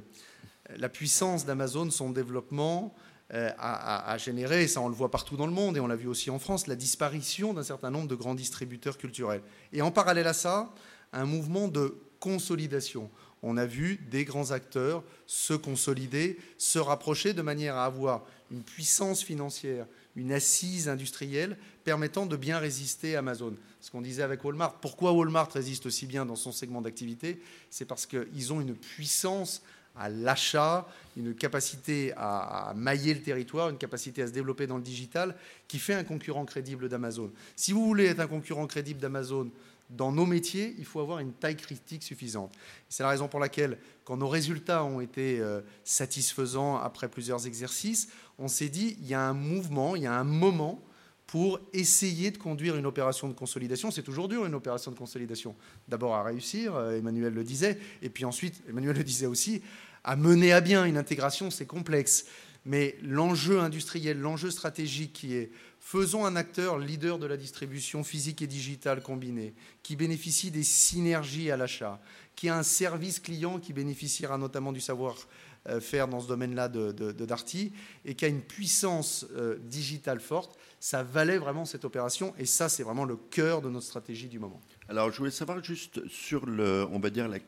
la 0.77 0.89
puissance 0.89 1.47
d'Amazon, 1.47 1.91
son 1.91 2.11
développement, 2.11 2.95
euh, 3.35 3.51
a, 3.59 4.17
généré, 4.19 4.63
et 4.63 4.69
ça 4.69 4.81
on 4.81 4.89
le 4.89 4.95
voit 4.95 5.11
partout 5.11 5.37
dans 5.37 5.47
le 5.47 5.53
monde, 5.53 5.77
et 5.77 5.81
on 5.81 5.89
l'a 5.89 5.97
vu 5.97 6.07
aussi 6.07 6.31
en 6.31 6.39
France, 6.39 6.69
la 6.69 6.77
disparition 6.77 7.55
d'un 7.55 7.65
certain 7.65 7.91
nombre 7.91 8.07
de 8.07 8.15
grands 8.15 8.37
distributeurs 8.37 8.99
culturels. 8.99 9.43
Et 9.73 9.83
en 9.83 9.91
parallèle 9.91 10.29
à 10.29 10.33
ça, 10.33 10.73
un 11.13 11.25
mouvement 11.25 11.67
de 11.67 11.99
consolidation. 12.21 13.11
On 13.43 13.57
a 13.57 13.67
vu 13.67 13.99
des 14.11 14.25
grands 14.25 14.53
acteurs 14.53 15.03
se 15.27 15.55
consolider, 15.55 16.39
se 16.57 16.79
rapprocher 16.79 17.33
de 17.33 17.43
manière 17.43 17.77
à 17.77 17.85
avoir 17.85 18.25
une 18.51 18.63
puissance 18.63 19.23
financière, 19.23 19.87
une 20.15 20.33
assise 20.33 20.89
industrielle 20.89 21.57
permettant 21.85 22.27
de 22.27 22.37
bien 22.37 22.59
résister 22.59 23.17
à 23.17 23.19
Amazon. 23.19 23.57
Ce 23.81 23.91
qu'on 23.91 24.01
disait 24.01 24.23
avec 24.23 24.45
Walmart, 24.45 24.81
pourquoi 24.81 25.13
Walmart 25.13 25.51
résiste 25.53 25.87
aussi 25.87 26.07
bien 26.07 26.27
dans 26.27 26.37
son 26.37 26.53
segment 26.53 26.81
d'activité 26.81 27.41
C'est 27.71 27.85
parce 27.85 28.07
qu'ils 28.07 28.53
ont 28.53 28.61
une 28.61 28.75
puissance 28.75 29.63
à 29.99 30.09
l'achat, 30.09 30.87
une 31.17 31.35
capacité 31.35 32.13
à, 32.17 32.73
mailler 32.77 33.15
le 33.15 33.23
territoire, 33.23 33.71
une 33.71 33.79
capacité 33.79 34.23
à 34.23 34.27
se 34.27 34.33
développer 34.33 34.67
dans 34.67 34.77
le 34.77 34.83
digital, 34.83 35.35
qui 35.69 35.79
fait 35.79 35.95
un 35.95 36.05
concurrent 36.05 36.45
crédible 36.45 36.89
d'Amazon. 36.89 37.31
Si 37.55 37.73
vous 37.73 37.85
voulez 37.85 38.07
être 38.07 38.21
un 38.21 38.27
concurrent 38.27 38.67
crédible 38.67 39.01
d'Amazon 39.01 39.51
dans 39.91 40.13
nos 40.13 40.27
métiers, 40.27 40.75
il 40.79 40.85
faut 40.85 41.01
avoir 41.01 41.21
une 41.21 41.33
taille 41.33 41.57
critique 41.57 42.03
suffisante. 42.03 42.53
C'est 42.89 43.03
la 43.03 43.09
raison 43.09 43.29
pour 43.29 43.41
laquelle, 43.41 43.79
quand 44.05 44.17
nos 44.17 44.29
résultats 44.29 44.85
ont 44.85 45.01
été 45.01 45.41
euh, 45.41 45.61
satisfaisants 45.85 46.77
après 46.77 47.09
plusieurs 47.09 47.47
exercices, 47.47 48.09
on 48.39 48.49
s'est 48.49 48.69
dit, 48.69 48.97
il 49.01 49.07
y 49.07 49.15
a 49.15 49.21
un 49.21 49.33
mouvement, 49.33 49.97
il 49.97 50.03
y 50.03 50.07
a 50.07 50.15
un 50.15 50.25
moment 50.25 50.83
pour 51.27 51.59
essayer 51.73 52.31
de 52.31 52.39
conduire 52.39 52.77
une 52.77 52.87
opération 52.87 53.29
de 53.29 53.33
consolidation. 53.33 53.91
C'est 53.91 54.03
toujours 54.03 54.29
dur 54.29 54.47
une 54.47 54.55
opération 54.55 54.93
de 54.93 54.97
consolidation. 54.97 55.57
D'abord 55.89 56.15
à 56.15 56.23
réussir, 56.23 56.77
euh, 56.77 56.97
Emmanuel 56.97 57.35
le 57.35 57.43
disait, 57.43 57.79
et 58.01 58.11
puis 58.11 58.25
ensuite, 58.25 58.63
Emmanuel 58.69 58.97
le 58.97 59.05
disait 59.05 59.27
aussi, 59.27 59.63
à 60.07 60.17
mener 60.17 60.53
à 60.53 60.63
bien 60.63 60.85
une 60.85 60.97
intégration, 60.97 61.51
c'est 61.51 61.67
complexe. 61.67 62.25
Mais 62.65 62.97
l'enjeu 63.03 63.61
industriel, 63.61 64.19
l'enjeu 64.19 64.51
stratégique 64.51 65.13
qui 65.13 65.35
est 65.35 65.51
faisons 65.81 66.27
un 66.27 66.35
acteur 66.35 66.79
leader 66.79 67.19
de 67.19 67.27
la 67.27 67.37
distribution 67.37 68.03
physique 68.03 68.43
et 68.43 68.49
digitale 68.49 69.03
combinée, 69.03 69.55
qui 69.85 69.95
bénéficie 69.95 70.51
des 70.51 70.65
synergies 70.65 71.53
à 71.53 71.57
l'achat, 71.57 72.01
qui 72.35 72.49
a 72.49 72.59
un 72.59 72.65
service 72.65 73.21
client 73.21 73.61
qui 73.61 73.73
bénéficiera 73.73 74.37
notamment 74.37 74.73
du 74.73 74.81
savoir-faire 74.81 76.09
dans 76.09 76.19
ce 76.19 76.27
domaine-là 76.27 76.69
de, 76.69 77.13
Darty, 77.13 77.73
et 78.05 78.17
qui 78.17 78.25
a 78.25 78.29
une 78.29 78.43
puissance 78.43 79.27
euh, 79.37 79.59
digitale 79.61 80.19
forte, 80.19 80.59
ça 80.81 81.05
valait 81.05 81.39
vraiment 81.39 81.65
cette 81.65 81.85
opération, 81.85 82.35
et 82.37 82.47
ça, 82.47 82.69
c'est 82.69 82.83
vraiment 82.83 83.05
le 83.05 83.17
cœur 83.17 83.63
de 83.63 83.71
notre 83.71 83.87
stratégie 83.87 84.29
du 84.29 84.41
moment. 84.41 84.61
Alors, 84.89 85.13
je 85.13 85.19
voulais 85.19 85.31
savoir 85.31 85.63
juste 85.63 86.07
sur 86.09 86.47
le, 86.47 86.85
on 86.91 86.99
va 86.99 87.11
dire, 87.11 87.29
la, 87.29 87.39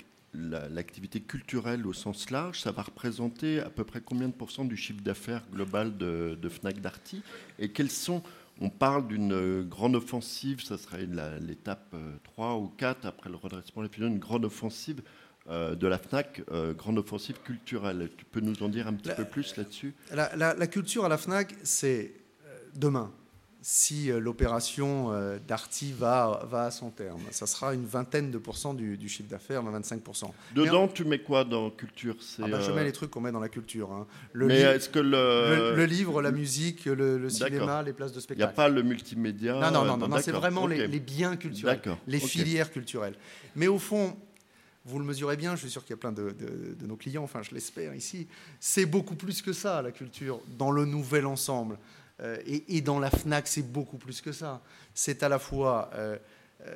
l'activité 0.71 1.21
culturelle 1.21 1.87
au 1.87 1.93
sens 1.93 2.31
large, 2.31 2.61
ça 2.61 2.73
va 2.73 2.83
représenter 2.83 3.61
à 3.61 3.71
peu 3.71 3.85
près 3.85 4.01
combien 4.01 4.29
de 4.29 4.33
pourcents 4.33 4.65
du 4.65 4.77
chiffre 4.77 5.03
d'affaires 5.03 5.43
global 5.53 5.97
de, 5.97 6.49
Fnac 6.49 6.81
Darty 6.81 7.23
Et 7.59 7.71
quels 7.71 7.91
sont, 7.91 8.23
on 8.61 8.71
parle 8.71 9.07
d'une 9.09 9.63
grande 9.63 9.97
offensive, 9.97 10.63
ça 10.63 10.79
serait 10.79 11.07
l'étape 11.41 11.95
3 12.25 12.47
euh, 12.47 12.59
ou 12.59 12.69
4 12.77 13.07
après 13.07 13.31
le 13.31 13.37
redressement 13.37 13.83
de 13.83 13.89
une 13.99 14.19
grande 14.19 14.45
offensive 14.45 15.03
euh, 15.49 15.75
de 15.75 15.87
la 15.87 15.99
FNAC, 15.99 16.43
euh, 16.51 16.75
grande 16.75 16.99
offensive 16.99 17.41
culturelle. 17.43 18.11
Tu 18.17 18.25
peux 18.25 18.41
nous 18.41 18.63
en 18.63 18.69
dire 18.69 18.87
un 18.87 18.95
petit 18.95 19.15
peu 19.15 19.25
plus 19.25 19.57
là-dessus? 19.57 19.95
la, 20.13 20.67
culture 20.67 21.05
à 21.05 21.09
la 21.09 21.19
FNAC, 21.19 21.55
c'est 21.63 22.13
demain 22.75 23.13
si 23.61 24.11
euh, 24.11 24.21
l'opération 24.21 25.13
euh, 25.13 25.39
Darty 25.47 25.93
va, 25.93 26.47
va 26.49 26.65
à 26.65 26.71
son 26.71 26.91
terme. 26.91 27.21
Ça 27.31 27.47
sera 27.47 27.75
une 27.75 27.85
vingtaine 27.85 28.31
de 28.31 28.39
pourcents 28.39 28.73
du, 28.73 29.09
chiffre 29.09 29.29
d'affaires, 29.29 29.63
25%. 29.63 30.31
Dedans, 30.55 30.89
tu 30.89 31.05
mets 31.05 31.19
quoi 31.19 31.45
dans 31.45 31.71
culture? 31.71 32.17
Ah 32.41 32.47
bah, 32.49 32.61
Je 32.61 32.71
mets 32.71 32.83
euh, 32.83 32.85
les 32.85 32.93
trucs 32.93 33.11
qu'on 33.11 33.21
met 33.21 33.33
dans 33.33 33.41
la 33.41 33.49
culture. 33.49 33.93
Hein. 33.93 34.07
Le, 34.33 34.47
Mais 34.47 34.61
est-ce 34.61 34.89
que 34.89 35.01
le... 35.01 35.75
Le, 35.75 35.85
livre, 35.87 36.23
la 36.23 36.31
musique, 36.31 36.85
le, 36.85 37.29
cinéma, 37.29 37.83
les 37.83 37.93
places 37.93 38.13
de 38.13 38.21
spectacle. 38.21 38.41
Il 38.41 38.45
n'y 38.45 38.51
a 38.51 38.55
pas 38.55 38.69
le 38.69 38.83
multimédia 38.83 39.55
Non, 39.55 39.85
non, 39.85 39.97
non, 39.97 40.09
non, 40.09 40.19
c'est 40.21 40.33
vraiment 40.33 40.67
les, 40.67 40.87
biens 41.01 41.37
culturels, 41.37 41.81
les 42.07 42.21
filières 42.21 42.71
culturelles. 42.71 43.15
Mais 43.57 43.67
au 43.67 43.79
fond, 43.79 44.17
vous 44.85 44.99
le 44.99 45.05
mesurez 45.05 45.37
bien, 45.37 45.55
je 45.55 45.61
suis 45.61 45.71
sûr 45.71 45.83
qu'il 45.83 45.91
y 45.91 45.99
a 45.99 45.99
plein 45.99 46.13
de, 46.13 46.31
de, 46.31 46.87
nos 46.87 46.97
clients, 46.97 47.23
enfin 47.23 47.43
je 47.43 47.55
l'espère 47.55 47.95
ici, 47.95 48.27
c'est 48.59 48.87
beaucoup 48.87 49.17
plus 49.17 49.43
que 49.43 49.53
ça, 49.53 49.83
la 49.83 49.93
culture, 49.93 50.41
dans 50.57 50.71
le 50.71 50.85
nouvel 50.85 51.27
ensemble. 51.27 51.79
Euh, 52.21 52.37
et, 52.47 52.81
dans 52.81 52.99
la 52.99 53.11
FNAC, 53.11 53.47
c'est 53.47 53.63
beaucoup 53.63 53.99
plus 53.99 54.21
que 54.21 54.33
ça. 54.33 54.63
C'est 54.95 55.23
à 55.23 55.29
la 55.29 55.39
fois 55.39 55.91
euh, 55.95 56.17
euh, 56.67 56.75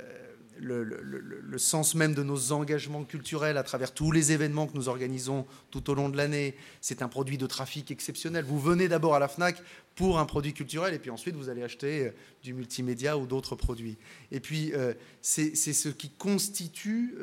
le, 0.58 1.58
sens 1.58 1.94
même 1.94 2.14
de 2.14 2.22
nos 2.22 2.52
engagements 2.52 3.04
culturels 3.04 3.56
à 3.56 3.62
travers 3.62 3.92
tous 3.92 4.12
les 4.12 4.32
événements 4.32 4.66
que 4.66 4.74
nous 4.74 4.88
organisons 4.88 5.46
tout 5.70 5.90
au 5.90 5.94
long 5.94 6.08
de 6.08 6.16
l'année. 6.16 6.54
C'est 6.80 7.02
un 7.02 7.08
produit 7.08 7.38
de 7.38 7.46
trafic 7.46 7.90
exceptionnel. 7.90 8.44
Vous 8.44 8.60
venez 8.60 8.88
d'abord 8.88 9.14
à 9.14 9.18
la 9.18 9.28
FNAC 9.28 9.60
pour 9.94 10.18
un 10.18 10.24
produit 10.24 10.54
culturel 10.54 10.94
et 10.94 10.98
puis 10.98 11.10
ensuite 11.10 11.34
vous 11.34 11.48
allez 11.48 11.62
acheter 11.62 12.12
du 12.42 12.54
multimédia 12.54 13.18
ou 13.18 13.26
d'autres 13.26 13.56
produits. 13.56 13.98
Et 14.30 14.40
puis 14.40 14.72
c'est 15.20 15.54
ce 15.54 15.88
qui 15.90 16.10
constitue 16.10 17.14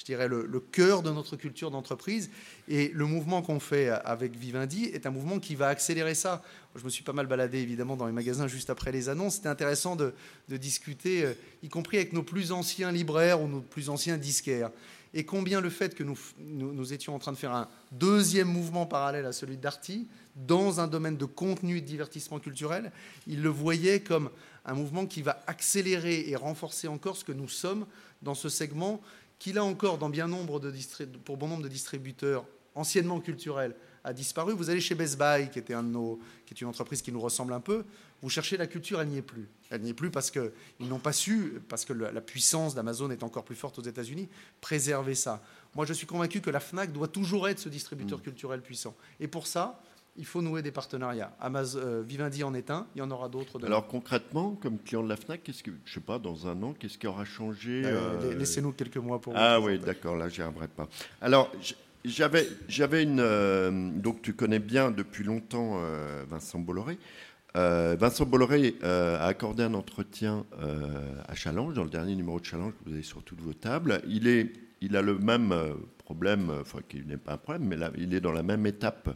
je 0.00 0.04
dirais, 0.06 0.28
le, 0.28 0.60
cœur 0.60 1.02
de 1.02 1.10
notre 1.10 1.36
culture 1.36 1.70
d'entreprise. 1.70 2.30
Et 2.68 2.88
le 2.94 3.04
mouvement 3.04 3.42
qu'on 3.42 3.60
fait 3.60 3.90
avec 3.90 4.34
Vivendi 4.34 4.84
est 4.84 5.04
un 5.04 5.10
mouvement 5.10 5.38
qui 5.38 5.54
va 5.54 5.68
accélérer 5.68 6.14
ça. 6.14 6.42
Je 6.74 6.82
me 6.84 6.88
suis 6.88 7.04
pas 7.04 7.12
mal 7.12 7.26
baladé, 7.26 7.58
évidemment, 7.58 7.98
dans 7.98 8.06
les 8.06 8.12
magasins 8.12 8.46
juste 8.46 8.70
après 8.70 8.92
les 8.92 9.10
annonces. 9.10 9.34
C'était 9.34 9.50
intéressant 9.50 9.96
de, 9.96 10.14
discuter, 10.48 11.26
euh, 11.26 11.34
y 11.62 11.68
compris 11.68 11.98
avec 11.98 12.14
nos 12.14 12.22
plus 12.22 12.50
anciens 12.50 12.90
libraires 12.92 13.42
ou 13.42 13.46
nos 13.46 13.60
plus 13.60 13.90
anciens 13.90 14.16
disquaires. 14.16 14.70
Et 15.12 15.24
combien 15.24 15.60
le 15.60 15.68
fait 15.68 15.94
que 15.94 16.02
nous, 16.02 16.18
nous, 16.38 16.92
étions 16.94 17.14
en 17.14 17.18
train 17.18 17.32
de 17.32 17.36
faire 17.36 17.52
un 17.52 17.68
deuxième 17.92 18.48
mouvement 18.48 18.86
parallèle 18.86 19.26
à 19.26 19.32
celui 19.32 19.58
d'Arty, 19.58 20.08
dans 20.34 20.80
un 20.80 20.86
domaine 20.86 21.18
de 21.18 21.26
contenu 21.26 21.76
et 21.76 21.80
de 21.82 21.86
divertissement 21.86 22.38
culturel, 22.38 22.90
ils 23.26 23.42
le 23.42 23.50
voyaient 23.50 24.00
comme 24.00 24.30
un 24.64 24.72
mouvement 24.72 25.04
qui 25.04 25.20
va 25.20 25.42
accélérer 25.46 26.30
et 26.30 26.36
renforcer 26.36 26.88
encore 26.88 27.18
ce 27.18 27.24
que 27.24 27.32
nous 27.32 27.48
sommes 27.48 27.84
dans 28.22 28.34
ce 28.34 28.48
segment 28.48 29.02
qui 29.40 29.52
là 29.52 29.64
encore, 29.64 29.98
dans 29.98 30.10
bien 30.10 30.28
nombre 30.28 30.60
de 30.60 30.72
pour 31.24 31.36
bon 31.36 31.48
nombre 31.48 31.64
de 31.64 31.68
distributeurs 31.68 32.44
anciennement 32.76 33.18
culturels, 33.20 33.74
a 34.04 34.12
disparu. 34.12 34.52
Vous 34.52 34.70
allez 34.70 34.80
chez 34.80 34.94
Best 34.94 35.18
Buy, 35.18 35.50
qui, 35.50 35.58
était 35.58 35.74
un 35.74 35.82
de 35.82 35.88
nos, 35.88 36.20
qui 36.46 36.54
est 36.54 36.60
une 36.60 36.68
entreprise 36.68 37.02
qui 37.02 37.10
nous 37.10 37.20
ressemble 37.20 37.52
un 37.52 37.60
peu, 37.60 37.84
vous 38.22 38.28
cherchez 38.28 38.56
la 38.56 38.66
culture, 38.66 39.00
elle 39.00 39.08
n'y 39.08 39.18
est 39.18 39.22
plus. 39.22 39.48
Elle 39.70 39.80
n'y 39.80 39.90
est 39.90 39.94
plus 39.94 40.10
parce 40.10 40.30
qu'ils 40.30 40.52
n'ont 40.80 40.98
pas 40.98 41.12
su, 41.12 41.60
parce 41.68 41.84
que 41.84 41.92
la 41.92 42.20
puissance 42.20 42.74
d'Amazon 42.74 43.10
est 43.10 43.22
encore 43.22 43.44
plus 43.44 43.56
forte 43.56 43.78
aux 43.78 43.82
États-Unis, 43.82 44.28
préserver 44.60 45.14
ça. 45.14 45.42
Moi, 45.74 45.86
je 45.86 45.92
suis 45.92 46.06
convaincu 46.06 46.40
que 46.40 46.50
la 46.50 46.60
FNAC 46.60 46.92
doit 46.92 47.08
toujours 47.08 47.48
être 47.48 47.58
ce 47.58 47.68
distributeur 47.68 48.18
mm. 48.18 48.22
culturel 48.22 48.62
puissant. 48.62 48.94
Et 49.20 49.28
pour 49.28 49.46
ça, 49.46 49.82
il 50.16 50.26
faut 50.26 50.42
nouer 50.42 50.62
des 50.62 50.70
partenariats. 50.70 51.32
Amazon, 51.40 51.80
euh, 51.82 52.02
Vivendi 52.06 52.42
en 52.44 52.54
est 52.54 52.70
un, 52.70 52.86
il 52.94 52.98
y 52.98 53.02
en 53.02 53.10
aura 53.10 53.28
d'autres. 53.28 53.64
Alors 53.64 53.86
concrètement, 53.86 54.56
comme 54.60 54.78
client 54.78 55.02
de 55.02 55.08
la 55.08 55.16
FNAC, 55.16 55.42
qu'est-ce 55.42 55.62
que, 55.62 55.70
je 55.84 55.94
sais 55.94 56.00
pas, 56.00 56.18
dans 56.18 56.46
un 56.46 56.62
an, 56.62 56.74
qu'est-ce 56.78 56.98
qui 56.98 57.06
aura 57.06 57.24
changé 57.24 57.82
euh, 57.84 58.18
euh, 58.22 58.34
Laissez-nous 58.34 58.72
quelques 58.72 58.96
mois 58.96 59.20
pour. 59.20 59.32
Ah 59.36 59.60
oui, 59.60 59.78
d'accord, 59.78 60.16
là, 60.16 60.28
j'y 60.28 60.42
arriverai 60.42 60.68
pas. 60.68 60.88
Alors, 61.20 61.50
j'avais, 62.04 62.46
j'avais 62.68 63.02
une. 63.02 64.00
donc, 64.00 64.22
tu 64.22 64.34
connais 64.34 64.58
bien 64.58 64.90
depuis 64.90 65.24
longtemps 65.24 65.80
Vincent 66.28 66.58
Bolloré. 66.58 66.98
Vincent 67.54 68.26
Bolloré 68.26 68.76
a 68.82 69.26
accordé 69.26 69.62
un 69.62 69.74
entretien 69.74 70.44
à 71.28 71.34
Challenge, 71.34 71.74
dans 71.74 71.84
le 71.84 71.90
dernier 71.90 72.16
numéro 72.16 72.40
de 72.40 72.44
Challenge 72.44 72.72
que 72.72 72.88
vous 72.88 72.94
avez 72.94 73.02
sur 73.02 73.22
toutes 73.22 73.40
vos 73.40 73.54
tables. 73.54 74.00
Il, 74.08 74.28
est, 74.28 74.50
il 74.80 74.96
a 74.96 75.02
le 75.02 75.18
même 75.18 75.54
problème, 75.98 76.50
enfin, 76.60 76.80
qui 76.88 77.02
n'est 77.02 77.18
pas 77.18 77.34
un 77.34 77.38
problème, 77.38 77.68
mais 77.68 77.76
là, 77.76 77.90
il 77.98 78.14
est 78.14 78.20
dans 78.20 78.32
la 78.32 78.42
même 78.42 78.66
étape 78.66 79.10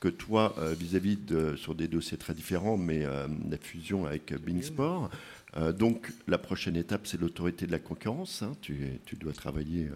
que 0.00 0.08
toi 0.08 0.54
euh, 0.58 0.74
vis-à-vis 0.74 1.16
de 1.16 1.56
sur 1.56 1.74
des 1.74 1.88
dossiers 1.88 2.18
très 2.18 2.34
différents, 2.34 2.76
mais 2.76 3.04
euh, 3.04 3.26
la 3.48 3.56
fusion 3.56 4.06
avec 4.06 4.34
Bing 4.42 4.62
Sport. 4.62 5.10
Euh, 5.56 5.72
donc 5.72 6.12
la 6.26 6.38
prochaine 6.38 6.76
étape, 6.76 7.06
c'est 7.06 7.20
l'autorité 7.20 7.66
de 7.66 7.72
la 7.72 7.78
concurrence. 7.78 8.42
Hein. 8.42 8.52
tu, 8.60 9.00
tu, 9.06 9.16
dois 9.16 9.32
travailler 9.32 9.88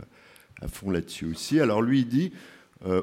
à 0.62 0.68
fond 0.68 0.90
là-dessus 0.90 1.26
aussi. 1.26 1.61
Alors 1.61 1.82
lui, 1.82 2.01
il 2.01 2.09
dit 2.09 2.32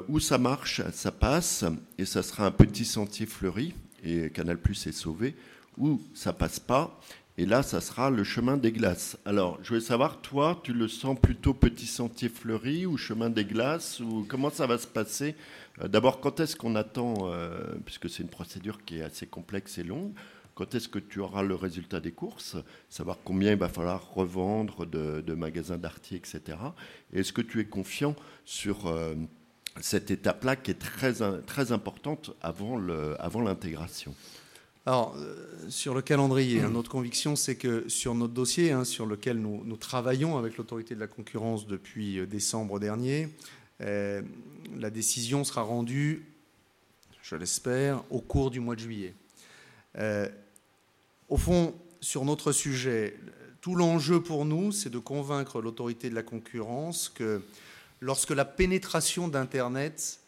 où 0.08 0.18
ça 0.18 0.38
marche, 0.38 0.82
ça 0.92 1.12
passe, 1.12 1.64
et 1.98 2.04
ça 2.04 2.24
sera 2.24 2.44
un 2.46 2.50
petit 2.50 2.84
sentier 2.84 3.26
fleuri, 3.26 3.74
et 4.02 4.28
Canal 4.30 4.58
Plus 4.58 4.88
est 4.88 4.92
sauvé. 4.92 5.36
Où 5.76 6.02
ça 6.14 6.32
passe 6.32 6.58
pas, 6.58 7.00
Et 7.40 7.46
là, 7.46 7.62
ça 7.62 7.80
sera 7.80 8.10
le 8.10 8.24
chemin 8.24 8.56
des 8.56 8.72
glaces. 8.72 9.16
Alors, 9.24 9.60
je 9.62 9.68
voulais 9.68 9.80
savoir, 9.80 10.20
toi, 10.20 10.60
tu 10.64 10.72
le 10.72 10.88
sens 10.88 11.16
plutôt 11.16 11.54
petit 11.54 11.86
sentier 11.86 12.28
fleuri 12.28 12.84
ou 12.84 12.96
chemin 12.96 13.30
des 13.30 13.44
glaces 13.44 14.00
ou 14.00 14.26
comment 14.28 14.50
ça 14.50 14.66
va 14.66 14.76
se 14.76 14.88
passer? 14.88 15.36
Euh, 15.80 15.86
D'abord, 15.86 16.18
quand 16.18 16.40
est-ce 16.40 16.56
qu'on 16.56 16.74
attend, 16.74 17.30
euh, 17.30 17.76
puisque 17.84 18.10
c'est 18.10 18.24
une 18.24 18.28
procédure 18.28 18.84
qui 18.84 18.98
est 18.98 19.02
assez 19.02 19.28
complexe 19.28 19.78
et 19.78 19.84
longue, 19.84 20.10
quand 20.56 20.74
est-ce 20.74 20.88
que 20.88 20.98
tu 20.98 21.20
auras 21.20 21.44
le 21.44 21.54
résultat 21.54 22.00
des 22.00 22.10
courses? 22.10 22.56
Savoir 22.88 23.18
combien 23.22 23.52
il 23.52 23.58
va 23.58 23.68
falloir 23.68 24.12
revendre 24.14 24.84
de, 24.84 25.34
magasins 25.34 25.78
d'arty, 25.78 26.16
etc. 26.16 26.58
est-ce 27.12 27.32
que 27.32 27.42
tu 27.42 27.60
es 27.60 27.66
confiant 27.66 28.16
sur 28.44 28.88
euh, 28.88 29.14
cette 29.80 30.10
étape-là 30.10 30.56
qui 30.56 30.72
est 30.72 30.80
très, 30.80 31.14
très 31.46 31.70
importante 31.70 32.32
avant 32.40 32.76
l'intégration? 32.76 34.12
Alors, 34.86 35.14
euh, 35.18 35.68
sur 35.68 35.92
le 35.92 36.00
calendrier, 36.00 36.62
hein, 36.62 36.70
notre 36.70 36.90
conviction, 36.90 37.36
c'est 37.36 37.56
que 37.56 37.86
sur 37.88 38.14
notre 38.14 38.32
dossier, 38.32 38.72
hein, 38.72 38.84
sur 38.84 39.04
lequel 39.04 39.38
nous, 39.38 39.76
travaillons 39.76 40.38
avec 40.38 40.56
l'autorité 40.56 40.94
de 40.94 41.00
la 41.00 41.06
concurrence 41.06 41.66
depuis 41.66 42.18
euh, 42.18 42.26
décembre 42.26 42.80
dernier, 42.80 43.28
euh, 43.82 44.22
la 44.78 44.88
décision 44.88 45.44
sera 45.44 45.60
rendue, 45.60 46.24
je 47.22 47.36
l'espère, 47.36 48.02
au 48.10 48.20
cours 48.20 48.50
du 48.50 48.60
mois 48.60 48.76
de 48.76 48.80
juillet. 48.80 49.14
au 51.28 51.36
fond, 51.36 51.74
sur 52.00 52.24
notre 52.24 52.52
sujet, 52.52 53.14
tout 53.60 53.74
l'enjeu 53.74 54.22
pour 54.22 54.46
nous, 54.46 54.72
c'est 54.72 54.88
de 54.88 54.98
convaincre 54.98 55.60
l'autorité 55.60 56.08
de 56.08 56.14
la 56.14 56.22
concurrence 56.22 57.10
que 57.10 57.42
lorsque 58.00 58.30
la 58.30 58.46
pénétration 58.46 59.28
d'Internet 59.28 60.20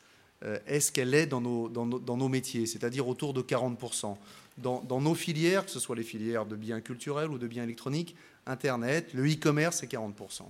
est 0.67 0.81
ce 0.81 0.93
qu'elle 0.93 1.15
est 1.15 1.27
dans 1.27 1.41
nos, 1.41 1.69
dans 1.69 2.17
nos 2.17 2.29
métiers, 2.29 2.67
c'est-à-dire 2.67 3.09
autour 3.09 3.33
de 3.33 3.41
40% 3.41 4.17
dans, 4.61 5.01
nos 5.01 5.15
filières, 5.15 5.65
que 5.65 5.71
ce 5.71 5.81
soit 5.81 5.97
les 5.97 6.03
filières 6.03 6.47
de 6.47 6.57
biens 6.57 6.81
culturels 6.81 7.31
ou 7.31 7.39
de 7.39 7.47
biens 7.47 7.65
électroniques, 7.65 8.17
Internet, 8.47 9.13
le 9.15 9.31
e-commerce, 9.31 9.79
c'est 9.79 9.91
40%. 9.91 10.43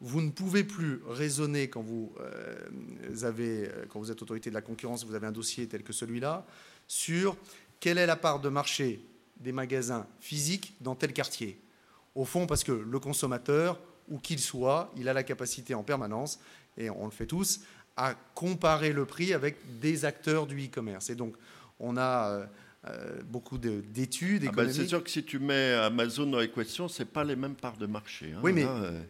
Vous 0.00 0.22
ne 0.22 0.30
pouvez 0.30 0.64
plus 0.64 1.02
raisonner 1.06 1.68
quand 1.68 1.82
vous, 1.82 2.12
euh, 2.20 2.54
euh, 3.22 3.84
quand 3.88 3.98
vous 3.98 4.10
êtes 4.10 4.22
autorité 4.22 4.48
de 4.50 4.54
la 4.54 4.62
concurrence, 4.62 5.04
vous 5.04 5.14
avez 5.14 5.26
un 5.26 5.32
dossier 5.32 5.66
tel 5.66 5.82
que 5.82 5.92
celui-là, 5.92 6.46
sur 6.88 7.36
quelle 7.80 7.98
est 7.98 8.06
la 8.06 8.16
part 8.16 8.40
de 8.40 8.48
marché 8.48 9.04
des 9.36 9.52
magasins 9.52 10.06
physiques 10.20 10.74
dans 10.80 10.94
tel 10.94 11.12
quartier. 11.12 11.60
Au 12.14 12.24
fond, 12.24 12.46
parce 12.46 12.64
que 12.64 12.72
le 12.72 12.98
consommateur, 12.98 13.78
où 14.08 14.18
qu'il 14.18 14.40
soit, 14.40 14.92
il 14.96 15.08
a 15.08 15.12
la 15.12 15.22
capacité 15.22 15.74
en 15.74 15.82
permanence, 15.82 16.40
et 16.76 16.90
on 16.90 17.04
le 17.04 17.10
fait 17.10 17.26
tous, 17.26 17.60
à 17.96 18.14
comparer 18.34 18.92
le 18.92 19.04
prix 19.04 19.34
avec 19.34 19.56
des 19.80 20.04
acteurs 20.04 20.46
du 20.46 20.64
e-commerce. 20.64 21.10
Et 21.10 21.14
donc, 21.14 21.34
on 21.78 21.96
a 21.96 22.46
euh, 22.88 23.20
beaucoup 23.26 23.58
d'études 23.58 24.46
ah 24.48 24.52
bah, 24.52 24.72
c'est 24.72 24.86
sûr 24.86 25.04
que 25.04 25.10
si 25.10 25.22
tu 25.22 25.38
mets 25.38 25.72
Amazon 25.72 26.24
dans 26.26 26.40
l'équation, 26.40 26.88
ce 26.88 27.02
pas 27.02 27.24
les 27.24 27.36
mêmes 27.36 27.54
parts 27.54 27.76
de 27.76 27.84
marché. 27.84 28.32
Hein, 28.34 28.40
oui, 28.42 28.54
mais 28.54 28.64
euh, 28.64 29.02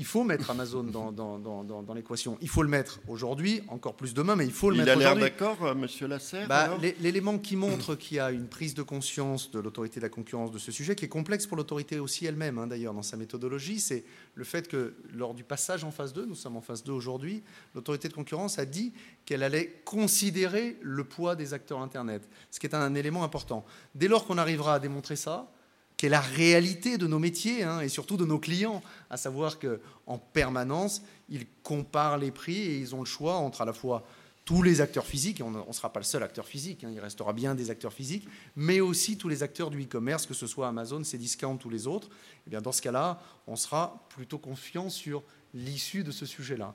il 0.00 0.06
faut 0.06 0.24
mettre 0.24 0.50
Amazon 0.50 0.82
dans, 0.82 1.12
dans, 1.12 1.38
dans, 1.38 1.94
l'équation. 1.94 2.38
Il 2.40 2.48
faut 2.48 2.62
le 2.62 2.70
mettre 2.70 3.00
aujourd'hui, 3.06 3.60
encore 3.68 3.94
plus 3.94 4.14
demain, 4.14 4.34
mais 4.34 4.46
il 4.46 4.50
faut 4.50 4.70
le 4.70 4.78
mettre 4.78 4.96
aujourd'hui. 4.96 5.04
Il 5.04 5.08
a 5.10 5.14
l'air 5.14 5.30
d'accord, 5.30 5.62
euh, 5.62 5.74
Monsieur 5.74 6.06
Lasserre 6.06 6.48
bah, 6.48 6.78
L'élément 7.00 7.36
qui 7.38 7.54
montre 7.54 7.96
qu'il 7.96 8.16
y 8.16 8.20
a 8.20 8.30
une 8.30 8.48
prise 8.48 8.72
de 8.72 8.82
conscience 8.82 9.50
de 9.50 9.60
l'autorité 9.60 10.00
de 10.00 10.06
la 10.06 10.08
concurrence 10.08 10.52
de 10.52 10.58
ce 10.58 10.72
sujet, 10.72 10.94
qui 10.94 11.04
est 11.04 11.08
complexe 11.08 11.46
pour 11.46 11.58
l'autorité 11.58 11.98
aussi 11.98 12.24
elle-même, 12.24 12.56
hein, 12.56 12.66
d'ailleurs, 12.66 12.94
dans 12.94 13.02
sa 13.02 13.18
méthodologie, 13.18 13.78
c'est 13.78 14.04
le 14.36 14.44
fait 14.44 14.68
que 14.68 14.94
lors 15.12 15.34
du 15.34 15.44
passage 15.44 15.84
en 15.84 15.90
phase 15.90 16.14
2, 16.14 16.24
nous 16.24 16.34
sommes 16.34 16.56
en 16.56 16.62
phase 16.62 16.82
2 16.82 16.92
aujourd'hui, 16.92 17.42
l'autorité 17.74 18.08
de 18.08 18.14
concurrence 18.14 18.58
a 18.58 18.64
dit 18.64 18.94
qu'elle 19.26 19.42
allait 19.42 19.82
considérer 19.84 20.78
le 20.80 21.04
poids 21.04 21.36
des 21.36 21.52
acteurs 21.52 21.82
Internet, 21.82 22.26
ce 22.50 22.58
qui 22.58 22.66
est 22.66 22.74
un 22.74 22.94
élément 22.94 23.22
important. 23.22 23.66
Dès 23.94 24.08
lors 24.08 24.26
qu'on 24.26 24.38
arrivera 24.38 24.76
à 24.76 24.78
démontrer 24.78 25.16
ça, 25.16 25.52
qui 26.00 26.06
est 26.06 26.08
la 26.08 26.22
réalité 26.22 26.96
de 26.96 27.06
nos 27.06 27.18
métiers 27.18 27.62
hein, 27.62 27.82
et 27.82 27.90
surtout 27.90 28.16
de 28.16 28.24
nos 28.24 28.38
clients, 28.38 28.82
à 29.10 29.18
savoir 29.18 29.58
qu'en 29.58 30.16
permanence, 30.16 31.02
ils 31.28 31.44
comparent 31.62 32.16
les 32.16 32.30
prix 32.30 32.56
et 32.56 32.78
ils 32.78 32.94
ont 32.94 33.00
le 33.00 33.04
choix 33.04 33.34
entre 33.34 33.60
à 33.60 33.66
la 33.66 33.74
fois 33.74 34.06
tous 34.46 34.62
les 34.62 34.80
acteurs 34.80 35.04
physiques, 35.04 35.42
on 35.44 35.50
ne 35.50 35.72
sera 35.74 35.92
pas 35.92 36.00
le 36.00 36.06
seul 36.06 36.22
acteur 36.22 36.46
physique, 36.46 36.84
hein, 36.84 36.90
il 36.90 37.00
restera 37.00 37.34
bien 37.34 37.54
des 37.54 37.68
acteurs 37.68 37.92
physiques, 37.92 38.26
mais 38.56 38.80
aussi 38.80 39.18
tous 39.18 39.28
les 39.28 39.42
acteurs 39.42 39.68
du 39.68 39.82
e-commerce, 39.82 40.24
que 40.24 40.32
ce 40.32 40.46
soit 40.46 40.68
Amazon, 40.68 41.02
Cdiscount 41.02 41.58
ou 41.66 41.68
les 41.68 41.86
autres. 41.86 42.08
Et 42.08 42.44
eh 42.46 42.50
bien 42.50 42.62
dans 42.62 42.72
ce 42.72 42.80
cas-là, 42.80 43.20
on 43.46 43.56
sera 43.56 44.06
plutôt 44.08 44.38
confiant 44.38 44.88
sur 44.88 45.22
l'issue 45.52 46.02
de 46.02 46.12
ce 46.12 46.24
sujet-là. 46.24 46.72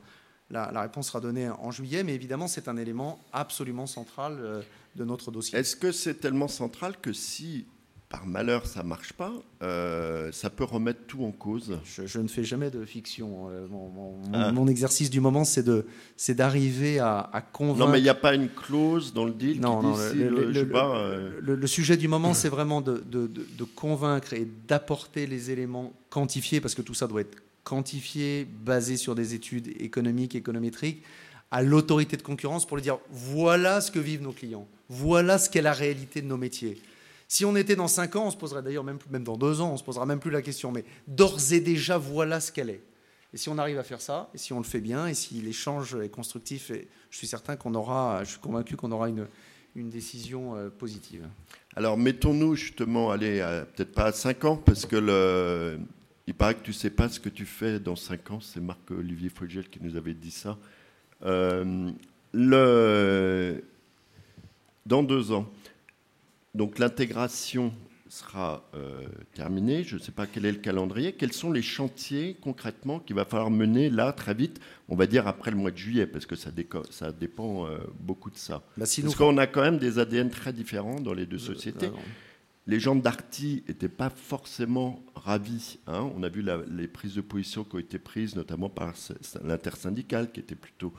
La, 0.51 0.71
la, 0.71 0.81
réponse 0.81 1.07
sera 1.07 1.19
donnée 1.19 1.49
en 1.49 1.71
juillet, 1.71 2.03
mais 2.03 2.13
évidemment, 2.13 2.47
c'est 2.47 2.67
un 2.67 2.77
élément 2.77 3.19
absolument 3.33 3.87
central 3.87 4.37
euh, 4.39 4.61
de 4.95 5.03
notre 5.03 5.31
dossier. 5.31 5.57
Est-ce 5.57 5.75
que 5.75 5.91
c'est 5.91 6.19
tellement 6.19 6.47
central 6.47 7.01
que 7.01 7.11
si 7.11 7.65
par 8.15 8.25
malheur 8.27 8.65
ça 8.65 8.81
marche 8.81 9.11
pas, 9.11 9.33
euh, 9.61 10.31
ça 10.31 10.49
peut 10.49 10.63
remettre 10.63 11.01
tout 11.05 11.25
en 11.25 11.31
cause. 11.31 11.77
Je, 11.83 12.19
ne 12.19 12.29
fais 12.29 12.45
jamais 12.45 12.71
de 12.71 12.85
fiction. 12.85 13.49
Euh, 13.49 13.67
ah. 14.33 14.53
mon, 14.53 14.67
exercice 14.67 15.09
du 15.09 15.19
moment, 15.19 15.43
c'est 15.43 15.63
de, 15.63 15.85
c'est 16.15 16.33
d'arriver 16.33 16.99
à, 16.99 17.45
convaincre. 17.51 17.79
Non, 17.85 17.91
mais 17.91 17.99
il 17.99 18.03
n'y 18.03 18.09
a 18.09 18.13
pas 18.15 18.33
une 18.33 18.47
clause 18.47 19.13
dans 19.13 19.25
le 19.25 19.33
deal 19.33 19.59
non, 19.59 19.81
qui 19.81 19.85
non, 19.85 19.93
dit 20.13 20.19
le, 20.19 20.49
le, 20.49 20.71
euh, 20.75 21.31
le, 21.41 21.67
sujet 21.67 21.97
du 21.97 22.07
moment, 22.07 22.33
c'est 22.33 22.47
vraiment 22.47 22.79
de, 22.79 23.03
de, 23.05 23.27
de, 23.27 23.63
convaincre 23.65 24.31
et 24.31 24.47
d'apporter 24.65 25.27
les 25.27 25.51
éléments 25.51 25.91
quantifiés, 26.09 26.61
parce 26.61 26.73
que 26.73 26.81
tout 26.81 26.93
ça 26.93 27.07
doit 27.07 27.19
être 27.19 27.37
quantifié, 27.65 28.47
basé 28.63 28.95
sur 28.95 29.13
des 29.15 29.33
études 29.33 29.67
économiques, 29.81 30.35
économétriques, 30.35 31.03
à 31.51 31.61
l'autorité 31.61 32.15
de 32.15 32.21
concurrence 32.21 32.65
pour 32.65 32.77
lui 32.77 32.83
dire 32.83 32.97
voilà 33.11 33.81
ce 33.81 33.91
que 33.91 33.99
vivent 33.99 34.21
nos 34.21 34.31
clients, 34.31 34.67
voilà 34.87 35.37
ce 35.37 35.49
qu'est 35.49 35.61
la 35.61 35.73
réalité 35.73 36.21
de 36.21 36.27
nos 36.27 36.37
métiers. 36.37 36.77
Si 37.27 37.45
on 37.45 37.55
était 37.55 37.75
dans 37.75 37.87
5 37.87 38.15
ans, 38.15 38.27
on 38.27 38.31
se 38.31 38.37
poserait 38.37 38.61
d'ailleurs 38.61 38.83
même, 38.83 38.99
même 39.09 39.23
dans 39.23 39.37
2 39.37 39.61
ans, 39.61 39.73
on 39.73 39.77
se 39.77 39.83
posera 39.83 40.05
même 40.05 40.19
plus 40.19 40.31
la 40.31 40.41
question. 40.41 40.71
Mais 40.71 40.85
d'ores 41.07 41.53
et 41.53 41.59
déjà, 41.59 41.97
voilà 41.97 42.39
ce 42.39 42.51
qu'elle 42.51 42.69
est. 42.69 42.83
Et 43.33 43.37
si 43.37 43.49
on 43.49 43.57
arrive 43.57 43.79
à 43.79 43.83
faire 43.83 44.01
ça, 44.01 44.29
et 44.33 44.37
si 44.37 44.53
on 44.53 44.59
le 44.59 44.63
fait 44.63 44.79
bien, 44.79 45.07
et 45.07 45.13
si 45.13 45.41
l'échange 45.41 45.95
est 45.95 46.09
constructif, 46.09 46.71
je 47.09 47.17
suis 47.17 47.27
certain 47.27 47.55
qu'on 47.55 47.73
aura, 47.75 48.23
je 48.23 48.31
suis 48.31 48.39
convaincu 48.39 48.77
qu'on 48.77 48.91
aura 48.91 49.09
une, 49.09 49.27
une 49.75 49.89
décision 49.89 50.55
euh, 50.55 50.69
positive. 50.69 51.27
Alors 51.75 51.97
mettons-nous 51.97 52.55
justement, 52.55 53.11
allez, 53.11 53.39
peut-être 53.75 53.91
pas 53.91 54.05
à 54.05 54.11
5 54.13 54.45
ans, 54.45 54.55
parce 54.55 54.85
que 54.85 55.77
il 56.27 56.33
paraît 56.33 56.55
que 56.55 56.63
tu 56.63 56.71
ne 56.71 56.75
sais 56.75 56.89
pas 56.89 57.07
ce 57.07 57.19
que 57.19 57.29
tu 57.29 57.45
fais 57.45 57.79
dans 57.79 57.95
5 57.95 58.31
ans. 58.31 58.39
C'est 58.39 58.59
Marc-Olivier 58.59 59.29
Fogel 59.29 59.69
qui 59.69 59.79
nous 59.81 59.95
avait 59.95 60.13
dit 60.13 60.31
ça. 60.31 60.57
Euh, 61.23 61.91
le, 62.33 63.63
dans 64.85 65.03
2 65.03 65.31
ans, 65.33 65.47
donc 66.55 66.79
l'intégration 66.79 67.73
sera 68.07 68.63
euh, 68.75 69.05
terminée. 69.33 69.83
Je 69.83 69.95
ne 69.95 69.99
sais 69.99 70.13
pas 70.13 70.25
quel 70.25 70.45
est 70.45 70.51
le 70.51 70.59
calendrier. 70.59 71.13
Quels 71.13 71.33
sont 71.33 71.51
les 71.51 71.61
chantiers 71.61 72.37
concrètement 72.41 72.99
qu'il 72.99 73.15
va 73.15 73.25
falloir 73.25 73.51
mener 73.51 73.89
là 73.89 74.13
très 74.13 74.33
vite 74.33 74.61
On 74.87 74.95
va 74.95 75.05
dire 75.05 75.27
après 75.27 75.51
le 75.51 75.57
mois 75.57 75.71
de 75.71 75.77
juillet, 75.77 76.07
parce 76.07 76.25
que 76.25 76.35
ça, 76.35 76.49
ça 76.91 77.11
dépend 77.11 77.67
euh, 77.67 77.79
beaucoup 77.99 78.29
de 78.29 78.37
ça. 78.37 78.63
Bah, 78.77 78.85
parce 78.85 79.15
qu'on 79.15 79.37
a 79.37 79.47
quand 79.47 79.61
même 79.61 79.79
des 79.79 79.99
ADN 79.99 80.29
très 80.29 80.53
différents 80.53 80.99
dans 81.01 81.13
les 81.13 81.25
deux 81.25 81.37
euh, 81.37 81.53
sociétés. 81.53 81.89
les 82.67 82.79
gens 82.79 82.95
d'Arty 82.95 83.63
n'étaient 83.67 83.89
pas 83.89 84.09
forcément 84.09 85.03
ravis. 85.15 85.79
Hein. 85.87 86.09
On 86.15 86.23
a 86.23 86.29
vu 86.29 86.45
les 86.71 86.87
prises 86.87 87.15
de 87.15 87.21
position 87.21 87.65
qui 87.65 87.75
ont 87.75 87.79
été 87.79 87.99
prises, 87.99 88.35
notamment 88.35 88.69
par 88.69 88.93
l'intersyndicale, 89.43 90.31
qui 90.31 90.39
était 90.39 90.55
plutôt 90.55 90.93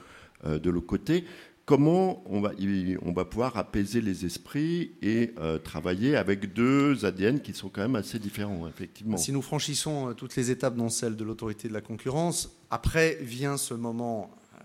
de 0.44 0.68
l'autre 0.68 0.86
côté 0.86 1.24
comment 1.66 2.22
on 2.26 2.40
va, 2.40 3.24
pouvoir 3.24 3.58
apaiser 3.58 4.00
les 4.00 4.24
esprits 4.24 4.92
et 5.02 5.34
euh, 5.38 5.58
travailler 5.58 6.16
avec 6.16 6.52
deux 6.52 7.04
ADN 7.04 7.40
qui 7.40 7.52
sont 7.52 7.68
quand 7.68 7.82
même 7.82 7.96
assez 7.96 8.20
différents, 8.20 8.66
effectivement. 8.68 9.16
Si 9.16 9.32
nous 9.32 9.42
franchissons 9.42 10.10
euh, 10.10 10.12
toutes 10.14 10.36
les 10.36 10.50
étapes, 10.50 10.76
dont 10.76 10.88
celle 10.88 11.16
de 11.16 11.24
l'autorité 11.24 11.68
de 11.68 11.74
la 11.74 11.80
concurrence, 11.80 12.56
après 12.70 13.18
vient 13.20 13.56
ce 13.56 13.74
moment 13.74 14.30
euh, 14.54 14.58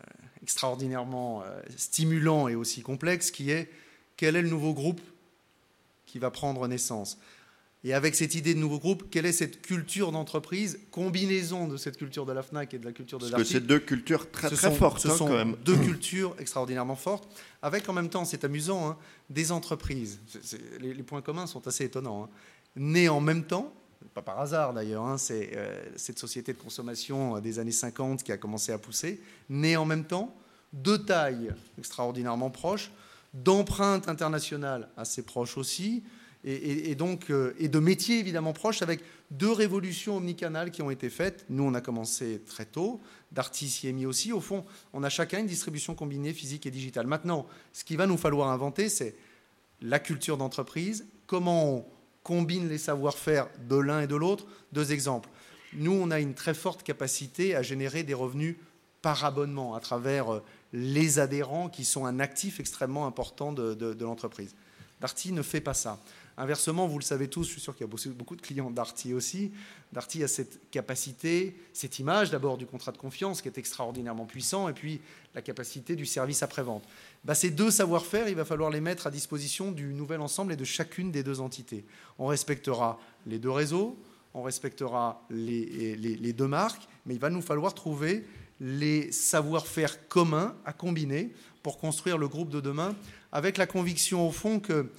extraordinairement 0.44 1.44
stimulant 1.76 2.48
et 2.48 2.56
aussi 2.56 2.82
complexe 2.82 3.32
qui 3.32 3.50
est 3.50 3.70
quel 4.16 4.36
est 4.36 4.42
le 4.44 4.50
nouveau 4.50 4.74
groupe 4.74 5.02
qui 6.06 6.20
va 6.20 6.30
prendre 6.30 6.68
naissance? 6.68 7.18
Et 7.84 7.94
avec 7.94 8.16
cette 8.16 8.36
idée 8.36 8.54
de 8.54 8.60
nouveau 8.60 8.78
groupe, 8.78 9.10
quelle 9.10 9.26
est 9.26 9.32
cette 9.32 9.62
culture 9.62 10.12
d'entreprise, 10.12 10.80
combinaison 10.92 11.68
de 11.68 11.78
cette 11.78 11.98
culture 11.98 12.28
de 12.28 12.32
la 12.32 12.44
FNAC 12.44 12.76
et 12.76 12.78
de 12.78 12.86
la 12.86 12.92
culture 12.92 13.18
de 13.18 13.28
Parce 13.28 13.42
que 13.42 13.48
c'est 13.48 13.66
deux 13.66 13.80
cultures 13.80 14.30
très 14.30 14.52
très 14.52 14.72
fortes. 14.72 15.00
Ce 15.00 15.08
hein, 15.08 15.16
sont 15.16 15.28
quand 15.28 15.34
même. 15.34 15.56
deux 15.66 15.78
cultures 15.84 16.36
extraordinairement 16.38 16.96
fortes, 16.96 17.28
avec 17.62 17.90
en 17.90 17.94
même 17.94 18.10
temps, 18.10 18.24
c'est 18.24 18.44
amusant, 18.44 18.88
hein, 18.88 18.98
des 19.32 19.52
entreprises. 19.52 20.20
les, 20.80 20.94
points 21.02 21.22
communs 21.22 21.48
sont 21.48 21.68
assez 21.68 21.86
étonnants. 21.86 22.26
Hein, 22.26 22.30
nées 22.76 23.10
en 23.10 23.20
même 23.20 23.44
temps, 23.46 23.74
pas 24.14 24.22
par 24.22 24.40
hasard 24.40 24.74
d'ailleurs, 24.74 25.20
c'est 25.20 25.52
euh, 25.56 25.82
cette 25.96 26.20
société 26.20 26.54
de 26.54 26.60
consommation 26.60 27.40
des 27.40 27.58
années 27.58 27.72
50 27.72 28.22
qui 28.22 28.32
a 28.32 28.38
commencé 28.38 28.72
à 28.72 28.78
pousser, 28.78 29.20
nées 29.50 29.76
en 29.76 29.86
même 29.86 30.06
temps, 30.06 30.36
de 30.72 30.98
taille 30.98 31.52
extraordinairement 31.80 32.52
proche, 32.52 32.92
d'empreinte 33.34 34.08
internationale 34.08 34.90
assez 34.98 35.24
proche 35.24 35.58
aussi, 35.58 36.04
et, 36.44 36.96
donc, 36.96 37.30
euh, 37.30 37.54
et 37.60 37.68
de 37.68 37.78
métiers 37.78 38.18
évidemment 38.18 38.54
proches, 38.54 38.82
avec 38.82 39.02
deux 39.30 39.52
révolutions 39.52 40.18
omnicanales 40.18 40.72
qui 40.72 40.82
ont 40.82 40.90
été 40.90 41.10
faites. 41.10 41.46
Nous, 41.50 41.64
on 41.64 41.74
a 41.76 41.82
commencé 41.82 42.42
très 42.48 42.66
tôt, 42.66 43.00
Darty 43.32 43.70
s'y 43.70 43.88
est 43.88 43.94
mis 43.94 44.06
aussi. 44.06 44.34
Au 44.34 44.42
fond, 44.42 44.66
on 44.94 45.04
a 45.04 45.10
chacun 45.10 45.40
une 45.40 45.48
distribution 45.48 45.94
combinée 45.94 46.34
physique 46.34 46.66
et 46.66 46.72
digitale. 46.72 47.06
Maintenant, 47.06 47.46
ce 47.74 47.84
qu'il 47.84 47.98
va 47.98 48.08
nous 48.08 48.18
falloir 48.18 48.50
inventer, 48.50 48.90
c'est 48.90 49.16
la 49.82 50.00
culture 50.00 50.38
d'entreprise, 50.38 51.06
comment 51.28 51.88
combine 52.24 52.68
les 52.70 52.78
savoir-faire 52.78 53.48
de 53.68 53.78
l'un 53.78 54.02
et 54.02 54.08
de 54.08 54.16
l'autre. 54.16 54.46
Deux 54.74 54.92
exemples. 54.92 55.30
Nous, 55.74 55.92
on 55.94 56.12
a 56.12 56.20
une 56.20 56.34
très 56.34 56.54
forte 56.54 56.84
capacité 56.84 57.56
à 57.56 57.62
générer 57.62 58.04
des 58.04 58.14
revenus 58.14 58.58
par 59.02 59.26
abonnement 59.26 59.76
à 59.76 59.80
travers 59.80 60.34
euh, 60.34 60.44
les 60.74 61.20
adhérents 61.20 61.70
qui 61.70 61.86
sont 61.86 62.06
un 62.06 62.20
actif 62.20 62.60
extrêmement 62.60 63.08
important 63.08 63.52
de, 63.52 63.96
l'entreprise. 64.00 64.56
Darty 65.00 65.32
ne 65.32 65.42
fait 65.42 65.62
pas 65.62 65.74
ça. 65.74 66.00
Inversement, 66.38 66.88
vous 66.88 66.98
le 66.98 67.04
savez 67.04 67.28
tous, 67.28 67.44
je 67.44 67.52
suis 67.52 67.62
sûr 67.62 67.76
qu'il 67.76 67.86
y 67.86 67.90
a 67.90 68.12
beaucoup 68.14 68.36
de 68.36 68.42
clients 68.42 68.72
Darty 68.72 69.14
aussi. 69.14 69.52
Darty 69.92 70.24
a 70.24 70.28
cette 70.28 70.70
capacité, 70.72 71.56
cette 71.74 72.00
image 72.00 72.32
d'abord 72.32 72.58
du 72.58 72.66
contrat 72.66 72.92
de 72.92 72.98
confiance 72.98 73.42
qui 73.42 73.48
est 73.50 73.58
extraordinairement 73.58 74.26
puissant, 74.26 74.70
et 74.70 74.74
puis 74.74 75.02
la 75.36 75.42
capacité 75.42 75.96
du 75.96 76.06
service 76.06 76.42
après-vente. 76.44 76.84
Bah, 77.24 77.36
ces 77.36 77.52
deux 77.52 77.70
savoir-faire, 77.70 78.28
il 78.28 78.36
va 78.36 78.46
falloir 78.46 78.70
les 78.70 78.82
mettre 78.82 79.08
à 79.08 79.12
disposition 79.12 79.72
du 79.72 79.94
nouvel 79.94 80.22
ensemble 80.22 80.54
et 80.54 80.58
de 80.58 80.64
chacune 80.64 81.12
des 81.12 81.24
deux 81.24 81.42
entités. 81.42 81.86
On 82.18 82.28
respectera 82.28 83.00
les 83.28 83.38
deux 83.38 83.52
réseaux, 83.52 83.98
on 84.34 84.44
respectera 84.44 85.26
les, 85.30 85.96
les 85.96 86.34
deux 86.34 86.48
marques, 86.48 86.88
mais 87.06 87.16
il 87.16 87.20
va 87.20 87.30
nous 87.30 87.42
falloir 87.42 87.74
trouver 87.74 88.26
les 88.62 89.12
savoir-faire 89.12 90.08
communs 90.08 90.56
à 90.66 90.72
combiner 90.72 91.34
pour 91.64 91.78
construire 91.80 92.18
le 92.18 92.28
groupe 92.28 92.50
de 92.50 92.62
demain, 92.62 92.96
avec 93.32 93.58
la 93.58 93.68
conviction 93.68 94.28
au 94.28 94.32
fond 94.32 94.60
que, 94.60 94.90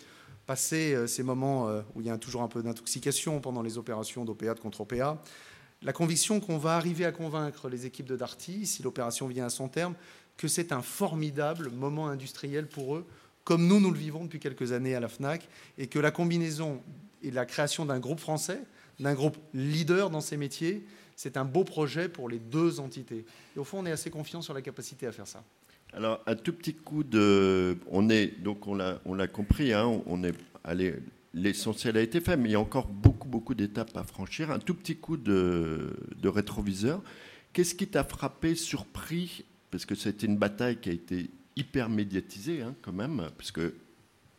passer 0.52 0.92
euh, 0.92 1.06
ces 1.06 1.22
moments 1.22 1.70
euh, 1.70 1.80
où 1.94 2.02
il 2.02 2.08
y 2.08 2.10
a 2.10 2.18
toujours 2.18 2.42
un 2.42 2.48
peu 2.48 2.62
d'intoxication 2.62 3.40
pendant 3.40 3.62
les 3.62 3.78
opérations 3.78 4.26
d'OPA, 4.26 4.54
contre-OPA, 4.54 5.22
la 5.80 5.92
conviction 5.94 6.40
qu'on 6.40 6.58
va 6.58 6.76
arriver 6.76 7.06
à 7.06 7.10
convaincre 7.10 7.70
les 7.70 7.86
équipes 7.86 8.04
de 8.04 8.16
Darty, 8.16 8.66
si 8.66 8.82
l'opération 8.82 9.26
vient 9.28 9.46
à 9.46 9.48
son 9.48 9.68
terme, 9.68 9.94
que 10.36 10.48
c'est 10.48 10.70
un 10.70 10.82
formidable 10.82 11.70
moment 11.70 12.08
industriel 12.08 12.66
pour 12.66 12.96
eux, 12.96 13.06
comme 13.44 13.66
nous, 13.66 13.80
nous 13.80 13.90
le 13.90 13.96
vivons 13.96 14.24
depuis 14.24 14.40
quelques 14.40 14.72
années 14.72 14.94
à 14.94 15.00
la 15.00 15.08
FNAC, 15.08 15.48
et 15.78 15.86
que 15.86 15.98
la 15.98 16.10
combinaison 16.10 16.82
et 17.22 17.30
la 17.30 17.46
création 17.46 17.86
d'un 17.86 17.98
groupe 17.98 18.20
français, 18.20 18.60
d'un 19.00 19.14
groupe 19.14 19.38
leader 19.54 20.10
dans 20.10 20.20
ces 20.20 20.36
métiers, 20.36 20.84
c'est 21.16 21.38
un 21.38 21.46
beau 21.46 21.64
projet 21.64 22.10
pour 22.10 22.28
les 22.28 22.40
deux 22.40 22.78
entités. 22.78 23.24
Et 23.56 23.58
au 23.58 23.64
fond, 23.64 23.78
on 23.78 23.86
est 23.86 23.92
assez 23.92 24.10
confiant 24.10 24.42
sur 24.42 24.52
la 24.52 24.60
capacité 24.60 25.06
à 25.06 25.12
faire 25.12 25.26
ça. 25.26 25.42
Alors, 25.94 26.22
un 26.26 26.36
tout 26.36 26.52
petit 26.52 26.74
coup 26.74 27.04
de. 27.04 27.76
On 27.90 28.08
est, 28.08 28.42
donc, 28.42 28.66
on 28.66 28.74
l'a 28.74 29.28
compris, 29.28 29.72
hein, 29.72 30.00
on 30.06 30.24
est 30.24 30.34
allé. 30.64 30.94
L'essentiel 31.34 31.96
a 31.96 32.02
été 32.02 32.20
fait, 32.20 32.36
mais 32.36 32.50
il 32.50 32.52
y 32.52 32.56
a 32.56 32.60
encore 32.60 32.86
beaucoup, 32.86 33.28
beaucoup 33.28 33.54
d'étapes 33.54 33.96
à 33.96 34.04
franchir. 34.04 34.50
Un 34.50 34.58
tout 34.58 34.74
petit 34.74 34.96
coup 34.96 35.16
de, 35.16 35.94
rétroviseur. 36.24 37.02
Qu'est-ce 37.52 37.74
qui 37.74 37.86
t'a 37.86 38.04
frappé, 38.04 38.54
surpris? 38.54 39.44
Parce 39.70 39.86
que 39.86 39.94
c'était 39.94 40.26
une 40.26 40.36
bataille 40.36 40.78
qui 40.78 40.88
a 40.88 40.92
été 40.92 41.30
hyper 41.56 41.88
médiatisée, 41.88 42.62
hein, 42.62 42.74
quand 42.82 42.92
même, 42.92 43.28
parce 43.36 43.50
que 43.50 43.74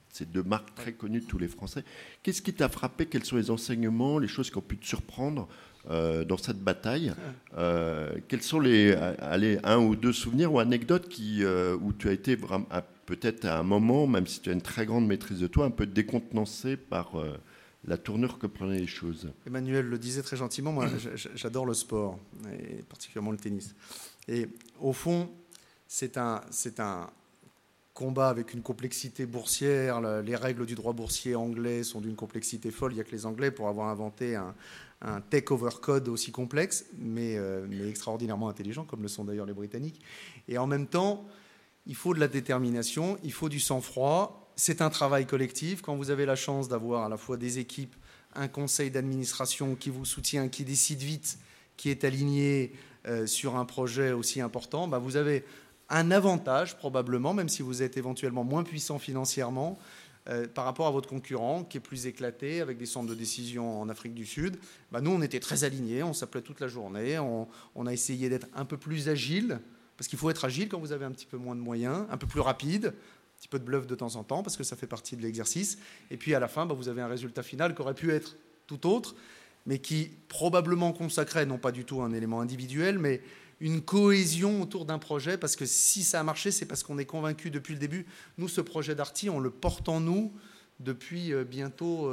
c'est 0.10 0.32
deux 0.32 0.43
marques 0.43 0.74
très 0.76 0.93
connues 0.93 1.22
de 1.22 1.26
tous 1.26 1.39
les 1.39 1.47
Français. 1.47 1.84
Qu'est-ce 2.22 2.41
qui 2.41 2.54
t'a 2.54 2.70
frappé? 2.70 3.08
Quels 3.08 3.26
sont 3.26 3.38
les 3.38 3.49
enseignements, 3.49 4.20
les 4.20 4.28
choses 4.28 4.49
qui 4.51 4.58
ont 4.58 4.62
pu 4.62 4.78
te 4.78 4.86
surprendre? 4.86 5.47
Euh, 5.90 6.24
dans 6.24 6.38
cette 6.38 6.60
bataille. 6.60 7.14
Euh, 7.58 8.16
quels 8.30 8.42
sont 8.42 8.62
les, 8.62 8.94
allez, 8.94 9.60
un 9.64 9.80
ou 9.80 9.98
deux 9.98 10.14
souvenirs 10.14 10.54
ou 10.54 10.60
anecdotes 10.60 11.10
qui, 11.10 11.44
euh, 11.44 11.76
où 11.82 11.92
tu 11.92 12.08
as 12.08 12.14
été 12.14 12.38
peut-être 13.06 13.44
à 13.44 13.60
un 13.60 13.64
moment, 13.64 14.08
même 14.08 14.26
si 14.26 14.40
tu 14.40 14.50
as 14.50 14.54
une 14.54 14.62
très 14.62 14.86
grande 14.86 15.06
maîtrise 15.06 15.40
de 15.40 15.48
toi, 15.48 15.66
un 15.66 15.72
peu 15.72 15.86
décontenancé 15.86 16.78
par 16.78 17.16
la 17.86 17.98
tournure 17.98 18.40
que 18.40 18.48
prenaient 18.48 18.80
les 18.80 18.88
choses? 18.88 19.30
Emmanuel 19.46 19.86
le 19.86 19.98
disait 19.98 20.22
très 20.22 20.38
gentiment, 20.38 20.72
moi 20.72 20.88
j'adore 21.36 21.66
le 21.66 21.74
sport, 21.74 22.18
et 22.54 22.82
particulièrement 22.84 23.32
le 23.32 23.38
tennis. 23.38 23.76
Et 24.30 24.48
au 24.80 24.94
fond, 24.94 25.30
c'est 25.86 26.18
un, 26.18 26.40
c'est 26.50 26.80
un 26.80 27.10
combat 27.94 28.30
avec 28.30 28.54
une 28.54 28.62
complexité 28.62 29.26
boursière. 29.26 30.02
Les 30.22 30.36
règles 30.36 30.66
du 30.66 30.76
droit 30.76 30.94
boursier 30.94 31.36
anglais 31.36 31.84
sont 31.84 32.02
d'une 32.02 32.16
complexité 32.16 32.72
folle. 32.72 32.94
Il 32.94 32.96
n'y 32.96 33.02
a 33.02 33.04
que 33.04 33.12
les 33.12 33.26
Anglais 33.26 33.52
pour 33.52 33.68
avoir 33.68 33.90
inventé 33.90 34.36
un, 34.36 34.56
un 35.04 35.22
take-over 35.22 35.70
code 35.82 36.08
aussi 36.08 36.32
complexe, 36.32 36.86
euh, 36.95 37.66
mais, 37.70 37.89
extraordinairement 37.89 38.49
intelligent, 38.49 38.86
comme 38.86 39.01
le 39.01 39.08
sont 39.08 39.26
d'ailleurs 39.26 39.45
les 39.45 39.54
Britanniques. 39.54 40.01
Et 40.47 40.58
en 40.58 40.66
même 40.66 40.88
temps, 40.88 41.28
il 41.86 41.95
faut 41.95 42.14
de 42.14 42.20
la 42.20 42.30
détermination, 42.30 43.18
il 43.24 43.34
faut 43.34 43.49
du 43.49 43.60
sang-froid. 43.60 44.51
C'est 44.56 44.82
un 44.82 44.89
travail 44.89 45.26
collectif. 45.26 45.82
Quand 45.82 45.95
vous 45.95 46.10
avez 46.10 46.26
la 46.26 46.36
chance 46.36 46.70
d'avoir 46.70 47.04
à 47.04 47.10
la 47.10 47.18
fois 47.18 47.38
des 47.38 47.60
équipes, 47.60 47.95
un 48.36 48.47
conseil 48.47 48.89
d'administration 48.89 49.76
qui 49.76 49.89
vous 49.89 50.06
soutient, 50.06 50.47
qui 50.47 50.64
décide 50.64 50.99
vite, 50.99 51.38
qui 51.76 51.89
est 51.89 52.04
aligné 52.04 52.74
euh, 53.06 53.28
sur 53.28 53.58
un 53.58 53.66
projet 53.66 54.12
aussi 54.12 54.41
important, 54.41 54.88
bah 54.88 54.99
vous 54.99 55.18
avez 55.18 55.43
un 55.89 56.12
avantage 56.12 56.78
probablement, 56.78 57.34
même 57.34 57.49
si 57.49 57.62
vous 57.62 57.84
êtes 57.84 57.97
éventuellement 57.97 58.43
moins 58.43 58.64
puissant 58.64 58.97
financièrement, 58.97 59.78
euh, 60.30 60.47
par 60.47 60.63
rapport 60.63 60.88
à 60.88 60.91
votre 60.91 61.09
concurrent 61.09 61.65
qui 61.65 61.78
est 61.78 61.82
plus 61.82 62.07
éclaté 62.07 62.61
avec 62.61 62.78
des 62.78 62.86
centres 62.86 63.09
de 63.09 63.15
décision 63.15 63.82
en 63.82 63.89
Afrique 63.89 64.13
du 64.13 64.26
Sud. 64.26 64.57
Bah, 64.89 65.01
nous, 65.01 65.11
on 65.11 65.21
était 65.21 65.41
très 65.41 65.65
alignés, 65.65 66.01
on 66.01 66.13
s'appelait 66.13 66.41
toute 66.41 66.61
la 66.61 66.69
journée, 66.69 67.19
on, 67.19 67.86
a 67.86 67.91
essayé 67.91 68.30
d'être 68.30 68.47
un 68.55 68.63
peu 68.63 68.78
plus 68.78 69.09
agile, 69.09 69.59
parce 69.97 70.07
qu'il 70.07 70.17
faut 70.17 70.30
être 70.30 70.45
agile 70.45 70.69
quand 70.69 70.80
vous 70.80 70.93
avez 70.93 71.03
un 71.03 71.11
petit 71.11 71.26
peu 71.26 71.36
moins 71.36 71.55
de 71.55 71.59
moyens, 71.59 72.05
un 72.09 72.15
peu 72.15 72.26
plus 72.26 72.39
rapide, 72.39 72.93
un 72.95 73.38
petit 73.38 73.49
peu 73.49 73.59
de 73.59 73.65
bluff 73.65 73.86
de 73.86 73.95
temps 73.95 74.15
en 74.15 74.24
temps, 74.24 74.43
parce 74.43 74.55
que 74.55 74.63
ça 74.63 74.78
fait 74.78 74.88
partie 74.88 75.17
de 75.17 75.21
l'exercice. 75.21 75.78
Et 76.09 76.15
puis 76.15 76.34
à 76.34 76.39
la 76.39 76.47
fin, 76.47 76.65
bah, 76.65 76.74
vous 76.74 76.88
avez 76.88 77.01
un 77.01 77.07
résultat 77.07 77.43
final 77.43 77.76
qui 77.76 77.82
aurait 77.82 77.93
pu 77.93 78.11
être 78.11 78.38
tout 78.65 78.88
autre, 78.88 79.15
mais 79.65 79.80
qui 79.80 80.09
probablement 80.30 80.93
consacrait 80.93 81.45
non 81.45 81.57
pas 81.57 81.74
du 81.74 81.84
tout 81.84 82.01
un 82.01 82.13
élément 82.13 82.39
individuel, 82.39 82.97
mais 82.97 83.21
une 83.64 83.82
cohésion 83.82 84.61
autour 84.61 84.84
d'un 84.84 84.99
projet, 84.99 85.38
parce 85.38 85.55
que 85.55 85.66
si 85.66 86.03
ça 86.03 86.20
a 86.20 86.24
marché, 86.24 86.51
c'est 86.51 86.66
parce 86.66 86.84
qu'on 86.84 86.97
est 86.97 87.05
convaincu 87.05 87.49
depuis 87.49 87.74
le 87.74 87.80
début. 87.80 88.05
Nous, 88.38 88.49
ce 88.49 88.59
projet 88.59 88.93
d'Arty, 88.93 89.30
on 89.30 89.39
le 89.39 89.51
porte 89.51 89.88
en 89.88 90.01
nous 90.01 90.34
depuis 90.82 91.32
euh, 91.32 91.45
bientôt 91.45 92.11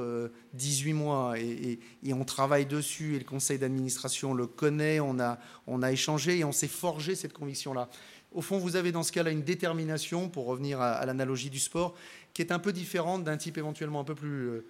18 0.55 0.93
euh, 0.93 0.95
mois 0.95 1.35
et, 1.41 1.81
on 2.13 2.25
travaille 2.25 2.67
dessus 2.67 3.17
et 3.17 3.19
le 3.19 3.25
conseil 3.25 3.59
d'administration 3.59 4.33
le 4.33 4.47
connaît, 4.47 5.01
on 5.01 5.19
a, 5.19 5.41
on 5.67 5.83
a 5.83 5.91
échangé 5.91 6.39
et 6.39 6.45
on 6.45 6.53
s'est 6.53 6.69
forgé 6.69 7.17
cette 7.17 7.33
conviction-là. 7.33 7.89
Au 8.31 8.43
fond, 8.43 8.59
vous 8.59 8.77
avez 8.77 8.93
dans 8.93 9.03
ce 9.03 9.11
cas-là 9.11 9.33
une 9.33 9.43
détermination, 9.43 10.29
pour 10.29 10.47
revenir 10.47 10.81
à, 10.81 11.05
l'analogie 11.05 11.51
du 11.51 11.59
sport, 11.59 11.97
qui 12.33 12.43
est 12.43 12.53
un 12.53 12.61
peu 12.61 12.73
différente 12.73 13.25
d'un 13.25 13.37
type 13.37 13.59
éventuellement 13.59 13.99
un 13.99 14.05
peu 14.05 14.15
plus 14.15 14.51
euh, 14.51 14.67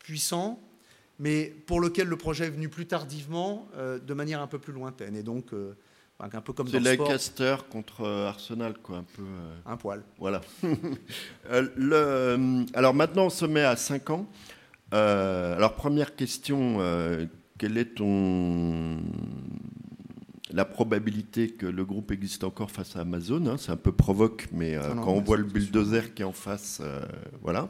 puissant, 0.00 0.60
mais 1.20 1.54
pour 1.66 1.78
lequel 1.78 2.08
le 2.08 2.16
projet 2.16 2.46
est 2.46 2.50
venu 2.50 2.68
plus 2.68 2.86
tardivement, 2.86 3.68
de 3.78 4.12
manière 4.14 4.42
un 4.42 4.46
peu 4.46 4.58
plus 4.58 4.74
lointaine. 4.74 5.16
Et 5.16 5.22
donc, 5.22 5.54
un 6.20 6.40
peu 6.40 6.52
comme 6.52 6.68
C'est 6.68 6.80
Leicester 6.80 7.56
contre 7.70 8.02
euh, 8.02 8.28
Arsenal, 8.28 8.74
quoi, 8.82 8.98
un 8.98 9.04
peu. 9.04 9.22
Euh, 9.22 9.56
un 9.66 9.76
poil. 9.76 10.02
Voilà. 10.18 10.40
Euh, 11.48 11.68
le, 11.76 12.66
alors 12.74 12.92
maintenant, 12.92 13.26
on 13.26 13.30
se 13.30 13.46
met 13.46 13.62
à 13.62 13.76
5 13.76 14.10
ans. 14.10 14.26
alors 14.90 15.74
première 15.74 16.16
question, 16.16 16.78
quelle 17.56 17.78
est 17.78 17.94
ton 17.94 18.98
la 20.52 20.64
probabilité 20.64 21.50
que 21.50 21.66
le 21.66 21.84
groupe 21.84 22.10
existe 22.10 22.42
encore 22.42 22.72
face 22.72 22.96
à 22.96 23.00
Amazon 23.00 23.46
hein? 23.46 23.56
C'est 23.58 23.70
un 23.70 23.76
peu 23.76 23.92
provoque, 23.92 24.48
mais 24.52 24.76
quand 24.96 25.12
on 25.12 25.20
voit 25.20 25.36
le 25.36 25.44
bulldozer 25.44 26.14
qui 26.14 26.22
est 26.22 26.24
en 26.24 26.32
face, 26.32 26.82
voilà. 27.42 27.68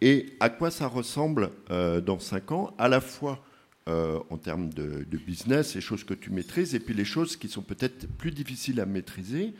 Et 0.00 0.34
à 0.40 0.48
quoi 0.48 0.70
ça 0.70 0.86
ressemble 0.86 1.50
dans 1.68 2.18
5 2.18 2.52
ans? 2.52 2.74
À 2.78 2.88
la 2.88 3.02
fois 3.02 3.44
euh, 3.86 4.18
en 4.30 4.38
termes 4.38 4.70
de, 4.70 5.04
business, 5.26 5.74
les 5.74 5.82
choses 5.82 6.04
que 6.04 6.14
tu 6.14 6.30
maîtrises, 6.30 6.74
et 6.74 6.80
puis 6.80 6.94
les 6.94 7.04
choses 7.04 7.36
qui 7.36 7.48
sont 7.48 7.60
peut-être 7.60 8.08
plus 8.16 8.30
difficiles 8.30 8.80
à 8.80 8.86
maîtriser 8.86 9.52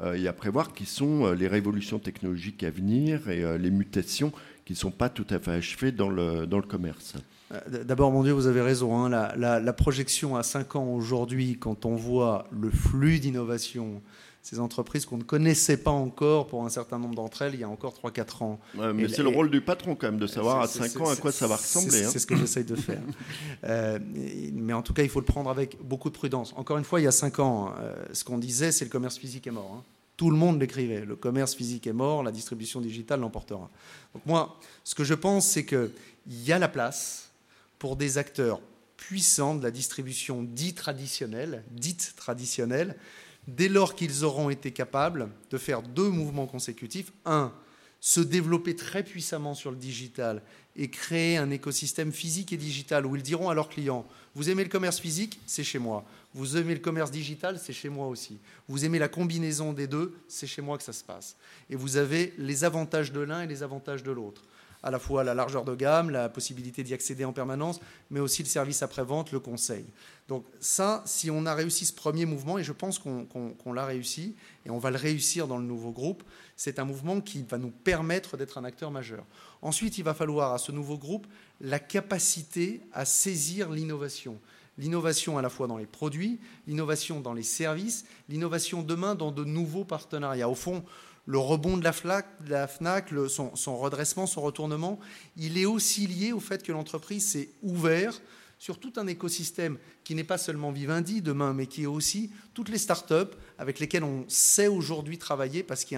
euh, 0.00 0.14
et 0.14 0.28
à 0.28 0.32
prévoir, 0.32 0.72
qui 0.72 0.86
sont 0.86 1.26
euh, 1.26 1.34
les 1.34 1.48
révolutions 1.48 1.98
technologiques 1.98 2.62
à 2.62 2.70
venir 2.70 3.28
et 3.28 3.58
les 3.58 3.70
mutations 3.72 4.30
qui 4.64 4.74
ne 4.74 4.78
sont 4.78 4.92
pas 4.92 5.08
tout 5.08 5.26
à 5.30 5.40
fait 5.40 5.50
achevées 5.50 5.90
dans 5.90 6.08
le, 6.08 6.46
dans 6.46 6.58
le 6.58 6.66
commerce. 6.66 7.14
D'abord, 7.68 8.12
mon 8.12 8.22
Dieu, 8.22 8.32
vous 8.32 8.46
avez 8.46 8.60
raison. 8.62 8.96
Hein, 8.96 9.08
la, 9.08 9.34
la, 9.36 9.58
la, 9.58 9.72
projection 9.72 10.36
à 10.36 10.44
5 10.44 10.76
ans 10.76 10.86
aujourd'hui, 10.86 11.58
quand 11.58 11.84
on 11.84 11.96
voit 11.96 12.46
le 12.52 12.70
flux 12.70 13.18
d'innovation, 13.18 14.00
ces 14.42 14.58
entreprises 14.58 15.06
qu'on 15.06 15.18
ne 15.18 15.22
connaissait 15.22 15.76
pas 15.76 15.92
encore 15.92 16.48
pour 16.48 16.64
un 16.64 16.68
certain 16.68 16.98
nombre 16.98 17.14
d'entre 17.14 17.42
elles 17.42 17.54
il 17.54 17.60
y 17.60 17.64
a 17.64 17.68
encore 17.68 17.94
3-4 17.94 18.42
ans. 18.42 18.60
mais 18.92 19.08
c'est 19.08 19.22
le 19.22 19.28
rôle 19.28 19.50
du 19.50 19.60
patron 19.60 19.94
quand 19.94 20.08
même 20.08 20.18
de 20.18 20.26
savoir 20.26 20.60
à 20.60 20.66
5 20.66 21.00
ans 21.00 21.08
à 21.08 21.16
quoi 21.16 21.30
ça 21.30 21.46
va 21.46 21.56
ressembler. 21.56 22.04
Hein. 22.04 22.10
C'est 22.12 22.18
ce 22.18 22.26
que 22.26 22.36
j'essaye 22.36 22.64
de 22.64 22.76
faire. 22.76 23.00
Euh, 23.64 23.98
mais 24.52 24.72
en 24.72 24.82
tout 24.82 24.92
cas, 24.92 25.02
il 25.02 25.08
faut 25.08 25.20
le 25.20 25.26
prendre 25.26 25.48
avec 25.48 25.76
beaucoup 25.82 26.10
de 26.10 26.14
prudence. 26.14 26.52
Encore 26.56 26.78
une 26.78 26.84
fois, 26.84 27.00
il 27.00 27.04
y 27.04 27.06
a 27.06 27.12
5 27.12 27.38
ans, 27.38 27.72
euh, 27.78 27.94
ce 28.12 28.24
qu'on 28.24 28.38
disait, 28.38 28.72
c'est 28.72 28.84
le 28.84 28.90
commerce 28.90 29.18
physique 29.18 29.46
est 29.46 29.52
mort. 29.52 29.70
Hein. 29.76 29.82
Tout 30.16 30.30
le 30.30 30.36
monde 30.36 30.60
l'écrivait. 30.60 31.04
Le 31.04 31.14
commerce 31.14 31.54
physique 31.54 31.86
est 31.86 31.92
mort, 31.92 32.22
la 32.22 32.32
distribution 32.32 32.80
digitale 32.80 33.20
l'emportera. 33.20 33.70
Donc 34.14 34.26
moi, 34.26 34.58
ce 34.84 34.94
que 34.94 35.04
je 35.04 35.14
pense, 35.14 35.46
c'est 35.46 35.64
qu'il 35.64 35.90
y 36.28 36.52
a 36.52 36.58
la 36.58 36.68
place 36.68 37.30
pour 37.78 37.96
des 37.96 38.18
acteurs 38.18 38.60
puissants 38.96 39.54
de 39.54 39.62
la 39.62 39.70
distribution 39.70 40.42
dite 40.42 40.76
traditionnelle, 40.76 41.62
dite 41.70 42.14
traditionnelle, 42.16 42.96
dès 43.46 43.68
lors 43.68 43.94
qu'ils 43.94 44.24
auront 44.24 44.50
été 44.50 44.70
capables 44.70 45.28
de 45.50 45.58
faire 45.58 45.82
deux 45.82 46.08
mouvements 46.08 46.46
consécutifs. 46.46 47.12
Un, 47.24 47.52
se 48.00 48.20
développer 48.20 48.74
très 48.74 49.04
puissamment 49.04 49.54
sur 49.54 49.70
le 49.70 49.76
digital 49.76 50.42
et 50.74 50.90
créer 50.90 51.36
un 51.36 51.50
écosystème 51.50 52.12
physique 52.12 52.52
et 52.52 52.56
digital 52.56 53.06
où 53.06 53.14
ils 53.14 53.22
diront 53.22 53.48
à 53.48 53.54
leurs 53.54 53.68
clients, 53.68 54.06
vous 54.34 54.50
aimez 54.50 54.64
le 54.64 54.68
commerce 54.68 54.98
physique, 54.98 55.38
c'est 55.46 55.62
chez 55.62 55.78
moi. 55.78 56.04
Vous 56.34 56.56
aimez 56.56 56.74
le 56.74 56.80
commerce 56.80 57.12
digital, 57.12 57.60
c'est 57.62 57.72
chez 57.72 57.90
moi 57.90 58.08
aussi. 58.08 58.38
Vous 58.66 58.84
aimez 58.84 58.98
la 58.98 59.08
combinaison 59.08 59.72
des 59.72 59.86
deux, 59.86 60.16
c'est 60.26 60.48
chez 60.48 60.62
moi 60.62 60.78
que 60.78 60.84
ça 60.84 60.92
se 60.92 61.04
passe. 61.04 61.36
Et 61.70 61.76
vous 61.76 61.96
avez 61.96 62.34
les 62.38 62.64
avantages 62.64 63.12
de 63.12 63.20
l'un 63.20 63.42
et 63.42 63.46
les 63.46 63.62
avantages 63.62 64.02
de 64.02 64.10
l'autre. 64.10 64.42
À 64.82 64.90
la 64.90 64.98
fois 64.98 65.24
la 65.24 65.34
largeur 65.34 65.64
de 65.64 65.74
gamme, 65.74 66.10
la 66.10 66.28
possibilité 66.28 66.82
d'y 66.82 66.94
accéder 66.94 67.24
en 67.24 67.32
permanence, 67.32 67.80
mais 68.10 68.20
aussi 68.20 68.42
le 68.42 68.48
service 68.48 68.82
après-vente, 68.82 69.32
le 69.32 69.40
conseil. 69.40 69.84
Donc 70.28 70.44
ça, 70.60 71.02
si 71.06 71.30
on 71.30 71.46
a 71.46 71.54
réussi 71.54 71.86
ce 71.86 71.92
premier 71.92 72.26
mouvement, 72.26 72.58
et 72.58 72.64
je 72.64 72.72
pense 72.72 72.98
qu'on 72.98 73.72
l'a 73.72 73.84
réussi, 73.84 74.34
et 74.66 74.70
on 74.70 74.78
va 74.78 74.90
le 74.90 74.96
réussir 74.96 75.46
dans 75.46 75.58
le 75.58 75.64
nouveau 75.64 75.90
groupe, 75.90 76.22
c'est 76.56 76.78
un 76.78 76.84
mouvement 76.84 77.20
qui 77.20 77.44
va 77.48 77.58
nous 77.58 77.70
permettre 77.70 78.36
d'être 78.36 78.58
un 78.58 78.64
acteur 78.64 78.90
majeur. 78.90 79.24
Ensuite, 79.62 79.98
il 79.98 80.04
va 80.04 80.14
falloir 80.14 80.52
à 80.52 80.58
ce 80.58 80.72
nouveau 80.72 80.96
groupe 80.96 81.26
la 81.60 81.78
capacité 81.78 82.80
à 82.92 83.04
saisir 83.04 83.70
l'innovation. 83.70 84.38
L'innovation 84.78 85.36
à 85.36 85.42
la 85.42 85.50
fois 85.50 85.66
dans 85.66 85.76
les 85.76 85.86
produits, 85.86 86.40
l'innovation 86.66 87.20
dans 87.20 87.34
les 87.34 87.42
services, 87.42 88.06
l'innovation 88.28 88.82
demain 88.82 89.14
dans 89.14 89.30
de 89.30 89.44
nouveaux 89.44 89.84
partenariats. 89.84 90.48
Au 90.48 90.54
fond, 90.54 90.82
le 91.26 91.38
rebond 91.38 91.76
de 91.76 91.84
la, 91.84 91.92
FNAC, 92.66 93.10
son, 93.28 93.78
redressement, 93.78 94.26
son 94.26 94.40
retournement, 94.40 94.98
il 95.36 95.56
est 95.58 95.66
aussi 95.66 96.06
lié 96.06 96.32
au 96.32 96.40
fait 96.40 96.62
que 96.62 96.72
l'entreprise 96.72 97.26
s'est 97.26 97.50
ouverte 97.62 98.22
sur 98.62 98.78
tout 98.78 98.92
un 98.94 99.08
écosystème 99.08 99.76
qui 100.04 100.14
n'est 100.14 100.22
pas 100.22 100.38
seulement 100.38 100.70
Vivendi 100.70 101.20
demain, 101.20 101.52
mais 101.52 101.66
qui 101.66 101.82
est 101.82 101.86
aussi 101.86 102.30
toutes 102.54 102.68
les 102.68 102.78
startups 102.78 103.34
avec 103.58 103.80
lesquelles 103.80 104.04
on 104.04 104.24
sait 104.28 104.68
aujourd'hui 104.68 105.18
travailler 105.18 105.64
parce 105.64 105.84
qu'il 105.84 105.96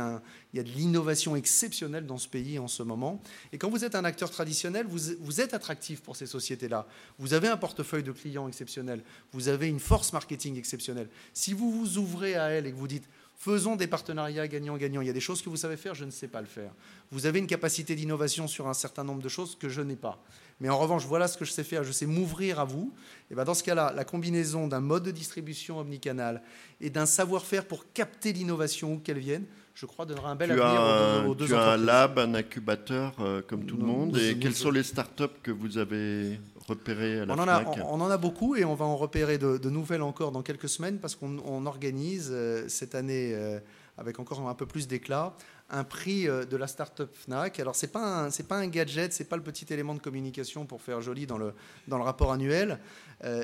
y, 0.55 0.59
a 0.59 0.63
de 0.63 0.71
l'innovation 0.71 1.37
exceptionnelle 1.37 2.07
dans 2.07 2.17
ce 2.17 2.27
pays 2.27 2.59
en 2.59 2.67
ce 2.67 2.83
moment. 2.83 3.21
Et 3.53 3.59
quand 3.59 3.69
vous 3.69 3.85
êtes 3.85 3.95
un 3.95 4.05
acteur 4.07 4.31
traditionnel, 4.31 4.87
vous, 4.89 5.15
vous 5.21 5.43
êtes 5.43 5.53
attractif 5.53 6.01
pour 6.01 6.17
ces 6.17 6.25
sociétés-là. 6.25 6.87
Vous 7.19 7.35
avez 7.35 7.49
un 7.49 7.59
portefeuille 7.59 8.03
de 8.03 8.13
clients 8.13 8.49
exceptionnel, 8.49 9.03
vous 9.33 9.49
avez 9.49 9.69
une 9.69 9.81
force 9.81 10.15
marketing 10.15 10.57
exceptionnelle. 10.57 11.11
Si 11.35 11.53
vous 11.53 11.71
vous 11.71 11.99
ouvrez 11.99 12.35
à 12.35 12.49
elles 12.49 12.67
et 12.67 12.73
que 12.73 12.77
vous 12.77 12.89
dites 12.89 13.09
Faisons 13.37 13.77
des 13.77 13.87
partenariats 13.87 14.49
gagnant-gagnant. 14.49 15.01
Il 15.01 15.07
y 15.07 15.11
a 15.11 15.15
des 15.15 15.21
choses 15.21 15.43
que 15.43 15.49
vous 15.49 15.57
savez 15.57 15.77
faire, 15.77 15.95
je 15.95 16.05
ne 16.05 16.11
sais 16.11 16.29
pas 16.29 16.41
le 16.41 16.47
faire. 16.47 16.71
Vous 17.11 17.27
avez 17.27 17.41
une 17.41 17.47
capacité 17.47 17.95
d'innovation 17.95 18.47
sur 18.47 18.69
un 18.69 18.75
certain 18.75 19.05
nombre 19.05 19.23
de 19.23 19.29
choses 19.29 19.57
que 19.57 19.69
je 19.69 19.83
n'ai 19.83 19.97
pas. 19.97 20.23
Mais 20.61 20.69
en 20.69 20.79
revanche, 20.79 21.05
voilà 21.05 21.27
ce 21.29 21.37
que 21.37 21.45
je 21.45 21.51
sais 21.51 21.65
faire, 21.65 21.83
je 21.85 21.93
sais 21.93 22.07
m'ouvrir 22.07 22.61
à 22.61 22.65
vous. 22.65 22.95
Et 23.31 23.35
ben 23.35 23.45
dans 23.45 23.55
ce 23.55 23.65
cas-là, 23.65 23.93
la 23.95 24.05
combinaison 24.05 24.69
d'un 24.69 24.81
mode 24.81 25.03
de 25.03 25.11
distribution 25.11 25.79
omnicanal 25.79 26.43
et 26.81 26.91
d'un 26.91 27.07
savoir-faire 27.07 27.67
pour 27.67 27.93
capter 27.93 28.33
l'innovation 28.33 28.95
où 28.95 28.99
qu'elle 28.99 29.19
vienne, 29.19 29.45
je 29.75 29.87
crois, 29.87 30.07
donnera 30.07 30.31
un 30.31 30.37
bel 30.37 30.51
tu 30.51 30.61
avenir 30.61 30.81
as, 30.81 31.27
aux, 31.27 31.35
deux 31.35 31.47
Tu 31.47 31.55
as 31.55 31.73
un 31.73 31.77
lab, 31.77 32.19
un 32.21 32.35
incubateur, 32.35 33.15
euh, 33.19 33.43
comme 33.43 33.67
tout 33.67 33.77
le 33.77 33.85
monde. 33.85 34.17
Et 34.17 34.39
quelles 34.39 34.55
sont 34.55 34.71
les 34.71 34.85
startups 34.85 35.25
que 35.43 35.51
vous 35.51 35.79
avez 35.79 36.39
à 36.69 37.25
la 37.27 37.35
on 37.35 37.39
en, 37.39 37.49
a, 37.49 37.65
on, 37.85 38.01
en 38.01 38.11
a 38.11 38.17
beaucoup 38.17 38.57
et 38.57 38.65
on 38.65 38.75
va 38.75 38.85
en 38.85 38.97
repérer 38.97 39.39
de, 39.39 39.71
nouvelles 39.71 40.03
encore 40.03 40.33
dans 40.33 40.43
quelques 40.43 40.69
semaines 40.69 40.99
parce 40.99 41.15
qu'on 41.15 41.67
organise 41.67 42.31
euh, 42.33 42.69
cette 42.69 42.95
année, 42.95 43.33
euh, 43.35 43.61
avec 43.99 44.19
encore 44.19 44.47
un 44.49 44.55
peu 44.55 44.67
plus 44.67 44.89
d'éclat, 44.89 45.35
un 45.71 45.85
prix 45.85 46.25
de 46.25 46.57
la 46.57 46.67
startup 46.67 47.15
Fnac. 47.15 47.59
Alors 47.61 47.75
c'est 47.75 47.93
pas 47.93 48.31
c'est 48.31 48.49
pas 48.49 48.57
un 48.57 48.67
gadget, 48.67 49.13
c'est 49.13 49.25
pas 49.25 49.37
le 49.37 49.43
petit 49.43 49.73
élément 49.73 49.95
de 49.95 50.01
communication 50.01 50.67
pour 50.67 50.83
faire 50.83 51.01
joli 51.01 51.27
dans 51.27 51.39
le 51.39 51.55
dans 51.89 51.97
le 51.97 52.05
rapport 52.05 52.33
annuel. 52.33 52.79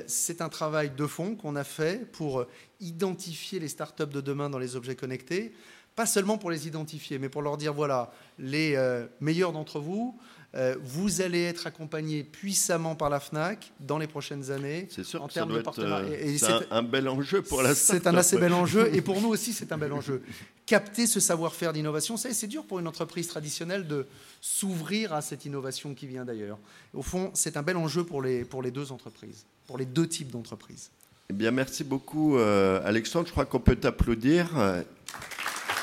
c'est 0.07 0.41
un 0.41 0.49
travail 0.49 0.91
de 0.91 1.07
fond 1.07 1.35
qu'on 1.35 1.55
a 1.55 1.63
fait 1.63 2.11
pour 2.11 2.45
identifier 2.79 3.59
les 3.59 3.69
startups 3.69 4.05
de 4.05 4.21
demain 4.21 4.49
dans 4.49 4.59
les 4.59 4.75
objets 4.75 4.95
connectés 4.95 5.53
pas 5.95 6.05
seulement 6.05 6.37
pour 6.37 6.51
les 6.51 6.67
identifier, 6.67 7.19
mais 7.19 7.29
pour 7.29 7.41
leur 7.41 7.57
dire, 7.57 7.73
voilà, 7.73 8.11
les 8.39 8.75
euh, 8.75 9.05
meilleurs 9.19 9.51
d'entre 9.51 9.79
vous, 9.79 10.17
euh, 10.17 10.40
vous 10.83 11.21
allez 11.21 11.43
être 11.43 11.67
accompagnés 11.67 12.23
puissamment 12.23 12.95
par 12.95 13.09
la 13.09 13.19
FNAC 13.19 13.71
dans 13.79 13.97
les 13.97 14.07
prochaines 14.07 14.51
années. 14.51 14.87
C'est 14.91 15.05
sûr 15.05 15.23
en 15.23 15.27
que 15.27 15.33
ça 15.33 15.45
doit 15.45 15.59
être 15.59 15.79
euh, 15.79 16.37
c'est 16.37 16.71
un, 16.71 16.83
bel 16.83 17.07
enjeu 17.07 17.41
pour 17.41 17.61
la 17.61 17.73
C'est 17.73 18.05
un 18.05 18.15
assez 18.15 18.37
bel 18.37 18.53
enjeu, 18.53 18.89
et 18.93 19.01
pour 19.01 19.21
nous 19.21 19.29
aussi, 19.29 19.53
c'est 19.53 19.71
un 19.71 19.77
bel 19.77 19.93
enjeu. 19.93 20.21
Capter 20.65 21.07
ce 21.07 21.19
savoir-faire 21.19 21.73
d'innovation, 21.73 22.17
c'est 22.17 22.47
dur 22.47 22.65
pour 22.65 22.79
une 22.79 22.87
entreprise 22.87 23.27
traditionnelle 23.27 23.87
de 23.87 24.07
s'ouvrir 24.41 25.13
à 25.13 25.21
cette 25.21 25.45
innovation 25.45 25.93
qui 25.93 26.07
vient 26.07 26.25
d'ailleurs. 26.25 26.59
Au 26.93 27.01
fond, 27.01 27.31
c'est 27.33 27.55
un 27.55 27.63
bel 27.63 27.77
enjeu 27.77 28.03
pour 28.03 28.21
les, 28.21 28.43
pour 28.43 28.61
les 28.61 28.71
deux 28.71 28.91
entreprises, 28.91 29.45
pour 29.67 29.77
les 29.77 29.85
deux 29.85 30.07
types 30.07 30.31
d'entreprises. 30.31 30.91
Eh 31.29 31.33
bien, 31.33 31.51
merci 31.51 31.85
beaucoup, 31.85 32.37
Alexandre. 32.37 33.27
Je 33.27 33.31
crois 33.31 33.45
qu'on 33.45 33.59
peut 33.59 33.77
t'applaudir. 33.77 34.49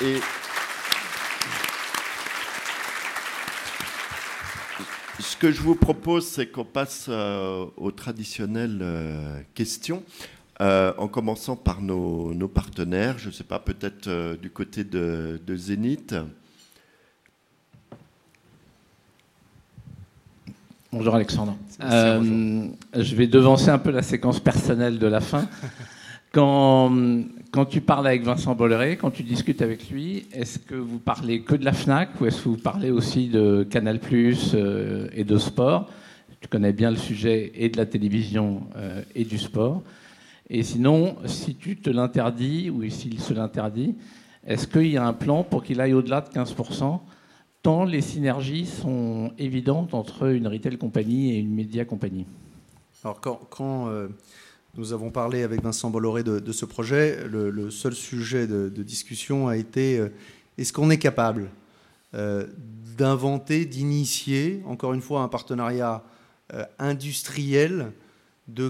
Et 0.01 0.19
que 5.39 5.51
je 5.53 5.61
vous 5.61 5.75
propose, 5.75 6.27
c'est 6.27 6.47
qu'on 6.47 6.65
passe 6.65 7.05
euh, 7.07 7.65
aux 7.77 7.91
traditionnelles 7.91 8.79
euh, 8.81 9.39
questions, 9.55 10.03
euh, 10.59 10.91
en 10.97 11.07
commençant 11.07 11.55
par 11.55 11.81
nos, 11.81 12.33
partenaires. 12.53 13.17
Je 13.17 13.27
ne 13.27 13.31
sais 13.33 13.45
pas, 13.45 13.57
peut-être 13.57 14.35
du 14.35 14.49
côté 14.49 14.83
de, 14.83 15.39
de 15.45 15.55
Zénith. 15.55 16.13
Bonjour 20.91 21.15
Alexandre. 21.15 21.55
Je 21.79 23.15
vais 23.15 23.27
devancer 23.27 23.69
un 23.69 23.79
peu 23.79 23.91
la 23.91 24.01
séquence 24.01 24.41
personnelle 24.41 24.99
de 24.99 25.07
la 25.07 25.21
fin. 25.21 25.47
Quand, 26.33 26.91
quand 27.51 27.65
tu 27.65 27.81
parles 27.81 28.07
avec 28.07 28.23
Vincent 28.23 28.55
Bolloré, 28.55 28.97
quand 28.97 29.11
tu 29.11 29.23
discutes 29.23 29.61
avec 29.61 29.89
lui, 29.89 30.27
est-ce 30.33 30.59
que 30.59 30.75
vous 30.75 30.99
parlez 30.99 31.41
que 31.41 31.55
de 31.55 31.65
la 31.65 31.73
FNAC 31.73 32.21
ou 32.21 32.25
est-ce 32.25 32.43
que 32.43 32.49
vous 32.49 32.57
parlez 32.57 32.91
aussi 32.91 33.27
de 33.27 33.67
Canal 33.69 33.99
euh, 34.13 35.07
et 35.13 35.23
de 35.23 35.37
sport? 35.37 35.89
Tu 36.41 36.47
connais 36.47 36.73
bien 36.73 36.91
le 36.91 36.97
sujet 36.97 37.51
et 37.55 37.69
de 37.69 37.77
la 37.77 37.85
télévision 37.85 38.63
euh, 38.75 39.01
et 39.15 39.25
du 39.25 39.37
sport. 39.37 39.81
Et 40.49 40.63
sinon, 40.63 41.15
si 41.25 41.55
tu 41.55 41.77
te 41.77 41.89
l'interdis 41.89 42.69
ou 42.69 42.87
s'il 42.89 43.19
se 43.19 43.33
l'interdit, 43.33 43.95
est-ce 44.45 44.67
qu'il 44.67 44.87
y 44.87 44.97
a 44.97 45.05
un 45.05 45.13
plan 45.13 45.43
pour 45.43 45.63
qu'il 45.63 45.81
aille 45.81 45.93
au-delà 45.93 46.21
de 46.21 46.29
15% 46.29 46.99
tant 47.61 47.83
les 47.83 48.01
synergies 48.01 48.65
sont 48.65 49.33
évidentes 49.37 49.93
entre 49.93 50.31
une 50.31 50.47
retail 50.47 50.77
compagnie 50.77 51.33
et 51.33 51.39
une 51.39 51.53
média 51.53 51.83
compagnie? 51.83 52.25
Alors 53.03 53.19
quand, 53.21 53.39
quand 53.49 53.89
euh, 53.89 54.07
nous 54.75 54.93
avons 54.93 55.09
parlé 55.09 55.43
avec 55.43 55.63
Vincent 55.63 55.89
Bolloré 55.89 56.23
de, 56.23 56.51
ce 56.51 56.65
projet. 56.65 57.27
Le, 57.27 57.71
seul 57.71 57.93
sujet 57.93 58.47
de, 58.47 58.83
discussion 58.83 59.47
a 59.47 59.57
été 59.57 59.97
euh, 59.97 60.09
est-ce 60.57 60.73
qu'on 60.73 60.89
est 60.89 60.99
capable 60.99 61.49
euh, 62.13 62.47
d'inventer, 62.97 63.65
d'initier, 63.65 64.61
encore 64.65 64.93
une 64.93 65.01
fois, 65.01 65.21
un 65.21 65.27
partenariat 65.27 66.03
euh, 66.53 66.65
industriel, 66.77 67.91
de 68.47 68.69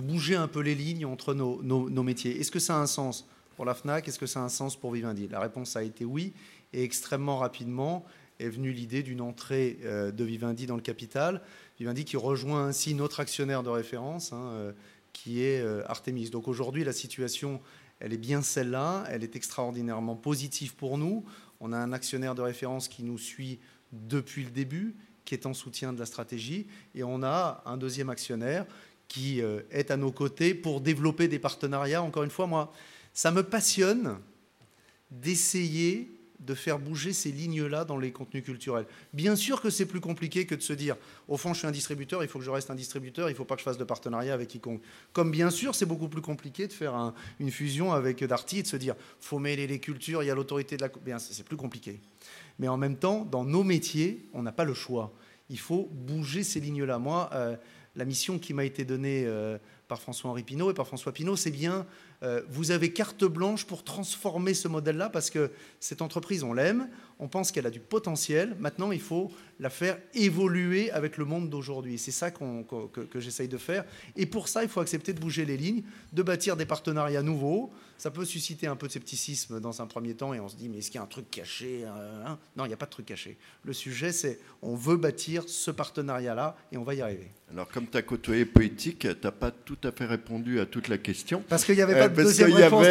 bouger 0.00 0.36
un 0.36 0.48
peu 0.48 0.60
les 0.60 0.74
lignes 0.74 1.06
entre 1.06 1.34
nos, 1.34 1.62
nos 1.62 2.02
métiers? 2.02 2.40
Est-ce 2.40 2.50
que 2.50 2.58
ça 2.58 2.76
a 2.76 2.80
un 2.80 2.86
sens 2.86 3.26
pour 3.56 3.64
la 3.64 3.74
FNAC 3.74 4.08
Est-ce 4.08 4.18
que 4.18 4.26
ça 4.26 4.40
a 4.40 4.42
un 4.42 4.48
sens 4.50 4.76
pour 4.76 4.92
Vivendi? 4.92 5.28
La 5.30 5.40
réponse 5.40 5.76
a 5.76 5.82
été 5.82 6.04
oui, 6.04 6.32
et 6.72 6.82
extrêmement 6.82 7.38
rapidement 7.38 8.04
est 8.38 8.50
venue 8.50 8.72
l'idée 8.72 9.02
d'une 9.02 9.22
entrée 9.22 9.78
de 9.82 10.24
Vivendi 10.24 10.66
dans 10.66 10.76
le 10.76 10.82
capital 10.82 11.40
Vivendi 11.78 12.04
qui 12.04 12.16
rejoint 12.16 12.66
ainsi 12.66 12.94
notre 12.94 13.20
actionnaire 13.20 13.62
de 13.62 13.68
référence, 13.68 14.32
hein, 14.32 14.50
euh, 14.52 14.72
qui 15.12 15.42
est 15.42 15.60
euh, 15.60 15.82
Artemis. 15.86 16.30
Donc 16.30 16.48
aujourd'hui, 16.48 16.84
la 16.84 16.92
situation, 16.92 17.60
elle 18.00 18.12
est 18.12 18.18
bien 18.18 18.42
celle-là, 18.42 19.04
elle 19.10 19.22
est 19.22 19.36
extraordinairement 19.36 20.16
positive 20.16 20.74
pour 20.74 20.96
nous. 20.96 21.24
On 21.60 21.72
a 21.72 21.76
un 21.76 21.92
actionnaire 21.92 22.34
de 22.34 22.42
référence 22.42 22.88
qui 22.88 23.02
nous 23.02 23.18
suit 23.18 23.58
depuis 23.92 24.44
le 24.44 24.50
début, 24.50 24.96
qui 25.24 25.34
est 25.34 25.44
en 25.44 25.54
soutien 25.54 25.92
de 25.92 25.98
la 25.98 26.06
stratégie, 26.06 26.66
et 26.94 27.02
on 27.02 27.22
a 27.22 27.62
un 27.66 27.76
deuxième 27.76 28.10
actionnaire 28.10 28.66
qui 29.08 29.42
euh, 29.42 29.60
est 29.70 29.90
à 29.90 29.96
nos 29.96 30.12
côtés 30.12 30.54
pour 30.54 30.80
développer 30.80 31.28
des 31.28 31.38
partenariats. 31.38 32.02
Encore 32.02 32.22
une 32.22 32.30
fois, 32.30 32.46
moi, 32.46 32.72
ça 33.12 33.30
me 33.30 33.42
passionne 33.42 34.18
d'essayer 35.10 36.15
de 36.40 36.54
faire 36.54 36.78
bouger 36.78 37.12
ces 37.12 37.32
lignes-là 37.32 37.84
dans 37.84 37.98
les 37.98 38.12
contenus 38.12 38.44
culturels. 38.44 38.86
Bien 39.12 39.36
sûr 39.36 39.60
que 39.60 39.70
c'est 39.70 39.86
plus 39.86 40.00
compliqué 40.00 40.46
que 40.46 40.54
de 40.54 40.60
se 40.60 40.72
dire, 40.72 40.96
au 41.28 41.36
fond, 41.36 41.54
je 41.54 41.58
suis 41.58 41.66
un 41.66 41.72
distributeur, 41.72 42.22
il 42.22 42.28
faut 42.28 42.38
que 42.38 42.44
je 42.44 42.50
reste 42.50 42.70
un 42.70 42.74
distributeur, 42.74 43.28
il 43.28 43.32
ne 43.32 43.36
faut 43.36 43.44
pas 43.44 43.54
que 43.54 43.60
je 43.60 43.64
fasse 43.64 43.78
de 43.78 43.84
partenariat 43.84 44.34
avec 44.34 44.48
quiconque. 44.48 44.82
Comme 45.12 45.30
bien 45.30 45.50
sûr, 45.50 45.74
c'est 45.74 45.86
beaucoup 45.86 46.08
plus 46.08 46.22
compliqué 46.22 46.66
de 46.66 46.72
faire 46.72 47.14
une 47.40 47.50
fusion 47.50 47.92
avec 47.92 48.22
Darty 48.22 48.58
et 48.58 48.62
de 48.62 48.68
se 48.68 48.76
dire, 48.76 48.94
faut 49.20 49.38
mêler 49.38 49.66
les 49.66 49.78
cultures, 49.78 50.22
il 50.22 50.26
y 50.26 50.30
a 50.30 50.34
l'autorité 50.34 50.76
de 50.76 50.82
la... 50.82 50.88
Bien, 50.88 51.18
c'est 51.18 51.44
plus 51.44 51.56
compliqué. 51.56 52.00
Mais 52.58 52.68
en 52.68 52.76
même 52.76 52.96
temps, 52.96 53.24
dans 53.24 53.44
nos 53.44 53.64
métiers, 53.64 54.28
on 54.32 54.42
n'a 54.42 54.52
pas 54.52 54.64
le 54.64 54.74
choix. 54.74 55.12
Il 55.50 55.58
faut 55.58 55.88
bouger 55.92 56.42
ces 56.42 56.60
lignes-là. 56.60 56.98
Moi, 56.98 57.30
euh, 57.32 57.56
la 57.94 58.04
mission 58.04 58.38
qui 58.38 58.54
m'a 58.54 58.64
été 58.64 58.84
donnée 58.84 59.24
euh, 59.26 59.58
par 59.88 60.00
François-Henri 60.00 60.42
Pinault 60.42 60.70
et 60.70 60.74
par 60.74 60.86
François 60.86 61.12
Pinault, 61.12 61.36
c'est 61.36 61.50
bien 61.50 61.86
euh, 62.22 62.42
vous 62.48 62.70
avez 62.70 62.92
carte 62.92 63.24
blanche 63.24 63.66
pour 63.66 63.84
transformer 63.84 64.54
ce 64.54 64.68
modèle-là 64.68 65.10
parce 65.10 65.30
que 65.30 65.50
cette 65.80 66.02
entreprise, 66.02 66.42
on 66.42 66.52
l'aime, 66.52 66.88
on 67.18 67.28
pense 67.28 67.52
qu'elle 67.52 67.66
a 67.66 67.70
du 67.70 67.80
potentiel. 67.80 68.56
Maintenant, 68.58 68.90
il 68.90 69.00
faut 69.00 69.30
la 69.60 69.70
faire 69.70 69.98
évoluer 70.14 70.90
avec 70.90 71.18
le 71.18 71.24
monde 71.24 71.50
d'aujourd'hui. 71.50 71.98
C'est 71.98 72.10
ça 72.10 72.30
que, 72.30 73.20
j'essaye 73.20 73.48
de 73.48 73.58
faire. 73.58 73.84
Et 74.16 74.26
pour 74.26 74.48
ça, 74.48 74.62
il 74.62 74.68
faut 74.68 74.80
accepter 74.80 75.12
de 75.12 75.20
bouger 75.20 75.44
les 75.44 75.56
lignes, 75.56 75.82
de 76.12 76.22
bâtir 76.22 76.56
des 76.56 76.66
partenariats 76.66 77.22
nouveaux, 77.22 77.70
ça 77.98 78.10
peut 78.10 78.24
susciter 78.24 78.66
un 78.66 78.76
peu 78.76 78.86
de 78.86 78.92
scepticisme 78.92 79.60
dans 79.60 79.82
un 79.82 79.86
premier 79.86 80.14
temps 80.14 80.34
et 80.34 80.40
on 80.40 80.48
se 80.48 80.56
dit 80.56 80.68
mais 80.68 80.78
est-ce 80.78 80.90
qu'il 80.90 80.98
y 80.98 81.00
a 81.00 81.04
un 81.04 81.06
truc 81.06 81.30
caché 81.30 81.84
hein? 81.84 82.38
Non, 82.56 82.64
il 82.64 82.68
n'y 82.68 82.74
a 82.74 82.76
pas 82.76 82.86
de 82.86 82.90
truc 82.90 83.06
caché. 83.06 83.36
Le 83.64 83.72
sujet 83.72 84.12
c'est 84.12 84.38
on 84.62 84.74
veut 84.74 84.96
bâtir 84.96 85.44
ce 85.46 85.70
partenariat-là 85.70 86.56
et 86.72 86.76
on 86.76 86.84
va 86.84 86.94
y 86.94 87.02
arriver. 87.02 87.30
Alors 87.52 87.68
comme 87.68 87.86
tu 87.86 87.96
as 87.96 88.02
côtoyé 88.02 88.44
politique, 88.44 89.00
tu 89.00 89.08
n'as 89.22 89.30
pas 89.30 89.50
tout 89.50 89.78
à 89.84 89.92
fait 89.92 90.04
répondu 90.04 90.58
à 90.58 90.66
toute 90.66 90.88
la 90.88 90.98
question. 90.98 91.44
Parce 91.48 91.64
qu'il 91.64 91.76
n'y 91.76 91.82
avait 91.82 91.94
pas 91.94 92.08
de 92.08 92.16
deuxième 92.16 92.52
réponse. 92.52 92.86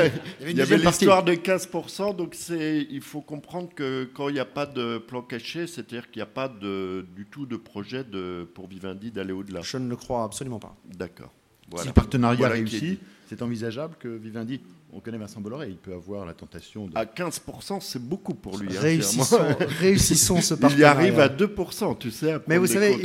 il 0.40 0.56
y 0.56 0.62
avait 0.62 0.78
l'histoire 0.78 1.22
de 1.22 1.34
15%, 1.34 2.16
donc 2.16 2.34
il 2.48 3.02
faut 3.02 3.20
comprendre 3.20 3.68
que 3.74 4.08
quand 4.14 4.28
il 4.28 4.34
n'y 4.34 4.40
a 4.40 4.46
pas 4.46 4.66
de 4.66 4.98
plan 4.98 5.22
caché, 5.22 5.66
c'est-à-dire 5.66 6.10
qu'il 6.10 6.20
n'y 6.20 6.22
a 6.22 6.26
pas 6.26 6.48
de, 6.48 7.06
du 7.14 7.26
tout 7.26 7.44
de 7.44 7.56
projet 7.56 8.02
de, 8.02 8.48
pour 8.54 8.66
Vivendi 8.66 9.10
d'aller 9.10 9.32
au-delà. 9.32 9.60
Je 9.62 9.76
ne 9.76 9.88
le 9.88 9.96
crois 9.96 10.24
absolument 10.24 10.58
pas. 10.58 10.74
D'accord. 10.86 11.32
Si 11.76 11.86
le 11.86 11.92
partenariat 11.92 12.48
réussit, 12.48 12.98
c'est 13.28 13.42
envisageable 13.42 13.94
que 13.98 14.08
Vivendi, 14.08 14.60
on 14.92 15.00
connaît 15.00 15.18
Vincent 15.18 15.40
Bolloré, 15.40 15.68
il 15.68 15.76
peut 15.76 15.92
avoir 15.92 16.24
la 16.24 16.32
tentation 16.32 16.86
de... 16.86 16.96
À 16.96 17.04
15%, 17.04 17.80
c'est 17.80 18.02
beaucoup 18.02 18.32
pour 18.32 18.56
lui. 18.56 18.74
Hein, 18.74 18.80
réussissons, 19.80 20.40
ce 20.40 20.54
partenariat. 20.54 20.76
Il 20.76 20.80
y 20.80 20.84
arrive 20.84 21.20
à 21.20 21.28
2%, 21.28 21.98
tu 21.98 22.10
sais. 22.10 22.36
Mais 22.46 22.56
vous 22.56 22.66
savez, 22.66 22.96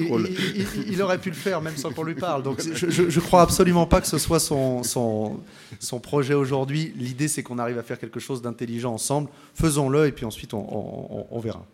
il, 0.88 1.02
aurait 1.02 1.18
pu 1.18 1.30
le 1.30 1.36
faire 1.36 1.62
même 1.62 1.76
sans 1.76 1.92
qu'on 1.92 2.04
lui 2.04 2.16
parle. 2.16 2.42
Donc 2.42 2.62
je 2.62 3.02
ne 3.04 3.20
crois 3.20 3.42
absolument 3.42 3.86
pas 3.86 4.00
que 4.00 4.08
ce 4.08 4.18
soit 4.18 4.40
son, 4.40 4.84
son, 4.84 5.42
son 5.80 6.00
projet 6.00 6.34
aujourd'hui. 6.34 6.94
L'idée, 6.96 7.28
c'est 7.28 7.44
qu'on 7.44 7.60
arrive 7.60 7.78
à 7.78 7.84
faire 7.84 8.00
quelque 8.00 8.22
chose 8.22 8.42
d'intelligent 8.42 8.94
ensemble. 8.94 9.30
Faisons-le 9.54 10.08
et 10.08 10.14
puis 10.14 10.26
ensuite, 10.26 10.54
on, 10.54 11.28
on, 11.30 11.40
verra. 11.40 11.66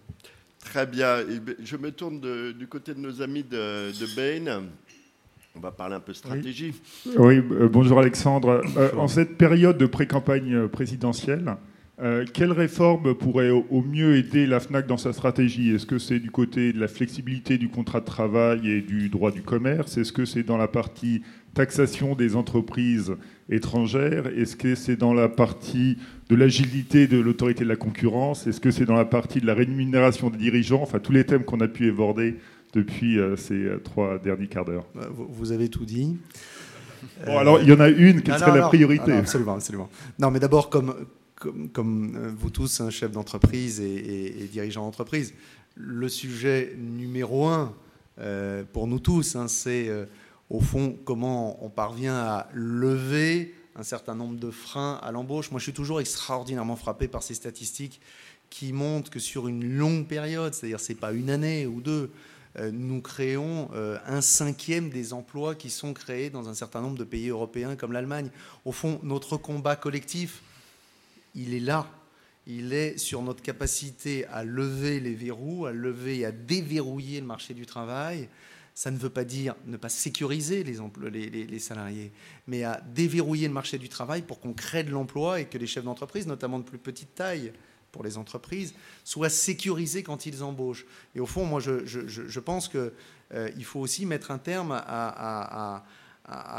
Très 0.60 0.88
bien. 0.88 1.18
Je 1.64 1.78
me 1.78 1.91
tourne 1.91 2.20
du 2.54 2.68
côté 2.68 2.95
de 2.95 3.00
nos 3.00 3.22
amis 3.22 3.43
de, 3.43 3.91
de 3.91 4.16
Bain. 4.16 4.64
On 5.56 5.60
va 5.60 5.72
parler 5.72 5.95
un 5.95 6.00
peu 6.00 6.14
stratégie. 6.14 6.74
Oui, 7.18 7.38
euh, 7.38 7.68
bonjour 7.68 8.00
Alexandre. 8.00 8.62
Euh, 8.78 8.91
en 8.97 9.08
cette 9.08 9.38
période 9.38 9.78
de 9.78 9.88
pré-campagne 9.88 10.68
présidentielle, 10.68 11.56
euh, 12.02 12.24
quelle 12.32 12.54
réforme 12.54 13.14
pourrait 13.16 13.50
au, 13.50 13.82
mieux 13.82 14.16
aider 14.16 14.45
la 14.45 14.60
FNAC 14.60 14.88
dans 14.88 14.97
sa 14.97 15.12
stratégie? 15.12 15.72
Est-ce 15.72 15.86
que 15.86 15.97
c'est 15.97 16.20
du 16.20 16.32
côté 16.32 16.72
de 16.72 16.80
la 16.80 16.88
flexibilité 16.88 17.58
du 17.58 17.68
contrat 17.68 18.00
de 18.00 18.06
travail 18.06 18.70
et 18.70 18.82
du 18.82 19.10
droit 19.10 19.32
du 19.32 19.41
commerce? 19.41 19.97
Est-ce 19.97 20.14
que 20.14 20.24
c'est 20.24 20.43
dans 20.43 20.58
la 20.58 20.70
partie 20.70 21.24
taxation 21.56 22.16
des 22.16 22.36
entreprises 22.36 23.16
étrangères? 23.50 24.28
Est-ce 24.28 24.56
que 24.56 24.76
c'est 24.76 24.95
dans 24.95 25.14
la 25.14 25.28
partie 25.28 25.97
de 26.30 26.36
l'agilité 26.36 27.08
de 27.08 27.20
l'autorité 27.20 27.66
de 27.66 27.70
la 27.70 27.76
concurrence? 27.76 28.47
Est-ce 28.47 28.62
que 28.62 28.72
c'est 28.72 28.86
dans 28.86 28.95
la 28.95 29.06
partie 29.06 29.41
de 29.41 29.47
la 29.47 29.56
rémunération 29.56 30.30
des 30.30 30.38
dirigeants? 30.38 30.84
Enfin, 30.84 31.00
tous 31.00 31.12
les 31.12 31.26
thèmes 31.26 31.43
qu'on 31.43 31.60
a 31.60 31.68
pu 31.68 31.88
évoquer 31.88 32.36
depuis 32.74 33.20
euh, 33.20 33.36
ces 33.36 33.53
euh, 33.53 33.80
trois 33.84 34.17
derniers 34.20 34.47
quarts 34.47 34.65
d'heure 34.65 34.86
bah, 34.95 35.07
Vous 35.11 35.51
avez 35.51 35.70
tout 35.70 35.86
dit. 35.86 36.17
Bon, 37.26 37.38
alors, 37.38 37.61
il 37.61 37.70
y 37.70 37.74
en 37.74 37.80
a 37.80 37.89
une 37.89 38.22
qui 38.22 38.32
serait 38.32 38.57
la 38.57 38.67
priorité. 38.67 39.13
absolument, 39.13 39.55
absolument. 39.55 39.89
Non, 40.20 40.32
mais 40.32 40.39
d'abord, 40.39 40.70
comme, 40.70 40.93
comme, 41.36 42.15
euh, 42.15 42.32
vous 42.38 42.49
tous, 42.49 42.82
un 42.82 42.89
chef 42.89 43.11
d'entreprise 43.11 43.80
et, 43.80 44.49
dirigeant 44.51 44.84
d'entreprise, 44.84 45.34
le 45.76 46.09
sujet 46.09 46.76
numéro 46.78 47.47
un 47.47 47.74
pour 48.74 48.86
nous 48.88 48.99
tous, 48.99 49.38
hein, 49.38 49.47
c'est 49.47 49.89
au 50.49 50.59
fond 50.59 50.97
comment 51.05 51.63
on 51.63 51.70
parvient 51.70 52.15
à 52.15 52.49
lever 52.53 53.55
un 53.78 53.84
certain 53.84 54.13
nombre 54.13 54.38
de 54.38 54.51
freins 54.51 54.99
à 55.01 55.13
l'embauche. 55.13 55.51
Moi, 55.51 55.59
je 55.59 55.63
suis 55.63 55.74
toujours 55.74 56.01
extraordinairement 56.01 56.76
frappé 56.76 57.07
par 57.07 57.24
ces 57.24 57.34
statistiques 57.34 58.01
qui 58.49 58.74
montrent 58.74 59.09
que 59.09 59.20
sur 59.20 59.47
une 59.47 59.78
longue 59.78 60.05
période, 60.05 60.53
c'est-à-dire 60.53 60.82
c'est 60.82 60.95
pas 60.95 61.13
une 61.13 61.30
année 61.30 61.65
ou 61.65 61.80
deux, 61.80 61.91
euh, 61.91 62.07
nous 62.58 63.02
créons 63.02 63.70
euh, 63.74 63.97
un 64.06 64.22
cinquième 64.22 64.89
des 64.89 65.14
emplois 65.14 65.56
qui 65.56 65.70
sont 65.70 65.93
créés 65.93 66.30
dans 66.30 66.50
un 66.50 66.54
certain 66.54 66.82
nombre 66.82 66.97
de 66.97 67.04
pays 67.04 67.30
européens 67.30 67.76
comme 67.76 67.91
l'Allemagne. 67.91 68.30
Au 68.66 68.72
fond, 68.72 69.00
notre 69.04 69.38
combat 69.38 69.76
collectif, 69.76 70.41
il 71.36 71.54
est 71.54 71.60
là. 71.60 71.88
Il 72.47 72.74
est 72.74 72.97
sur 72.97 73.22
notre 73.22 73.43
capacité 73.43 74.26
à 74.26 74.43
lever 74.43 75.00
les 75.00 75.14
verrous, 75.14 75.68
à 75.68 75.72
lever 75.72 76.20
et 76.20 76.26
à 76.26 76.32
déverrouiller 76.32 77.20
le 77.20 77.28
marché 77.28 77.54
du 77.54 77.68
travail. 77.68 78.28
Ça 78.74 78.89
ne 78.89 78.97
veut 78.97 79.12
pas 79.12 79.26
dire 79.26 79.56
ne 79.66 79.78
pas 79.78 79.89
sécuriser 79.89 80.64
les, 80.64 81.30
les 81.30 81.60
salariés, 81.60 82.12
mais 82.47 82.64
à 82.64 82.82
déverrouiller 82.95 83.47
le 83.47 83.54
marché 83.54 83.78
du 83.78 83.89
travail 83.89 84.24
pour 84.24 84.39
qu'on 84.39 84.54
crée 84.54 84.84
de 84.84 84.89
l'emploi 84.89 85.41
et 85.41 85.45
que 85.45 85.58
les 85.58 85.68
chefs 85.68 85.84
d'entreprise, 85.84 86.26
notamment 86.26 86.58
de 86.58 86.64
plus 86.64 86.80
petite 86.80 87.14
taille, 87.14 87.54
pour 87.92 88.04
les 88.04 88.18
entreprises, 88.18 88.74
soient 89.04 89.30
sécurisés 89.30 90.04
quand 90.04 90.26
ils 90.26 90.44
embauchent. 90.44 90.86
Et 91.16 91.20
au 91.20 91.26
fond, 91.26 91.46
moi, 91.46 91.60
je, 91.60 92.40
pense 92.40 92.68
qu'il 92.68 92.92
euh, 93.34 93.64
faut 93.64 93.80
aussi 93.80 94.06
mettre 94.06 94.32
un 94.32 94.38
terme 94.38 94.72
à, 94.72 95.84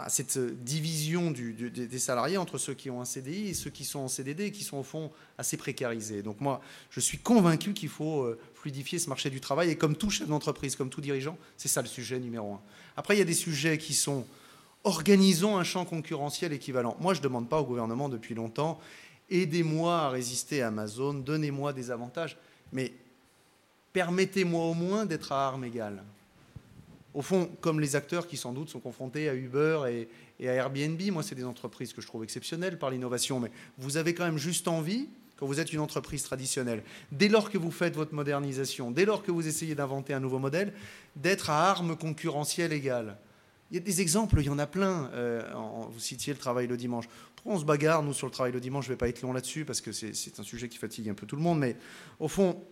cette 0.09 0.37
division 0.65 1.31
des 1.31 1.99
salariés 2.01 2.39
entre 2.39 2.59
ceux 2.59 2.75
qui 2.75 2.91
ont 2.91 3.01
un 3.01 3.05
CDI 3.05 3.51
et 3.51 3.55
ceux 3.55 3.71
qui 3.71 3.85
sont 3.85 4.01
en 4.01 4.09
CDD 4.09 4.47
et 4.47 4.51
qui 4.51 4.65
sont 4.65 4.79
au 4.79 4.83
fond 4.83 5.13
assez 5.39 5.57
précarisés. 5.57 6.23
Donc 6.23 6.41
moi, 6.41 6.61
je 6.91 6.99
suis 6.99 7.19
convaincu 7.19 7.73
qu'il 7.73 7.89
faut 7.89 8.23
euh, 8.23 8.37
fluidifier 8.55 8.99
ce 8.99 9.09
marché 9.09 9.31
du 9.31 9.41
travail. 9.41 9.71
Et 9.71 9.77
comme 9.77 9.95
tout 9.95 10.11
chef 10.11 10.27
d'entreprise, 10.27 10.75
comme 10.75 10.91
tout 10.91 11.01
dirigeant, 11.01 11.39
c'est 11.57 11.69
ça 11.69 11.83
le 11.83 11.89
sujet 11.89 12.19
numéro 12.19 12.55
un. 12.55 12.61
Après, 12.97 13.15
il 13.15 13.21
y 13.21 13.23
a 13.23 13.27
des 13.27 13.33
sujets 13.33 13.79
qui 13.79 13.95
sont 13.95 14.27
organisons 14.85 15.57
un 15.59 15.65
champ 15.65 15.85
concurrentiel 15.85 16.53
équivalent. 16.53 16.97
Moi, 17.01 17.15
je 17.15 17.21
ne 17.21 17.25
demande 17.25 17.49
pas 17.49 17.61
au 17.61 17.65
gouvernement 17.65 18.09
depuis 18.09 18.35
longtemps 18.35 18.81
aidez-moi 19.31 19.97
à 19.97 20.09
résister 20.11 20.63
à 20.63 20.69
Amazon, 20.69 21.15
donnez-moi 21.15 21.73
des 21.73 21.91
avantages, 21.91 22.37
mais 22.73 22.93
permettez-moi 23.93 24.65
au 24.65 24.75
moins 24.75 25.07
d'être 25.07 25.33
à 25.33 25.47
armes 25.47 25.65
égales. 25.65 26.03
Au 27.13 27.23
fond, 27.23 27.51
comme 27.61 27.81
les 27.81 27.97
acteurs 27.97 28.27
qui 28.27 28.37
sans 28.37 28.53
doute 28.53 28.69
sont 28.69 28.79
confrontés 28.79 29.29
à 29.29 29.35
Uber 29.35 30.07
et, 30.39 30.49
à 30.49 30.53
Airbnb, 30.53 31.01
moi 31.11 31.23
c'est 31.23 31.35
des 31.35 31.45
entreprises 31.45 31.93
que 31.93 32.01
je 32.01 32.07
trouve 32.07 32.23
exceptionnelles 32.23 32.79
par 32.79 32.91
l'innovation, 32.91 33.41
mais 33.41 33.51
vous 33.79 33.97
avez 33.97 34.15
quand 34.15 34.25
même 34.25 34.39
juste 34.39 34.69
envie, 34.69 35.09
quand 35.37 35.47
vous 35.47 35.59
êtes 35.59 35.73
une 35.73 35.81
entreprise 35.81 36.23
traditionnelle, 36.23 36.83
dès 37.11 37.29
lors 37.29 37.51
que 37.51 37.59
vous 37.59 37.71
faites 37.71 37.97
votre 37.97 38.15
modernisation, 38.15 38.91
dès 38.91 39.07
lors 39.07 39.23
que 39.23 39.33
vous 39.33 39.49
essayez 39.49 39.75
d'inventer 39.75 40.15
un 40.15 40.21
nouveau 40.21 40.39
modèle, 40.39 40.73
d'être 41.17 41.51
à 41.51 41.71
armes 41.71 41.97
concurrentielles 41.97 42.73
égales. 42.73 43.17
Il 43.71 43.75
y 43.75 43.79
a 43.79 43.83
des 43.83 44.01
exemples, 44.01 44.41
il 44.41 44.47
y 44.47 44.51
en 44.51 44.59
a 44.59 44.67
plein. 44.67 45.11
Euh, 45.15 45.43
vous 45.93 46.01
citiez 46.01 46.33
le 46.33 46.39
travail 46.39 46.67
le 46.67 46.77
dimanche. 46.77 47.05
On 47.45 47.59
se 47.59 47.65
bagarre, 47.65 48.03
nous, 48.03 48.13
sur 48.13 48.27
le 48.27 48.33
travail 48.33 48.53
le 48.53 48.61
dimanche 48.61 48.85
Je 48.87 48.91
ne 48.91 48.95
vais 48.95 48.99
pas 48.99 49.09
être 49.09 49.23
long 49.23 49.33
là-dessus 49.33 49.65
parce 49.65 49.81
que 49.81 49.93
c'est 49.93 50.39
un 50.39 50.43
sujet 50.43 50.69
qui 50.69 50.79
fatigue 50.79 51.09
un 51.09 51.15
peu 51.15 51.27
tout 51.27 51.37
le 51.37 51.43
monde. 51.43 51.59
Mais 51.59 51.77
au 52.19 52.29
fond, 52.29 52.63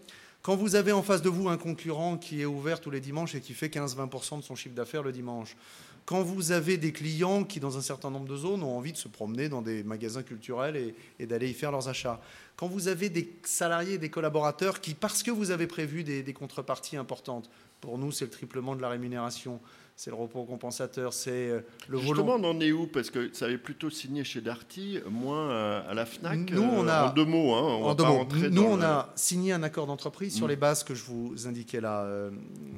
quand 0.42 0.56
vous 0.56 0.76
avez 0.76 0.92
en 0.92 1.02
face 1.02 1.22
de 1.22 1.28
vous 1.28 1.48
un 1.48 1.56
concurrent 1.56 2.16
qui 2.16 2.42
est 2.42 2.46
ouvert 2.46 2.80
tous 2.80 2.90
les 2.90 3.00
dimanches 3.00 3.34
et 3.34 3.40
qui 3.40 3.54
fait 3.54 3.68
15-20% 3.68 4.38
de 4.38 4.42
son 4.42 4.54
chiffre 4.54 4.74
d'affaires 4.74 5.02
le 5.02 5.12
dimanche, 5.12 5.56
quand 6.04 6.22
vous 6.22 6.52
avez 6.52 6.78
des 6.78 6.92
clients 6.92 7.44
qui, 7.44 7.60
dans 7.60 7.76
un 7.76 7.82
certain 7.82 8.10
nombre 8.10 8.28
de 8.28 8.36
zones, 8.36 8.62
ont 8.62 8.78
envie 8.78 8.92
de 8.92 8.96
se 8.96 9.08
promener 9.08 9.50
dans 9.50 9.60
des 9.60 9.82
magasins 9.82 10.22
culturels 10.22 10.94
et, 11.18 11.26
d'aller 11.26 11.50
y 11.50 11.54
faire 11.54 11.70
leurs 11.70 11.88
achats, 11.88 12.18
quand 12.56 12.66
vous 12.66 12.88
avez 12.88 13.10
des 13.10 13.36
salariés 13.44 13.98
des 13.98 14.08
collaborateurs 14.08 14.80
qui, 14.80 14.94
parce 14.94 15.22
que 15.22 15.30
vous 15.30 15.50
avez 15.50 15.66
prévu 15.66 16.04
des 16.04 16.32
contreparties 16.32 16.96
importantes, 16.96 17.50
pour 17.80 17.98
nous 17.98 18.10
c'est 18.10 18.24
le 18.24 18.30
triplement 18.30 18.74
de 18.74 18.80
la 18.80 18.88
rémunération, 18.88 19.60
c'est 19.98 20.10
le 20.10 20.16
repos 20.16 20.44
compensateur, 20.44 21.12
c'est 21.12 21.48
euh, 21.48 21.60
le 21.88 21.98
Justement, 21.98 22.36
on 22.36 22.44
en 22.44 22.60
est 22.60 22.70
où? 22.70 22.86
Parce 22.86 23.10
que 23.10 23.34
ça 23.34 23.46
avait 23.46 23.58
plutôt 23.58 23.90
signé 23.90 24.22
chez 24.22 24.40
Darty, 24.40 25.00
moins 25.10 25.50
à 25.80 25.92
la 25.92 26.06
FNAC. 26.06 26.52
Nous, 26.52 26.62
on 26.62 26.86
a, 26.86 27.10
en 27.10 27.12
deux 27.12 27.24
mots, 27.24 27.52
hein, 27.52 27.62
on 27.80 27.84
en 27.84 27.94
deux 27.96 28.04
mots. 28.04 28.24
Nous, 28.48 28.62
on 28.62 28.80
a 28.80 29.12
signé 29.16 29.52
un 29.52 29.64
accord 29.64 29.88
d'entreprise 29.88 30.36
sur 30.36 30.46
mm. 30.46 30.50
les 30.50 30.56
bases 30.56 30.84
que 30.84 30.94
je 30.94 31.02
vous 31.02 31.48
indiquais 31.48 31.80
là. 31.80 32.02
Euh, 32.02 32.30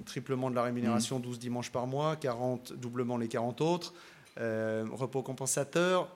triplement 0.07 0.49
de 0.49 0.55
la 0.55 0.63
rémunération, 0.63 1.21
12 1.21 1.37
mm. 1.37 1.41
dimanches 1.41 1.71
par 1.71 1.87
mois, 1.87 2.17
40, 2.17 2.73
doublement 2.73 3.19
les 3.19 3.29
40 3.29 3.61
autres, 3.61 3.93
euh, 4.39 4.87
repos 4.91 5.23
compensateur, 5.23 6.09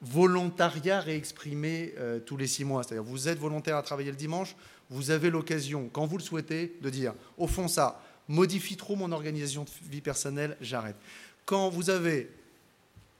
volontariat 0.00 1.00
réexprimé 1.00 1.92
tous 2.24 2.38
les 2.38 2.46
six 2.46 2.64
mois. 2.64 2.84
C'est-à-dire, 2.84 3.04
vous 3.04 3.28
êtes 3.28 3.38
volontaire 3.38 3.76
à 3.76 3.82
travailler 3.82 4.10
le 4.10 4.16
dimanche, 4.16 4.56
vous 4.88 5.10
avez 5.10 5.28
l'occasion, 5.28 5.90
quand 5.92 6.06
vous 6.06 6.16
le 6.16 6.22
souhaitez, 6.22 6.78
de 6.80 6.88
dire, 6.88 7.12
au 7.36 7.46
fond, 7.46 7.68
ça 7.68 8.00
modifie 8.32 8.76
trop 8.76 8.96
mon 8.96 9.12
organisation 9.12 9.64
de 9.64 9.70
vie 9.90 10.00
personnelle, 10.00 10.56
j'arrête. 10.60 10.96
Quand 11.44 11.68
vous 11.68 11.90
avez, 11.90 12.30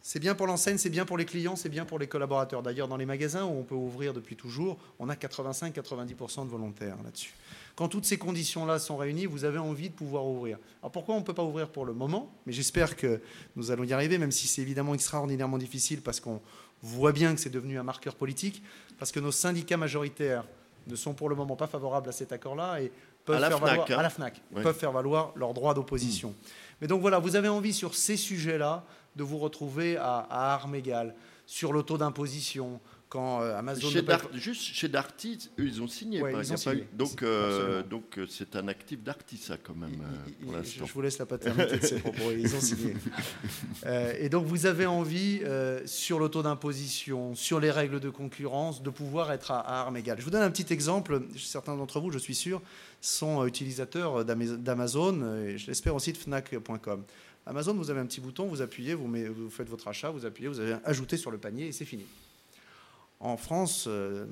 c'est 0.01 0.19
bien 0.19 0.35
pour 0.35 0.47
l'enseigne, 0.47 0.79
c'est 0.79 0.91
bien 0.91 1.05
pour 1.05 1.19
les 1.19 1.27
clients, 1.27 1.55
c'est 1.55 1.69
bien 1.69 1.85
pour 1.85 1.99
les 1.99 2.07
collaborateurs. 2.07 2.63
D'ailleurs, 2.63 2.89
dans 2.89 2.97
les 2.97 3.05
magasins 3.05 3.45
où 3.45 3.51
on 3.51 3.63
peut 3.63 3.75
ouvrir 3.75 4.15
depuis 4.15 4.37
toujours, 4.37 4.79
on 4.99 5.11
a 5.11 5.15
85-90% 5.15 6.47
de 6.47 6.51
volontaires 6.51 6.97
là-dessus. 7.05 7.35
Quand 7.77 7.89
toutes 7.89 8.07
ces 8.07 8.17
conditions-là 8.17 8.79
sont 8.79 8.97
réunies, 8.97 9.27
vous 9.27 9.45
avez 9.45 9.59
envie 9.59 9.91
de 9.91 9.95
pouvoir 9.95 10.27
ouvrir. 10.27 10.59
Alors 10.81 10.93
pourquoi 10.93 11.15
on 11.15 11.21
ne 11.21 11.25
peut 11.25 11.35
pas 11.35 11.45
ouvrir 11.45 11.69
pour 11.69 11.85
le 11.85 11.93
moment? 11.93 12.33
Mais 12.47 12.53
j'espère 12.53 12.97
que 12.97 13.21
nous 13.55 13.71
allons 13.71 13.85
y 13.85 13.93
arriver, 13.93 14.17
même 14.17 14.33
si 14.33 14.47
c'est 14.47 14.63
évidemment 14.63 14.95
extraordinairement 14.95 15.59
difficile 15.59 16.01
parce 16.01 16.21
qu'on 16.21 16.41
voit 16.83 17.13
bien 17.13 17.35
que 17.35 17.41
c'est 17.41 17.51
devenu 17.51 17.79
un 17.79 17.83
marqueur 17.83 18.15
politique, 18.15 18.63
parce 18.99 19.13
que 19.13 19.21
nos 19.21 19.33
syndicats 19.33 19.77
majoritaires 19.77 20.45
ne 20.87 20.97
sont 20.97 21.15
pour 21.15 21.29
le 21.29 21.37
moment 21.37 21.57
pas 21.57 21.67
favorables 21.67 22.09
à 22.09 22.13
cet 22.13 22.33
accord-là 22.33 22.81
et 22.83 22.91
peuvent 23.25 23.39
faire 23.39 23.59
valoir, 23.59 23.87
hein. 23.91 23.99
à 23.99 24.03
la 24.03 24.11
FNAC, 24.11 24.43
peuvent 24.55 24.77
faire 24.77 24.93
valoir 24.93 25.33
leur 25.37 25.55
droit 25.55 25.75
d'opposition. 25.75 26.31
Hmm. 26.31 26.47
Mais 26.81 26.87
donc 26.89 27.01
voilà, 27.01 27.19
vous 27.19 27.37
avez 27.37 27.49
envie 27.49 27.73
sur 27.73 27.95
ces 27.95 28.17
sujets-là 28.17 28.85
de 29.15 29.23
vous 29.23 29.39
retrouver 29.39 29.97
à, 29.97 30.27
armes 30.31 30.75
égales, 30.75 31.15
sur 31.47 31.73
le 31.73 31.83
taux 31.83 31.99
d'imposition. 31.99 32.81
Quand 33.13 33.43
euh, 33.43 33.59
Amazon. 33.59 33.91
Chez 33.91 34.03
juste 34.33 34.63
chez 34.63 34.89
Darty, 34.89 35.51
eux, 35.59 35.67
ils 35.67 35.83
ont 35.83 35.87
signé. 35.87 36.21
ils 36.21 36.53
ont 36.53 36.57
signé. 36.57 36.89
Donc, 36.95 37.23
euh, 37.23 37.83
donc 37.83 38.17
euh, 38.17 38.27
c'est 38.27 38.57
un 38.57 38.69
actif 38.69 39.03
Darty, 39.03 39.37
ça, 39.37 39.59
quand 39.63 39.75
même. 39.75 39.99
je, 40.41 40.83
vous 40.83 41.03
laisse 41.03 41.19
la 41.19 41.27
paternité 41.27 41.77
de 41.77 41.85
ces 41.85 41.97
propos. 42.01 42.31
Ils 42.31 42.57
ont 42.57 42.61
signé. 42.61 42.95
et 44.19 44.31
donc, 44.31 44.47
vous 44.47 44.65
avez 44.65 44.87
envie, 44.87 45.43
sur 45.85 46.19
le 46.19 46.31
taux 46.31 46.43
d'imposition, 46.43 47.35
sur 47.35 47.61
les 47.61 47.71
règles 47.71 48.01
de 48.01 48.09
concurrence, 48.09 48.83
de 48.83 48.89
pouvoir 48.89 49.31
être 49.31 49.51
à, 49.51 49.61
à 49.61 49.81
armes 49.83 49.99
égales. 49.99 50.19
Je 50.19 50.25
vous 50.25 50.31
donne 50.31 50.43
un 50.43 50.51
petit 50.51 50.73
exemple. 50.73 51.21
Certains 51.37 51.77
d'entre 51.77 52.01
vous, 52.01 52.11
je 52.11 52.19
suis 52.19 52.35
sûr, 52.35 52.63
sont 53.03 53.47
utilisateurs 53.47 54.25
d'Amazon, 54.25 55.45
et 55.45 55.59
je 55.59 55.67
l'espère 55.67 55.95
aussi 55.95 56.15
de 56.15 56.17
Fnac.com. 56.17 57.05
Amazon, 57.45 57.75
vous 57.75 57.91
avez 57.91 58.01
un 58.01 58.07
petit 58.07 58.23
bouton, 58.23 58.47
vous 58.47 58.63
appuyez, 58.63 58.95
vous, 58.95 59.07
vous 59.09 59.51
faites 59.51 59.69
votre 59.69 59.89
achat, 59.89 60.09
vous 60.11 60.25
appuyez, 60.25 60.49
vous 60.49 60.61
avez 60.61 60.77
ajouté 60.85 61.19
sur 61.19 61.31
le 61.31 61.37
panier 61.37 61.67
et 61.67 61.73
c'est 61.73 61.85
fini. 61.85 62.07
En 63.23 63.37
France, 63.37 63.85
euh, 63.87 64.27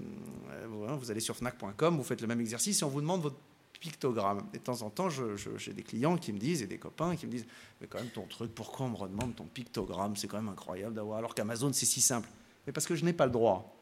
euh, 0.51 0.97
vous 0.99 1.12
allez 1.12 1.20
sur 1.20 1.36
fnac.com, 1.36 1.97
vous 1.97 2.03
faites 2.03 2.20
le 2.20 2.26
même 2.26 2.41
exercice 2.41 2.82
et 2.82 2.84
on 2.84 2.88
vous 2.88 3.01
demande 3.01 3.22
votre 3.22 3.36
pictogramme. 3.78 4.43
Et 4.53 4.59
de 4.59 4.62
temps 4.64 4.82
en 4.82 4.91
temps, 4.91 5.09
j'ai 5.09 5.72
des 5.72 5.84
clients 5.84 6.16
qui 6.16 6.32
me 6.32 6.38
disent, 6.38 6.61
et 6.61 6.66
des 6.66 6.76
copains 6.76 7.14
qui 7.14 7.26
me 7.26 7.30
disent, 7.30 7.47
mais 7.80 7.86
quand 7.86 7.99
même 7.99 8.11
ton 8.11 8.26
truc, 8.26 8.53
pourquoi 8.53 8.86
on 8.86 8.88
me 8.91 8.97
redemande 8.97 9.36
ton 9.36 9.45
pictogramme? 9.45 10.16
C'est 10.16 10.26
quand 10.26 10.38
même 10.38 10.49
incroyable 10.49 10.97
d'avoir, 10.97 11.18
alors 11.18 11.36
qu'Amazon, 11.36 11.72
c'est 11.72 11.86
si 11.86 12.01
simple. 12.01 12.28
Mais 12.66 12.72
parce 12.72 12.84
que 12.84 12.97
je 12.97 13.05
n'ai 13.05 13.12
pas 13.12 13.26
le 13.26 13.32
droit. 13.32 13.80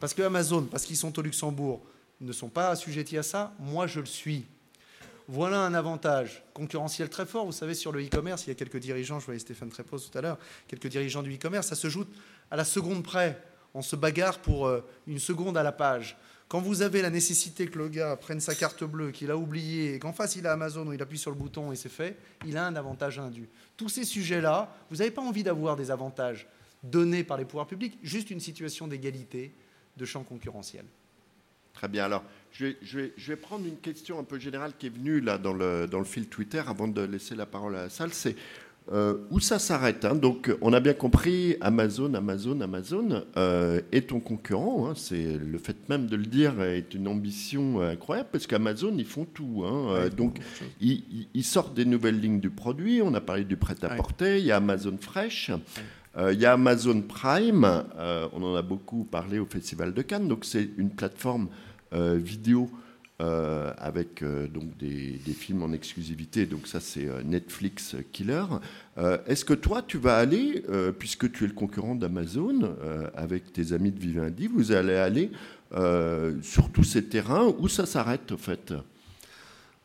Parce 0.00 0.14
que 0.14 0.22
Amazon, 0.22 0.62
parce 0.70 0.86
qu'ils 0.86 0.96
sont 0.96 1.16
au 1.18 1.22
Luxembourg, 1.22 1.84
ne 2.22 2.32
sont 2.32 2.48
pas 2.48 2.70
assujettis 2.70 3.18
à 3.18 3.22
ça, 3.22 3.52
moi 3.58 3.86
je 3.86 4.00
le 4.00 4.06
suis. 4.06 4.46
Voilà 5.28 5.60
un 5.60 5.74
avantage 5.74 6.42
concurrentiel 6.54 7.10
très 7.10 7.26
fort. 7.26 7.44
Vous 7.44 7.52
savez, 7.52 7.74
sur 7.74 7.92
le 7.92 8.02
e-commerce, 8.02 8.46
il 8.46 8.48
y 8.48 8.52
a 8.52 8.54
quelques 8.54 8.78
dirigeants, 8.78 9.20
je 9.20 9.26
voyais 9.26 9.38
Stéphane 9.38 9.68
Trépos 9.68 9.98
tout 9.98 10.16
à 10.16 10.22
l'heure, 10.22 10.38
quelques 10.66 10.88
dirigeants 10.88 11.22
du 11.22 11.34
e-commerce, 11.34 11.66
ça 11.66 11.74
se 11.74 11.88
joue 11.88 12.06
à 12.50 12.56
la 12.56 12.64
seconde 12.64 13.02
près 13.02 13.38
on 13.74 13.82
se 13.82 13.96
bagarre 13.96 14.38
pour 14.38 14.66
euh, 14.66 14.84
une 15.06 15.18
seconde 15.18 15.56
à 15.56 15.62
la 15.62 15.72
page. 15.72 16.16
Quand 16.48 16.60
vous 16.60 16.82
avez 16.82 17.02
la 17.02 17.10
nécessité 17.10 17.66
que 17.66 17.78
le 17.78 17.88
gars 17.88 18.16
prenne 18.16 18.38
sa 18.38 18.54
carte 18.54 18.84
bleue, 18.84 19.10
qu'il 19.10 19.30
a 19.30 19.36
oublié, 19.36 19.94
et 19.94 19.98
qu'en 19.98 20.12
face 20.12 20.36
il 20.36 20.46
a 20.46 20.52
Amazon 20.52 20.86
où 20.86 20.92
il 20.92 21.02
appuie 21.02 21.18
sur 21.18 21.30
le 21.30 21.36
bouton 21.36 21.72
et 21.72 21.76
c'est 21.76 21.88
fait, 21.88 22.16
il 22.46 22.56
a 22.56 22.66
un 22.66 22.76
avantage 22.76 23.18
indu. 23.18 23.48
Tous 23.76 23.88
ces 23.88 24.04
sujets-là, 24.04 24.72
vous 24.90 24.96
n'avez 24.96 25.10
pas 25.10 25.22
envie 25.22 25.42
d'avoir 25.42 25.74
des 25.74 25.90
avantages 25.90 26.46
donnés 26.82 27.24
par 27.24 27.38
les 27.38 27.44
pouvoirs 27.44 27.66
publics, 27.66 27.98
juste 28.02 28.30
une 28.30 28.40
situation 28.40 28.86
d'égalité 28.86 29.52
de 29.96 30.04
champ 30.04 30.22
concurrentiel. 30.22 30.84
Très 31.72 31.88
bien. 31.88 32.04
Alors, 32.04 32.22
je 32.52 32.76
vais, 33.26 33.36
prendre 33.36 33.66
une 33.66 33.78
question 33.78 34.20
un 34.20 34.24
peu 34.24 34.38
générale 34.38 34.72
qui 34.78 34.86
est 34.86 34.90
venue 34.90 35.20
là 35.20 35.38
dans 35.38 35.52
le, 35.52 35.88
dans 35.88 35.98
le 35.98 36.04
fil 36.04 36.28
Twitter 36.28 36.62
avant 36.64 36.86
de 36.86 37.02
laisser 37.02 37.34
la 37.34 37.46
parole 37.46 37.74
à 37.74 37.82
la 37.82 37.90
salle. 37.90 38.14
C'est 38.14 38.36
euh, 38.92 39.16
où 39.30 39.40
ça 39.40 39.58
s'arrête. 39.58 40.04
Hein? 40.04 40.14
Donc, 40.14 40.54
on 40.60 40.74
a 40.74 40.80
bien 40.80 40.92
compris, 40.92 41.56
Amazon, 41.62 42.12
Amazon, 42.12 42.60
Amazon 42.60 43.24
euh, 43.38 43.80
est 43.92 44.08
ton 44.10 44.20
concurrent. 44.20 44.86
Hein. 44.86 44.92
C'est 44.94 45.38
le 45.38 45.56
fait 45.56 45.88
même 45.88 46.06
de 46.06 46.16
le 46.16 46.26
dire 46.26 46.60
est 46.60 46.92
une 46.92 47.08
ambition 47.08 47.80
incroyable 47.80 48.28
parce 48.30 48.46
qu'Amazon 48.46 48.94
ils 48.98 49.06
font 49.06 49.24
tout. 49.24 49.64
Hein. 49.66 49.86
Euh, 49.88 50.10
donc, 50.10 50.38
ils, 50.82 51.44
sortent 51.44 51.72
des 51.72 51.86
nouvelles 51.86 52.20
lignes 52.20 52.40
du 52.40 52.50
produit. 52.50 53.00
On 53.00 53.14
a 53.14 53.22
parlé 53.22 53.44
du 53.44 53.56
prêt-à-porter. 53.56 54.40
Il 54.40 54.44
y 54.44 54.52
a 54.52 54.56
Amazon 54.56 54.98
Fresh. 55.00 55.50
il 56.18 56.38
y 56.38 56.44
a 56.44 56.52
Amazon 56.52 57.00
Prime. 57.00 57.84
on 58.34 58.42
en 58.42 58.54
a 58.54 58.62
beaucoup 58.62 59.04
parlé 59.04 59.38
au 59.38 59.46
Festival 59.46 59.94
de 59.94 60.02
Cannes. 60.02 60.28
Donc, 60.28 60.44
c'est 60.44 60.68
une 60.76 60.90
plateforme 60.90 61.48
vidéo 61.90 62.68
euh, 63.24 63.72
avec 63.78 64.22
euh, 64.22 64.46
donc 64.48 64.76
des, 64.76 65.18
films 65.32 65.62
en 65.62 65.72
exclusivité. 65.72 66.44
Donc 66.44 66.66
ça, 66.66 66.78
c'est 66.78 67.06
euh, 67.06 67.22
Netflix 67.24 67.96
Killer. 68.12 68.44
Est-ce 69.26 69.44
que 69.46 69.54
toi, 69.54 69.82
tu 69.82 69.98
vas 69.98 70.16
aller, 70.16 70.62
puisque 71.00 71.32
tu 71.32 71.44
es 71.44 71.46
le 71.48 71.52
concurrent 71.52 71.96
d'Amazon, 71.96 72.76
avec 73.16 73.52
tes 73.52 73.72
amis 73.72 73.90
de 73.90 73.98
Vivendi, 73.98 74.46
vous 74.46 74.70
allez 74.70 74.94
aller 74.94 75.32
sur 76.42 76.70
tous 76.70 76.84
ces 76.84 77.04
terrains 77.04 77.52
où 77.58 77.66
ça 77.66 77.86
s'arrête, 77.86 78.30
en 78.30 78.36
fait? 78.36 78.72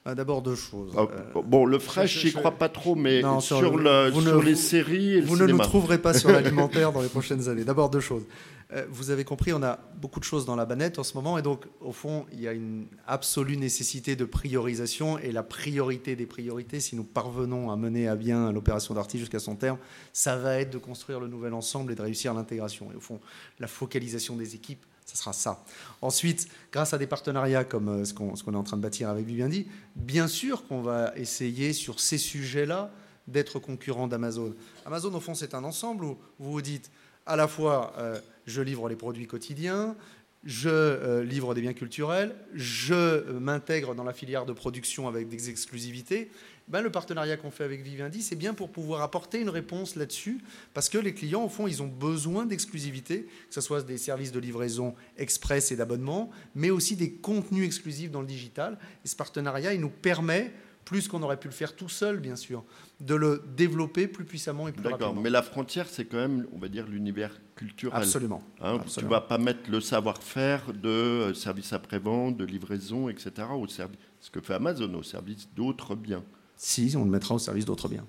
Ah, 0.06 0.14
D'abord 0.14 0.44
deux 0.44 0.56
choses. 0.56 0.94
Ah, 0.96 1.08
bon, 1.44 1.66
le 1.66 1.80
fraîche, 1.80 2.20
j'y 2.20 2.34
crois 2.34 2.52
pas 2.52 2.70
trop, 2.70 2.94
mais 2.94 3.24
sur, 3.40 3.78
le, 3.78 4.12
sur 4.12 4.44
les 4.44 4.56
séries 4.56 5.14
et 5.14 5.22
Vous 5.22 5.38
ne 5.38 5.48
nous 5.48 5.58
trouverez 5.58 5.98
pas 5.98 6.14
sur 6.14 6.32
l'alimentaire 6.32 6.92
dans 6.92 7.02
les 7.02 7.10
prochaines 7.10 7.50
années. 7.50 7.64
D'abord 7.64 7.90
deux 7.90 8.00
choses. 8.00 8.26
Euh, 8.72 8.86
vous 8.89 9.09
avez 9.09 9.24
compris, 9.24 9.51
on 9.51 9.63
a 9.63 9.80
beaucoup 9.95 10.20
de 10.20 10.26
choses 10.26 10.45
dans 10.45 10.55
la 10.55 10.65
banette 10.65 10.99
en 10.99 11.03
ce 11.03 11.15
moment, 11.15 11.39
et 11.39 11.41
donc, 11.41 11.65
au 11.82 11.91
fond, 11.91 12.28
il 12.32 12.39
y 12.39 12.47
a 12.47 12.53
une 12.53 12.86
absolue 13.07 13.57
nécessité 13.57 14.15
de 14.15 14.26
priorisation, 14.26 15.17
et 15.17 15.32
la 15.32 15.41
priorité 15.41 16.15
des 16.15 16.28
priorités, 16.28 16.80
si 16.80 16.95
nous 16.95 17.03
parvenons 17.03 17.72
à 17.72 17.76
mener 17.76 18.07
à 18.07 18.15
bien 18.15 18.51
l'opération 18.51 18.93
d'Arty 18.93 19.17
jusqu'à 19.17 19.39
son 19.39 19.55
terme, 19.55 19.80
ça 20.13 20.38
va 20.38 20.59
être 20.59 20.70
de 20.70 20.78
construire 20.78 21.20
le 21.20 21.28
nouvel 21.28 21.53
ensemble 21.53 21.91
et 21.91 21.95
de 21.95 22.01
réussir 22.01 22.34
l'intégration. 22.36 22.91
Et 22.91 22.95
au 22.95 22.99
fond, 22.99 23.20
la 23.59 23.67
focalisation 23.67 24.36
des 24.36 24.53
équipes, 24.53 24.86
ce 25.05 25.17
sera 25.17 25.34
ça. 25.34 25.63
Ensuite, 26.03 26.47
grâce 26.72 26.93
à 26.93 26.99
des 26.99 27.07
partenariats 27.07 27.63
comme 27.63 27.89
euh, 27.89 28.05
ce 28.05 28.13
qu'on 28.13 28.36
est 28.36 28.55
en 28.55 28.63
train 28.63 28.78
de 28.78 28.84
bâtir 28.84 29.09
avec 29.09 29.26
Vivendi, 29.26 29.65
bien 29.95 30.28
sûr 30.28 30.67
qu'on 30.67 30.82
va 30.82 31.11
essayer 31.15 31.74
sur 31.74 31.99
ces 31.99 32.20
sujets-là 32.20 32.91
d'être 33.28 33.57
concurrent 33.57 34.07
d'Amazon. 34.07 34.53
Amazon, 34.86 35.13
au 35.13 35.20
fond, 35.20 35.34
c'est 35.34 35.55
un 35.55 35.63
ensemble 35.63 36.05
où 36.05 36.17
vous 36.39 36.51
vous 36.51 36.61
dites 36.61 36.91
à 37.26 37.36
la 37.36 37.47
fois 37.47 37.93
euh, 37.97 38.20
je 38.50 38.62
livre 38.62 38.89
les 38.89 38.95
produits 38.95 39.28
quotidiens, 39.28 39.95
je 40.43 40.70
euh, 40.70 41.24
livre 41.24 41.54
des 41.54 41.62
biens 41.62 41.74
culturels, 41.74 42.36
je 42.54 42.93
euh, 42.93 43.39
m'intègre 43.39 43.93
dans 43.93 44.04
la 44.04 44.14
filière 44.14 44.45
de 44.45 44.54
production 44.54 45.08
avec 45.08 45.28
des 45.28 45.50
exclusivités. 45.50 46.30
Ben, 46.70 46.82
le 46.82 46.91
partenariat 46.91 47.36
qu'on 47.36 47.52
fait 47.52 47.64
avec 47.64 47.82
Vivendi, 47.82 48.22
c'est 48.22 48.36
bien 48.36 48.54
pour 48.54 48.70
pouvoir 48.70 49.02
apporter 49.02 49.41
une 49.41 49.50
réponse 49.50 49.95
là-dessus, 49.95 50.39
parce 50.74 50.88
que 50.88 50.97
les 50.97 51.14
clients, 51.14 51.43
au 51.43 51.50
fond, 51.50 51.68
ils 51.68 51.82
ont 51.82 51.88
besoin 51.88 52.45
d'exclusivité, 52.45 53.24
que 53.24 53.54
ce 53.54 53.62
soit 53.62 53.82
des 53.82 53.97
services 53.97 54.32
de 54.32 54.39
livraison 54.39 54.93
express 55.18 55.72
et 55.72 55.76
d'abonnement, 55.76 56.30
mais 56.56 56.70
aussi 56.70 56.95
des 56.95 57.12
contenus 57.12 57.66
exclusifs 57.66 58.12
dans 58.12 58.22
le 58.22 58.28
digital. 58.28 58.78
Et 59.04 59.08
ce 59.08 59.16
partenariat, 59.16 59.74
il 59.74 59.82
nous 59.82 59.89
permet 59.89 60.52
plus 60.86 61.08
qu'on 61.08 61.22
aurait 61.24 61.39
pu 61.39 61.47
le 61.47 61.54
faire 61.54 61.76
tout 61.76 61.89
seul, 61.89 62.20
bien 62.20 62.36
sûr, 62.36 62.64
de 63.00 63.16
le 63.16 63.43
développer 63.56 64.08
plus 64.08 64.26
puissamment 64.26 64.68
et 64.68 64.72
plus 64.72 64.84
rapidement. 64.84 65.08
D'accord, 65.08 65.22
mais 65.22 65.30
la 65.30 65.41
frontière, 65.41 65.88
c'est 65.88 66.06
quand 66.06 66.18
même, 66.18 66.45
on 66.54 66.60
va 66.60 66.68
dire, 66.68 66.86
l'univers 66.86 67.32
culturel. 67.56 68.02
Absolument. 68.02 68.43
Hein, 68.62 68.80
tu 68.93 69.06
ne 69.06 69.10
vas 69.10 69.22
pas 69.22 69.38
mettre 69.38 69.70
le 69.70 69.80
savoir-faire 69.80 70.74
de 70.74 70.89
euh, 70.89 71.34
service 71.34 71.72
après-vente, 71.72 72.36
de 72.36 72.43
livraison, 72.43 73.08
etc., 73.08 73.47
au 73.54 73.68
service, 73.68 74.00
ce 74.20 74.30
que 74.30 74.41
fait 74.41 74.56
Amazon, 74.56 74.93
au 74.95 75.04
service 75.04 75.47
d'autres 75.56 75.95
biens. 75.95 76.24
Si, 76.58 76.93
on 76.97 77.06
le 77.06 77.10
mettra 77.10 77.36
au 77.36 77.39
service 77.39 77.64
d'autres 77.64 77.88
biens. 77.88 78.06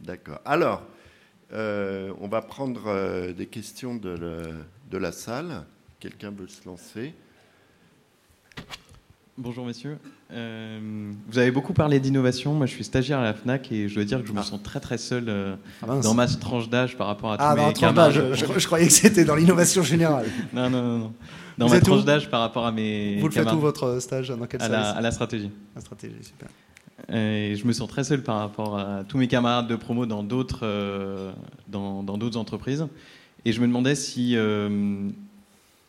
D'accord. 0.00 0.40
Alors, 0.44 0.82
euh, 1.52 2.12
on 2.20 2.26
va 2.26 2.42
prendre 2.42 2.88
euh, 2.88 3.32
des 3.32 3.46
questions 3.46 3.94
de, 3.94 4.16
de 4.90 4.98
la 4.98 5.12
salle. 5.12 5.64
Quelqu'un 6.00 6.32
veut 6.32 6.48
se 6.48 6.64
lancer? 6.66 7.14
Bonjour 9.42 9.64
messieurs. 9.64 9.96
Euh, 10.34 11.12
vous 11.26 11.38
avez 11.38 11.50
beaucoup 11.50 11.72
parlé 11.72 11.98
d'innovation. 11.98 12.52
Moi, 12.52 12.66
je 12.66 12.72
suis 12.72 12.84
stagiaire 12.84 13.20
à 13.20 13.22
la 13.22 13.32
Fnac 13.32 13.72
et 13.72 13.88
je 13.88 13.94
dois 13.94 14.04
dire 14.04 14.20
que 14.20 14.28
je 14.28 14.34
me 14.34 14.40
ah. 14.40 14.42
sens 14.42 14.62
très 14.62 14.80
très 14.80 14.98
seul 14.98 15.24
euh, 15.28 15.56
ah, 15.80 15.98
dans 16.02 16.12
ma 16.12 16.26
tranche 16.26 16.68
d'âge 16.68 16.98
par 16.98 17.06
rapport 17.06 17.32
à 17.32 17.38
tous 17.38 17.44
ah, 17.46 17.54
mes 17.56 17.72
camarades. 17.72 18.34
Je, 18.34 18.58
je, 18.58 18.66
croyais 18.66 18.88
que 18.88 18.92
c'était 18.92 19.24
dans 19.24 19.34
l'innovation 19.34 19.82
générale. 19.82 20.26
non, 20.52 20.68
non, 20.68 20.82
non, 20.82 20.98
non. 20.98 21.12
Dans 21.56 21.70
ma 21.70 21.80
tranche 21.80 22.04
d'âge 22.04 22.28
par 22.28 22.40
rapport 22.40 22.66
à 22.66 22.72
mes. 22.72 23.18
Vous 23.18 23.28
le 23.28 23.32
faites 23.32 23.50
où 23.50 23.58
votre 23.60 23.98
stage 24.00 24.28
Dans 24.28 24.44
quel 24.44 24.60
à 24.60 24.68
la, 24.68 24.90
à 24.90 25.00
la 25.00 25.10
stratégie. 25.10 25.50
La 25.74 25.80
stratégie, 25.80 26.16
super. 26.20 26.48
Et 27.08 27.56
je 27.56 27.66
me 27.66 27.72
sens 27.72 27.88
très 27.88 28.04
seul 28.04 28.22
par 28.22 28.40
rapport 28.40 28.78
à 28.78 29.04
tous 29.08 29.16
mes 29.16 29.26
camarades 29.26 29.68
de 29.68 29.76
promo 29.76 30.04
dans 30.04 30.22
d'autres 30.22 30.64
euh, 30.64 31.32
dans 31.66 32.02
d'autres 32.02 32.36
entreprises. 32.36 32.86
Et 33.46 33.52
je 33.52 33.60
me 33.62 33.66
demandais 33.66 33.94
si 33.94 34.36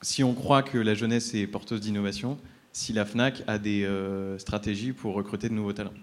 si 0.01 0.23
on 0.23 0.33
croit 0.33 0.63
que 0.63 0.77
la 0.77 0.93
jeunesse 0.93 1.33
est 1.33 1.47
porteuse 1.47 1.81
d'innovation 1.81 2.37
si 2.73 2.93
la 2.93 3.05
FNAC 3.05 3.43
a 3.47 3.57
des 3.57 3.83
euh, 3.83 4.37
stratégies 4.37 4.93
pour 4.93 5.13
recruter 5.13 5.49
de 5.49 5.53
nouveaux 5.53 5.73
talents. 5.73 5.93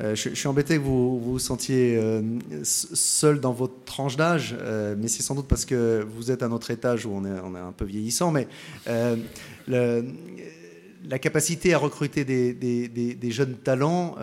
Euh, 0.00 0.14
je, 0.14 0.28
suis 0.28 0.46
embêté 0.46 0.76
que 0.76 0.82
vous 0.82 1.18
vous, 1.18 1.40
sentiez 1.40 1.96
euh, 1.96 2.22
seul 2.62 3.40
dans 3.40 3.52
votre 3.52 3.84
tranche 3.84 4.16
d'âge, 4.16 4.56
mais 4.96 5.08
c'est 5.08 5.24
sans 5.24 5.34
doute 5.34 5.48
parce 5.48 5.64
que 5.64 6.06
vous 6.08 6.30
êtes 6.30 6.44
à 6.44 6.48
notre 6.48 6.70
étage 6.70 7.04
où 7.04 7.10
on 7.10 7.24
est, 7.24 7.58
un 7.58 7.72
peu 7.72 7.84
vieillissant. 7.84 8.30
Mais 8.30 8.46
la 11.04 11.18
capacité 11.18 11.74
à 11.74 11.78
recruter 11.78 12.24
des, 12.24 12.54
des, 12.54 13.30
jeunes 13.32 13.56
talents, 13.56 14.14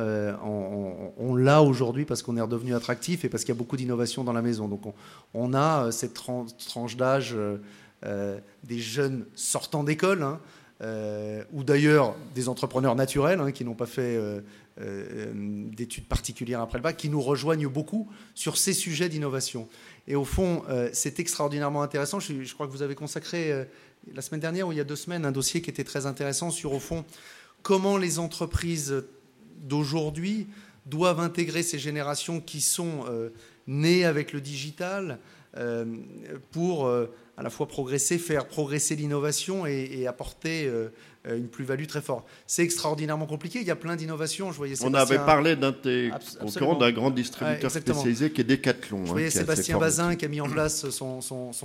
on, 0.45 1.35
l'a 1.35 1.61
aujourd'hui 1.61 2.05
parce 2.05 2.23
qu'on 2.23 2.37
est 2.37 2.41
redevenu 2.41 2.73
attractif 2.73 3.25
et 3.25 3.29
parce 3.29 3.43
qu'il 3.43 3.53
y 3.53 3.57
a 3.57 3.59
beaucoup 3.59 3.75
d'innovation 3.75 4.23
dans 4.23 4.33
la 4.33 4.41
maison. 4.41 4.69
Donc 4.69 4.83
on, 5.33 5.53
a 5.53 5.91
cette 5.91 6.13
tranche 6.13 6.95
d'âge 6.95 7.35
des 8.01 8.79
jeunes 8.79 9.25
sortant 9.35 9.83
d'école. 9.83 10.23
Hein, 10.23 10.39
euh, 10.81 11.41
ou 11.53 11.63
d'ailleurs 11.63 12.17
des 12.33 12.49
entrepreneurs 12.49 12.95
naturels 12.95 13.39
hein, 13.39 13.53
qui 13.53 13.63
n'ont 13.63 13.75
pas 13.75 13.85
fait 13.85 14.17
euh, 14.17 14.41
euh, 14.81 15.31
d'études 15.33 16.05
particulières 16.05 16.59
après 16.59 16.79
le 16.79 16.83
bac, 16.83 16.97
qui 16.97 17.07
nous 17.07 17.21
rejoignent 17.21 17.69
beaucoup 17.69 18.11
sur 18.33 18.57
ces 18.57 18.73
sujets 18.73 19.07
d'innovation. 19.07 19.69
Et 20.09 20.15
au 20.15 20.25
fond, 20.25 20.63
c'est 20.93 21.19
extraordinairement 21.19 21.81
intéressant. 21.81 22.19
Je, 22.19 22.53
crois 22.53 22.67
que 22.67 22.71
vous 22.71 22.83
avez 22.83 22.93
consacré 22.93 23.65
la 24.13 24.21
semaine 24.21 24.41
dernière 24.41 24.67
ou 24.67 24.71
il 24.71 24.77
y 24.77 24.81
a 24.81 24.83
deux 24.83 24.95
semaines 24.95 25.25
un 25.25 25.31
dossier 25.31 25.63
qui 25.63 25.71
était 25.71 25.83
très 25.83 26.05
intéressant 26.05 26.51
sur, 26.51 26.73
au 26.73 26.79
fond, 26.79 27.05
comment 27.63 27.97
les 27.97 28.19
entreprises 28.19 29.03
d'aujourd'hui 29.63 30.45
doivent 30.85 31.21
intégrer 31.21 31.63
ces 31.63 31.79
générations 31.79 32.39
qui 32.39 32.61
sont 32.61 33.05
nées 33.65 34.05
avec 34.05 34.31
le 34.31 34.41
digital, 34.41 35.17
pour 36.51 36.89
à 37.37 37.43
la 37.43 37.49
fois 37.49 37.67
progresser, 37.67 38.17
faire 38.17 38.47
progresser 38.47 38.95
l'innovation 38.95 39.65
et, 39.65 40.07
apporter 40.07 40.69
une 41.29 41.47
plus-value 41.47 41.85
très 41.85 42.01
forte. 42.01 42.25
C'est 42.47 42.63
extraordinairement 42.63 43.25
compliqué. 43.25 43.59
Il 43.59 43.67
y 43.67 43.71
a 43.71 43.75
plein 43.75 43.95
d'innovations. 43.95 44.51
Je 44.51 44.57
voyais 44.57 44.75
On 44.83 44.93
avait 44.93 45.17
parlé 45.17 45.55
d'un 45.55 45.73
concurrent 46.39 46.75
d'un 46.75 46.91
grand 46.91 47.11
distributeur 47.11 47.71
spécialisé 47.71 48.31
qui 48.31 48.41
est 48.41 48.45
Decathlon. 48.45 49.05
Je 49.05 49.11
voyais 49.11 49.27
hein, 49.27 49.31
Sébastien 49.31 49.77
Bazin 49.77 50.15
qui 50.15 50.25
a 50.25 50.27
mis 50.27 50.41
en 50.41 50.49
place 50.49 50.89
son, 50.89 51.51